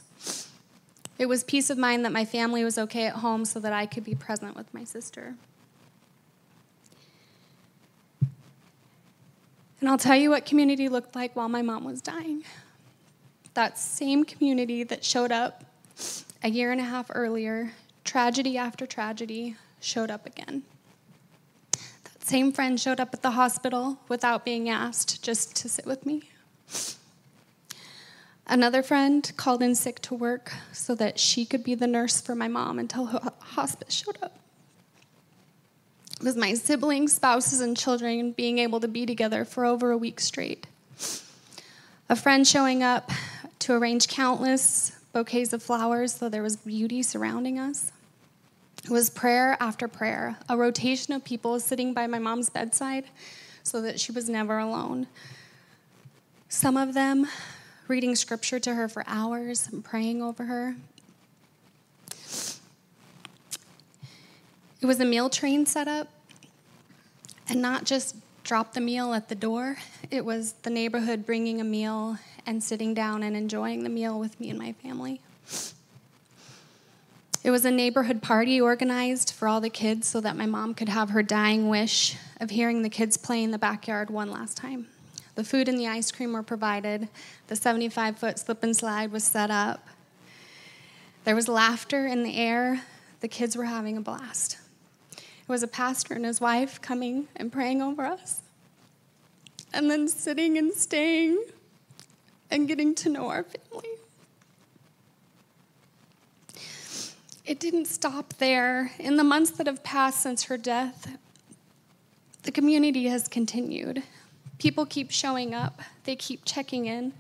It 1.19 1.27
was 1.27 1.43
peace 1.43 1.69
of 1.69 1.77
mind 1.77 2.03
that 2.05 2.11
my 2.11 2.25
family 2.25 2.63
was 2.63 2.79
okay 2.79 3.05
at 3.05 3.17
home 3.17 3.45
so 3.45 3.59
that 3.59 3.71
I 3.71 3.85
could 3.85 4.03
be 4.03 4.15
present 4.15 4.55
with 4.55 4.73
my 4.73 4.83
sister. 4.83 5.35
And 9.79 9.89
I'll 9.89 9.99
tell 9.99 10.15
you 10.15 10.31
what 10.31 10.45
community 10.45 10.89
looked 10.89 11.15
like 11.15 11.35
while 11.35 11.49
my 11.49 11.61
mom 11.61 11.83
was 11.83 12.01
dying. 12.01 12.43
That 13.53 13.77
same 13.77 14.23
community 14.23 14.83
that 14.83 15.03
showed 15.03 15.31
up 15.31 15.63
a 16.41 16.49
year 16.49 16.71
and 16.71 16.81
a 16.81 16.85
half 16.85 17.11
earlier 17.13 17.71
tragedy 18.05 18.57
after 18.57 18.85
tragedy 18.85 19.55
showed 19.81 20.09
up 20.09 20.25
again. 20.25 20.63
That 21.71 22.23
same 22.23 22.53
friend 22.53 22.79
showed 22.79 22.99
up 22.99 23.13
at 23.13 23.21
the 23.21 23.31
hospital 23.31 23.99
without 24.07 24.45
being 24.45 24.69
asked, 24.69 25.21
just 25.21 25.55
to 25.57 25.67
sit 25.67 25.85
with 25.85 26.05
me. 26.05 26.29
Another 28.47 28.83
friend 28.83 29.31
called 29.37 29.63
in 29.63 29.73
sick 29.73 29.99
to 30.03 30.13
work 30.13 30.53
so 30.71 30.93
that 30.95 31.19
she 31.19 31.45
could 31.45 31.63
be 31.63 31.73
the 31.73 31.87
nurse 31.87 32.21
for 32.21 32.35
my 32.35 32.47
mom 32.47 32.77
until 32.77 33.07
hospice 33.39 33.93
showed 33.93 34.17
up. 34.21 34.37
It 36.19 36.23
was 36.23 36.37
my 36.37 36.53
siblings, 36.53 37.13
spouses, 37.13 37.59
and 37.59 37.75
children 37.75 38.31
being 38.31 38.59
able 38.59 38.79
to 38.79 38.87
be 38.87 39.05
together 39.05 39.43
for 39.45 39.65
over 39.65 39.91
a 39.91 39.97
week 39.97 40.19
straight. 40.19 40.67
A 42.07 42.15
friend 42.15 42.47
showing 42.47 42.83
up 42.83 43.11
to 43.59 43.73
arrange 43.73 44.07
countless 44.07 44.91
bouquets 45.11 45.51
of 45.51 45.63
flowers 45.63 46.13
so 46.13 46.29
there 46.29 46.43
was 46.43 46.55
beauty 46.57 47.01
surrounding 47.01 47.57
us. 47.57 47.91
It 48.85 48.91
was 48.91 49.09
prayer 49.09 49.57
after 49.59 49.87
prayer, 49.87 50.37
a 50.47 50.55
rotation 50.55 51.15
of 51.15 51.23
people 51.23 51.59
sitting 51.59 51.91
by 51.91 52.05
my 52.05 52.19
mom's 52.19 52.51
bedside 52.51 53.05
so 53.63 53.81
that 53.81 53.99
she 53.99 54.11
was 54.11 54.29
never 54.29 54.59
alone. 54.59 55.07
Some 56.49 56.77
of 56.77 56.93
them 56.93 57.25
reading 57.87 58.15
scripture 58.15 58.59
to 58.59 58.75
her 58.75 58.87
for 58.87 59.03
hours 59.07 59.67
and 59.71 59.83
praying 59.83 60.21
over 60.21 60.43
her. 60.43 60.75
It 64.81 64.85
was 64.85 64.99
a 64.99 65.05
meal 65.05 65.31
train 65.31 65.65
set 65.65 65.87
up, 65.87 66.09
and 67.49 67.63
not 67.63 67.85
just 67.85 68.15
drop 68.43 68.73
the 68.73 68.81
meal 68.81 69.15
at 69.15 69.29
the 69.29 69.35
door, 69.35 69.77
it 70.11 70.23
was 70.23 70.51
the 70.61 70.69
neighborhood 70.69 71.25
bringing 71.25 71.59
a 71.59 71.63
meal 71.63 72.19
and 72.45 72.63
sitting 72.63 72.93
down 72.93 73.23
and 73.23 73.35
enjoying 73.35 73.83
the 73.83 73.89
meal 73.89 74.19
with 74.19 74.39
me 74.39 74.51
and 74.51 74.59
my 74.59 74.73
family. 74.73 75.21
It 77.45 77.51
was 77.51 77.63
a 77.63 77.69
neighborhood 77.69 78.23
party 78.23 78.59
organized 78.59 79.31
for 79.31 79.47
all 79.47 79.61
the 79.61 79.69
kids 79.69 80.07
so 80.07 80.19
that 80.19 80.35
my 80.35 80.47
mom 80.47 80.73
could 80.73 80.89
have 80.89 81.11
her 81.11 81.21
dying 81.21 81.69
wish 81.69 82.17
of 82.41 82.49
hearing 82.49 82.81
the 82.81 82.89
kids 82.89 83.17
play 83.17 83.43
in 83.43 83.51
the 83.51 83.59
backyard 83.59 84.09
one 84.09 84.31
last 84.31 84.57
time. 84.57 84.87
The 85.35 85.43
food 85.43 85.69
and 85.69 85.77
the 85.77 85.85
ice 85.85 86.11
cream 86.11 86.33
were 86.33 86.41
provided. 86.41 87.07
The 87.45 87.55
75 87.55 88.17
foot 88.17 88.39
slip 88.39 88.63
and 88.63 88.75
slide 88.75 89.11
was 89.11 89.23
set 89.23 89.51
up. 89.51 89.87
There 91.23 91.35
was 91.35 91.47
laughter 91.47 92.07
in 92.07 92.23
the 92.23 92.35
air. 92.35 92.81
The 93.19 93.27
kids 93.27 93.55
were 93.55 93.65
having 93.65 93.95
a 93.95 94.01
blast. 94.01 94.57
It 95.15 95.47
was 95.47 95.61
a 95.61 95.67
pastor 95.67 96.15
and 96.15 96.25
his 96.25 96.41
wife 96.41 96.81
coming 96.81 97.27
and 97.35 97.51
praying 97.51 97.79
over 97.79 98.05
us, 98.05 98.41
and 99.71 99.91
then 99.91 100.07
sitting 100.07 100.57
and 100.57 100.73
staying 100.73 101.43
and 102.49 102.67
getting 102.67 102.95
to 102.95 103.09
know 103.09 103.29
our 103.29 103.43
family. 103.43 103.89
It 107.45 107.59
didn't 107.59 107.85
stop 107.85 108.33
there. 108.37 108.91
In 108.99 109.17
the 109.17 109.23
months 109.23 109.51
that 109.51 109.67
have 109.67 109.83
passed 109.83 110.21
since 110.21 110.43
her 110.43 110.57
death, 110.57 111.17
the 112.43 112.51
community 112.51 113.05
has 113.07 113.27
continued. 113.27 114.03
People 114.57 114.85
keep 114.85 115.11
showing 115.11 115.53
up, 115.53 115.81
they 116.05 116.15
keep 116.15 116.45
checking 116.45 116.85
in, 116.85 117.13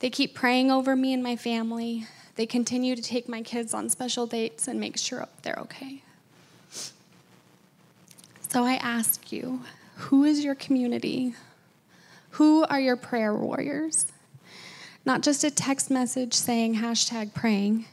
they 0.00 0.10
keep 0.10 0.34
praying 0.34 0.70
over 0.70 0.94
me 0.96 1.12
and 1.12 1.22
my 1.22 1.36
family. 1.36 2.06
They 2.36 2.46
continue 2.46 2.96
to 2.96 3.02
take 3.02 3.28
my 3.28 3.42
kids 3.42 3.72
on 3.72 3.88
special 3.88 4.26
dates 4.26 4.66
and 4.66 4.80
make 4.80 4.98
sure 4.98 5.28
they're 5.42 5.58
okay. 5.60 6.02
So 8.48 8.64
I 8.64 8.74
ask 8.74 9.30
you, 9.30 9.60
who 9.96 10.24
is 10.24 10.44
your 10.44 10.56
community? 10.56 11.34
Who 12.30 12.64
are 12.64 12.80
your 12.80 12.96
prayer 12.96 13.32
warriors? 13.34 14.06
Not 15.04 15.22
just 15.22 15.44
a 15.44 15.50
text 15.50 15.90
message 15.90 16.34
saying 16.34 16.76
hashtag 16.76 17.34
praying, 17.34 17.84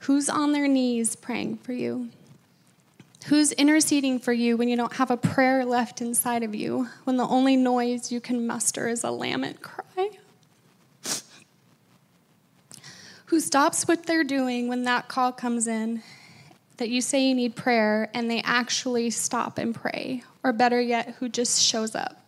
Who's 0.00 0.28
on 0.28 0.52
their 0.52 0.68
knees 0.68 1.14
praying 1.14 1.58
for 1.58 1.72
you? 1.72 2.08
Who's 3.26 3.52
interceding 3.52 4.18
for 4.18 4.32
you 4.32 4.56
when 4.56 4.68
you 4.68 4.76
don't 4.76 4.94
have 4.94 5.10
a 5.10 5.16
prayer 5.16 5.64
left 5.64 6.00
inside 6.00 6.42
of 6.42 6.54
you, 6.54 6.88
when 7.04 7.16
the 7.16 7.26
only 7.26 7.54
noise 7.56 8.10
you 8.10 8.20
can 8.20 8.46
muster 8.46 8.88
is 8.88 9.04
a 9.04 9.10
lament 9.10 9.60
cry? 9.60 10.10
Who 13.26 13.38
stops 13.38 13.86
what 13.86 14.06
they're 14.06 14.24
doing 14.24 14.68
when 14.68 14.84
that 14.84 15.06
call 15.06 15.30
comes 15.32 15.68
in 15.68 16.02
that 16.78 16.88
you 16.88 17.00
say 17.02 17.28
you 17.28 17.34
need 17.34 17.54
prayer 17.54 18.10
and 18.14 18.28
they 18.28 18.40
actually 18.40 19.10
stop 19.10 19.58
and 19.58 19.74
pray? 19.74 20.24
Or 20.42 20.52
better 20.52 20.80
yet, 20.80 21.16
who 21.18 21.28
just 21.28 21.62
shows 21.62 21.94
up? 21.94 22.24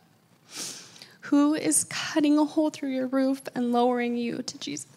Who 1.21 1.55
is 1.55 1.85
cutting 1.85 2.37
a 2.37 2.45
hole 2.45 2.69
through 2.69 2.91
your 2.91 3.07
roof 3.07 3.41
and 3.55 3.71
lowering 3.71 4.15
you 4.15 4.43
to 4.43 4.57
Jesus? 4.59 4.92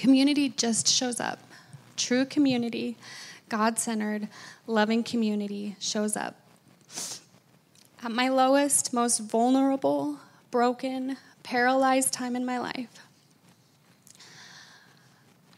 Community 0.00 0.48
just 0.48 0.88
shows 0.88 1.20
up. 1.20 1.38
True 1.94 2.24
community, 2.24 2.96
God 3.50 3.78
centered, 3.78 4.28
loving 4.66 5.02
community 5.02 5.76
shows 5.78 6.16
up. 6.16 6.36
At 8.02 8.10
my 8.10 8.30
lowest, 8.30 8.94
most 8.94 9.18
vulnerable, 9.18 10.18
broken, 10.50 11.18
paralyzed 11.42 12.14
time 12.14 12.34
in 12.34 12.46
my 12.46 12.58
life, 12.58 12.88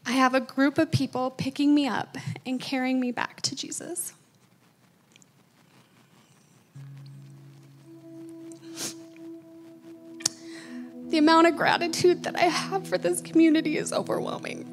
I 0.04 0.10
have 0.10 0.34
a 0.34 0.40
group 0.40 0.76
of 0.76 0.90
people 0.90 1.30
picking 1.30 1.72
me 1.72 1.86
up 1.86 2.16
and 2.44 2.58
carrying 2.60 2.98
me 2.98 3.12
back 3.12 3.42
to 3.42 3.54
Jesus. 3.54 4.12
The 11.12 11.18
amount 11.18 11.46
of 11.46 11.56
gratitude 11.56 12.22
that 12.22 12.36
I 12.36 12.44
have 12.44 12.88
for 12.88 12.96
this 12.96 13.20
community 13.20 13.76
is 13.76 13.92
overwhelming. 13.92 14.64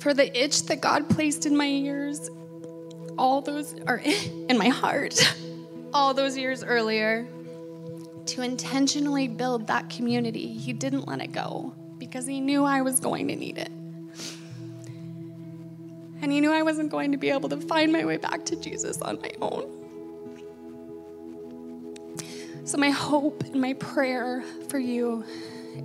For 0.00 0.12
the 0.12 0.30
itch 0.38 0.64
that 0.66 0.82
God 0.82 1.08
placed 1.08 1.46
in 1.46 1.56
my 1.56 1.64
ears, 1.64 2.28
all 3.16 3.40
those, 3.40 3.74
are 3.86 3.96
in 4.04 4.58
my 4.58 4.68
heart, 4.68 5.18
all 5.94 6.12
those 6.12 6.36
years 6.36 6.62
earlier, 6.62 7.26
to 8.26 8.42
intentionally 8.42 9.26
build 9.26 9.68
that 9.68 9.88
community, 9.88 10.48
He 10.48 10.74
didn't 10.74 11.08
let 11.08 11.22
it 11.22 11.32
go 11.32 11.74
because 11.96 12.26
He 12.26 12.38
knew 12.42 12.64
I 12.64 12.82
was 12.82 13.00
going 13.00 13.28
to 13.28 13.34
need 13.34 13.56
it. 13.56 13.70
And 16.20 16.30
He 16.30 16.42
knew 16.42 16.52
I 16.52 16.60
wasn't 16.60 16.90
going 16.90 17.12
to 17.12 17.18
be 17.18 17.30
able 17.30 17.48
to 17.48 17.56
find 17.56 17.90
my 17.90 18.04
way 18.04 18.18
back 18.18 18.44
to 18.44 18.56
Jesus 18.56 19.00
on 19.00 19.22
my 19.22 19.30
own. 19.40 19.83
So, 22.64 22.78
my 22.78 22.88
hope 22.88 23.42
and 23.42 23.60
my 23.60 23.74
prayer 23.74 24.42
for 24.70 24.78
you 24.78 25.22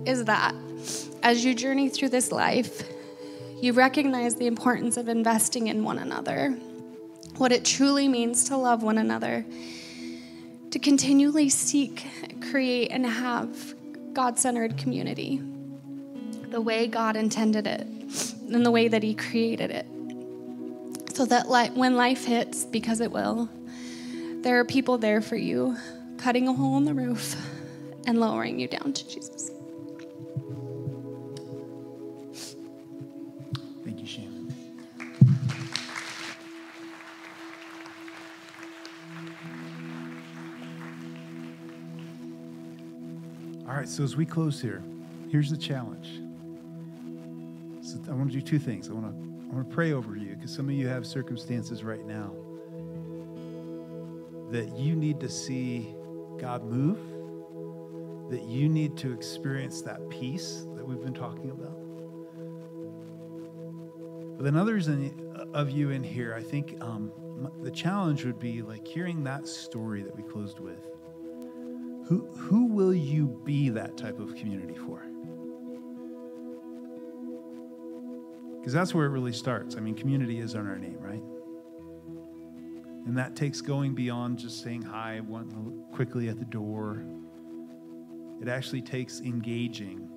is 0.06 0.24
that 0.24 0.54
as 1.22 1.44
you 1.44 1.54
journey 1.54 1.90
through 1.90 2.08
this 2.08 2.32
life, 2.32 2.88
you 3.60 3.74
recognize 3.74 4.36
the 4.36 4.46
importance 4.46 4.96
of 4.96 5.06
investing 5.06 5.66
in 5.66 5.84
one 5.84 5.98
another, 5.98 6.52
what 7.36 7.52
it 7.52 7.66
truly 7.66 8.08
means 8.08 8.44
to 8.44 8.56
love 8.56 8.82
one 8.82 8.96
another, 8.96 9.44
to 10.70 10.78
continually 10.78 11.50
seek, 11.50 12.06
create, 12.50 12.88
and 12.90 13.04
have 13.04 13.74
God 14.14 14.38
centered 14.38 14.78
community 14.78 15.42
the 16.48 16.62
way 16.62 16.86
God 16.86 17.14
intended 17.14 17.66
it 17.66 17.82
and 18.50 18.64
the 18.64 18.70
way 18.70 18.88
that 18.88 19.02
He 19.02 19.14
created 19.14 19.70
it. 19.70 19.86
So 21.14 21.26
that 21.26 21.46
when 21.74 21.96
life 21.96 22.24
hits, 22.24 22.64
because 22.64 23.02
it 23.02 23.12
will, 23.12 23.50
there 24.40 24.58
are 24.58 24.64
people 24.64 24.96
there 24.96 25.20
for 25.20 25.36
you 25.36 25.76
cutting 26.20 26.48
a 26.48 26.52
hole 26.52 26.76
in 26.76 26.84
the 26.84 26.92
roof 26.92 27.34
and 28.06 28.20
lowering 28.20 28.60
you 28.60 28.68
down 28.68 28.92
to 28.92 29.08
Jesus. 29.08 29.50
Thank 33.82 34.00
you, 34.00 34.06
Shannon. 34.06 34.54
All 43.66 43.74
right, 43.74 43.88
so 43.88 44.04
as 44.04 44.14
we 44.14 44.26
close 44.26 44.60
here, 44.60 44.82
here's 45.30 45.50
the 45.50 45.56
challenge. 45.56 46.20
So 47.82 47.98
I 48.10 48.12
want 48.12 48.30
to 48.30 48.36
do 48.38 48.42
two 48.42 48.58
things. 48.58 48.90
I 48.90 48.92
want 48.92 49.06
to 49.06 49.30
I 49.50 49.54
want 49.54 49.68
to 49.68 49.74
pray 49.74 49.92
over 49.92 50.16
you 50.16 50.36
because 50.36 50.54
some 50.54 50.68
of 50.68 50.74
you 50.74 50.86
have 50.86 51.06
circumstances 51.06 51.82
right 51.82 52.04
now 52.06 52.32
that 54.50 54.68
you 54.76 54.94
need 54.94 55.18
to 55.20 55.28
see 55.28 55.94
God 56.40 56.64
move, 56.64 56.98
that 58.30 58.42
you 58.42 58.68
need 58.68 58.96
to 58.98 59.12
experience 59.12 59.82
that 59.82 60.08
peace 60.08 60.64
that 60.76 60.86
we've 60.86 61.02
been 61.02 61.14
talking 61.14 61.50
about. 61.50 61.76
But 64.36 64.44
then 64.44 64.56
others 64.56 64.88
in, 64.88 65.34
of 65.52 65.70
you 65.70 65.90
in 65.90 66.02
here, 66.02 66.34
I 66.34 66.42
think 66.42 66.80
um, 66.80 67.12
the 67.62 67.70
challenge 67.70 68.24
would 68.24 68.38
be 68.38 68.62
like 68.62 68.86
hearing 68.86 69.22
that 69.24 69.46
story 69.46 70.02
that 70.02 70.16
we 70.16 70.22
closed 70.22 70.60
with. 70.60 70.80
Who, 72.06 72.26
who 72.36 72.66
will 72.66 72.94
you 72.94 73.26
be 73.44 73.68
that 73.70 73.96
type 73.96 74.18
of 74.18 74.34
community 74.34 74.76
for? 74.76 75.04
Because 78.58 78.72
that's 78.72 78.94
where 78.94 79.06
it 79.06 79.10
really 79.10 79.32
starts. 79.32 79.76
I 79.76 79.80
mean, 79.80 79.94
community 79.94 80.38
is 80.38 80.54
on 80.54 80.66
our 80.66 80.78
name, 80.78 80.98
right? 81.00 81.22
And 83.06 83.16
that 83.16 83.34
takes 83.34 83.60
going 83.60 83.94
beyond 83.94 84.38
just 84.38 84.62
saying 84.62 84.82
hi 84.82 85.20
quickly 85.92 86.28
at 86.28 86.38
the 86.38 86.44
door. 86.44 87.02
It 88.40 88.48
actually 88.48 88.82
takes 88.82 89.20
engaging. 89.20 90.08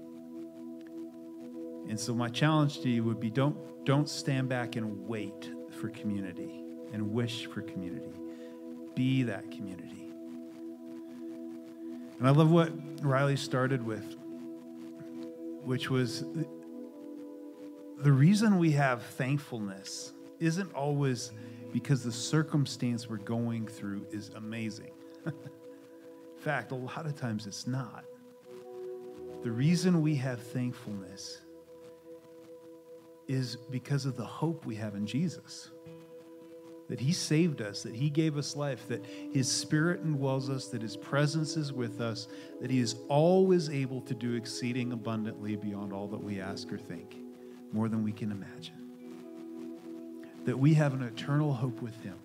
And 1.90 2.00
so 2.00 2.14
my 2.14 2.30
challenge 2.30 2.82
to 2.82 2.90
you 2.90 3.04
would 3.04 3.20
be 3.20 3.30
don't 3.30 3.58
don't 3.86 4.08
stand 4.08 4.48
back 4.48 4.78
and 4.78 5.06
wait 5.08 5.52
for 5.70 5.90
community 5.90 6.64
and 6.94 7.12
wish 7.12 7.48
for 7.48 7.62
community. 7.62 8.14
Be 8.96 9.24
that 9.24 9.52
community. 9.52 10.14
And 12.20 12.28
I 12.28 12.32
love 12.32 12.52
what 12.52 12.72
Riley 13.04 13.36
started 13.36 13.86
with, 13.86 14.16
which 15.64 15.90
was 15.90 16.24
the 17.98 18.12
reason 18.12 18.60
we 18.60 18.72
have 18.72 19.04
thankfulness 19.04 20.14
isn't 20.40 20.74
always 20.74 21.32
because 21.74 22.04
the 22.04 22.12
circumstance 22.12 23.10
we're 23.10 23.18
going 23.18 23.68
through 23.68 24.06
is 24.12 24.30
amazing. 24.36 24.92
In 25.26 25.34
fact, 26.38 26.72
a 26.72 26.76
lot 26.76 27.08
of 27.08 27.20
times 27.20 27.48
it's 27.48 27.66
not. 27.66 28.06
The 29.42 29.52
reason 29.52 30.02
we 30.02 30.16
have 30.16 30.42
thankfulness 30.42 31.42
is 33.28 33.56
because 33.72 34.06
of 34.06 34.16
the 34.16 34.24
hope 34.24 34.66
we 34.66 34.76
have 34.76 34.94
in 34.94 35.08
Jesus. 35.08 35.72
That 36.90 37.00
He 37.00 37.12
saved 37.12 37.62
us, 37.62 37.82
that 37.84 37.96
He 37.96 38.10
gave 38.10 38.38
us 38.38 38.56
life, 38.56 38.88
that 38.90 39.04
His 39.32 39.52
Spirit 39.52 40.06
indwells 40.06 40.50
us, 40.50 40.68
that 40.68 40.82
His 40.82 40.96
presence 40.96 41.58
is 41.58 41.74
with 41.74 42.02
us, 42.02 42.28
that 42.62 42.70
He 42.70 42.80
is 42.80 42.98
always 43.10 43.70
able 43.70 44.02
to 44.02 44.14
do 44.14 44.36
exceeding 44.36 44.92
abundantly 44.92 45.56
beyond 45.56 45.92
all 45.92 46.08
that 46.10 46.24
we 46.24 46.40
ask 46.40 46.72
or 46.72 46.78
think, 46.78 47.16
more 47.72 47.90
than 47.90 48.04
we 48.04 48.12
can 48.12 48.32
imagine 48.32 48.83
that 50.46 50.58
we 50.58 50.74
have 50.74 50.94
an 50.94 51.04
eternal 51.04 51.54
hope 51.54 51.82
with 51.82 52.00
Him, 52.02 52.18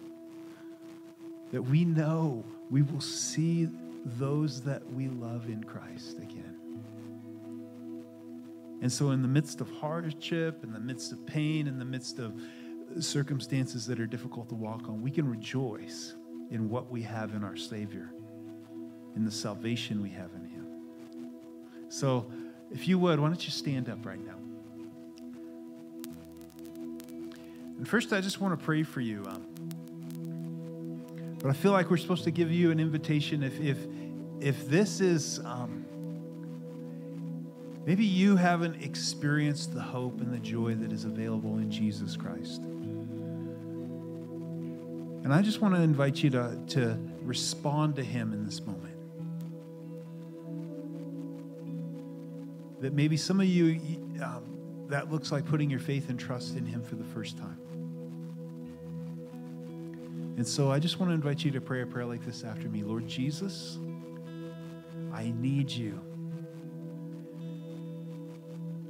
that 1.53 1.63
we 1.63 1.85
know 1.85 2.45
we 2.71 2.83
will 2.83 3.01
see 3.01 3.69
those 4.19 4.63
that 4.63 4.83
we 4.93 5.09
love 5.09 5.47
in 5.47 5.63
Christ 5.65 6.19
again. 6.19 6.57
And 8.81 8.93
so, 8.93 9.11
in 9.11 9.23
the 9.23 9.29
midst 9.29 9.61
of 9.61 9.71
hardship, 9.71 10.63
in 10.63 10.73
the 10.73 10.81
midst 10.81 11.13
of 11.13 11.27
pain, 11.27 11.67
in 11.67 11.79
the 11.79 11.85
midst 11.85 12.19
of 12.19 12.41
circumstances 13.01 13.87
that 13.87 13.99
are 13.99 14.07
difficult 14.07 14.49
to 14.51 14.55
walk 14.55 14.89
on, 14.89 15.03
we 15.03 15.11
can 15.11 15.29
rejoice 15.29 16.15
in 16.51 16.71
what 16.71 16.91
we 16.91 17.03
have 17.03 17.35
in 17.35 17.43
our 17.43 17.57
Savior, 17.57 18.11
in 19.17 19.25
the 19.25 19.31
salvation 19.31 20.01
we 20.01 20.11
have 20.11 20.31
in 20.35 20.45
Him. 20.45 20.67
So, 21.89 22.31
if 22.71 22.87
you 22.87 22.99
would, 22.99 23.19
why 23.19 23.27
don't 23.27 23.45
you 23.45 23.51
stand 23.51 23.89
up 23.89 24.05
right 24.05 24.25
now? 24.25 24.38
And 27.79 27.89
first, 27.89 28.13
I 28.13 28.21
just 28.21 28.41
want 28.41 28.59
to 28.59 28.65
pray 28.65 28.83
for 28.83 29.01
you. 29.01 29.25
Um, 29.27 29.47
but 31.41 31.49
I 31.49 31.53
feel 31.53 31.73
like 31.73 31.91
we're 31.91 31.97
supposed 31.97 32.25
to 32.25 32.33
give 32.33 32.51
you 32.51 32.71
an 32.73 32.81
invitation. 32.81 33.43
If 33.43 33.59
if 33.61 33.79
if 34.41 34.69
this 34.69 35.01
is 35.01 35.39
um, 35.45 35.87
maybe 37.87 38.05
you 38.05 38.37
haven't 38.37 38.83
experienced 38.83 39.73
the 39.73 39.81
hope 39.81 40.21
and 40.21 40.33
the 40.33 40.39
joy 40.39 40.75
that 40.75 40.93
is 40.93 41.05
available 41.05 41.59
in 41.59 41.71
Jesus 41.71 42.17
Christ. 42.17 42.63
And 45.29 45.35
I 45.35 45.43
just 45.43 45.61
want 45.61 45.75
to 45.75 45.83
invite 45.83 46.23
you 46.23 46.31
to, 46.31 46.59
to 46.69 46.99
respond 47.23 47.97
to 47.97 48.03
Him 48.03 48.33
in 48.33 48.47
this 48.47 48.61
moment. 48.63 48.97
That 52.81 52.95
maybe 52.95 53.17
some 53.17 53.39
of 53.39 53.47
you, 53.47 53.79
um, 54.23 54.48
that 54.89 55.13
looks 55.13 55.31
like 55.31 55.45
putting 55.45 55.71
your 55.71 55.81
faith 55.81 56.09
and 56.09 56.19
trust 56.19 56.57
in 56.57 56.65
Him 56.67 56.83
for 56.83 56.97
the 56.97 57.05
first 57.05 57.37
time. 57.37 57.59
And 60.37 60.47
so 60.47 60.71
I 60.71 60.79
just 60.79 61.01
want 61.01 61.11
to 61.11 61.15
invite 61.15 61.45
you 61.45 61.51
to 61.51 61.61
pray 61.61 61.83
a 61.83 61.87
prayer 61.87 62.07
like 62.07 62.25
this 62.25 62.45
after 62.45 62.69
me 62.69 62.83
Lord 62.83 63.07
Jesus, 63.07 63.79
I 65.13 65.33
need 65.37 65.71
you. 65.71 66.01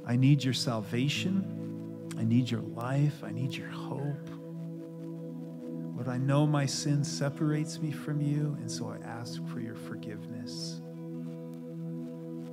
I 0.05 0.15
need 0.15 0.43
your 0.43 0.53
salvation. 0.53 2.09
I 2.17 2.23
need 2.23 2.49
your 2.49 2.61
life. 2.61 3.23
I 3.23 3.31
need 3.31 3.55
your 3.55 3.69
hope. 3.69 4.29
Lord, 5.95 6.07
I 6.07 6.17
know 6.17 6.47
my 6.47 6.65
sin 6.65 7.03
separates 7.03 7.79
me 7.79 7.91
from 7.91 8.21
you, 8.21 8.57
and 8.59 8.71
so 8.71 8.87
I 8.87 9.05
ask 9.05 9.45
for 9.47 9.59
your 9.59 9.75
forgiveness. 9.75 10.81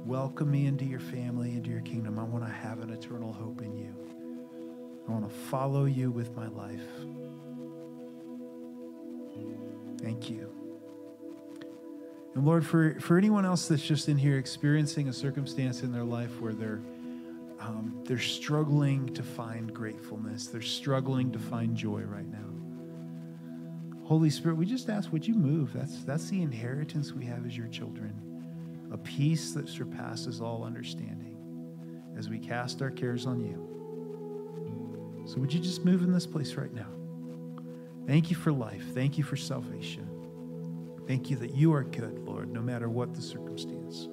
Welcome 0.06 0.52
me 0.52 0.66
into 0.66 0.84
your 0.84 1.00
family, 1.00 1.50
into 1.50 1.70
your 1.70 1.80
kingdom. 1.80 2.16
I 2.16 2.22
want 2.22 2.44
to 2.44 2.50
have 2.50 2.78
an 2.78 2.90
eternal 2.90 3.32
hope 3.32 3.60
in 3.60 3.76
you. 3.76 3.92
I 5.08 5.10
want 5.10 5.28
to 5.28 5.36
follow 5.36 5.86
you 5.86 6.12
with 6.12 6.32
my 6.36 6.46
life. 6.46 6.80
Thank 10.00 10.30
you. 10.30 10.52
And 12.36 12.46
Lord, 12.46 12.64
for, 12.64 13.00
for 13.00 13.18
anyone 13.18 13.44
else 13.44 13.66
that's 13.66 13.82
just 13.82 14.08
in 14.08 14.16
here 14.16 14.38
experiencing 14.38 15.08
a 15.08 15.12
circumstance 15.12 15.82
in 15.82 15.90
their 15.90 16.04
life 16.04 16.40
where 16.40 16.52
they're 16.52 16.80
um, 17.58 18.04
they're 18.04 18.18
struggling 18.18 19.12
to 19.14 19.24
find 19.24 19.74
gratefulness, 19.74 20.46
they're 20.46 20.62
struggling 20.62 21.32
to 21.32 21.38
find 21.40 21.74
joy 21.74 22.02
right 22.02 22.28
now. 22.28 22.38
Holy 24.04 24.30
Spirit, 24.30 24.56
we 24.56 24.66
just 24.66 24.88
ask, 24.88 25.10
would 25.12 25.26
you 25.26 25.34
move? 25.34 25.72
That's 25.72 26.04
that's 26.04 26.28
the 26.28 26.42
inheritance 26.42 27.12
we 27.12 27.24
have 27.24 27.44
as 27.44 27.56
your 27.56 27.66
children, 27.66 28.14
a 28.96 28.98
peace 29.00 29.52
that 29.52 29.68
surpasses 29.68 30.40
all 30.40 30.64
understanding 30.64 31.36
as 32.16 32.30
we 32.30 32.38
cast 32.38 32.80
our 32.80 32.90
cares 32.90 33.26
on 33.26 33.40
you. 33.40 35.26
So 35.26 35.38
would 35.38 35.52
you 35.52 35.60
just 35.60 35.84
move 35.84 36.02
in 36.02 36.12
this 36.12 36.26
place 36.26 36.54
right 36.54 36.72
now? 36.72 36.88
Thank 38.06 38.30
you 38.30 38.36
for 38.36 38.52
life. 38.52 38.84
Thank 38.94 39.18
you 39.18 39.24
for 39.24 39.36
salvation. 39.36 40.08
Thank 41.06 41.28
you 41.28 41.36
that 41.36 41.54
you 41.54 41.74
are 41.74 41.84
good, 41.84 42.20
Lord, 42.20 42.50
no 42.50 42.62
matter 42.62 42.88
what 42.88 43.12
the 43.14 43.20
circumstance. 43.20 44.08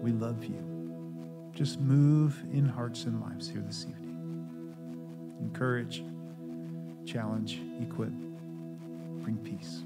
We 0.00 0.12
love 0.12 0.44
you. 0.44 1.50
Just 1.52 1.80
move 1.80 2.40
in 2.52 2.64
hearts 2.64 3.06
and 3.06 3.20
lives 3.22 3.48
here 3.48 3.62
this 3.62 3.86
evening. 3.88 5.36
Encourage, 5.40 6.04
challenge, 7.04 7.60
equip, 7.80 8.12
bring 9.20 9.38
peace. 9.42 9.82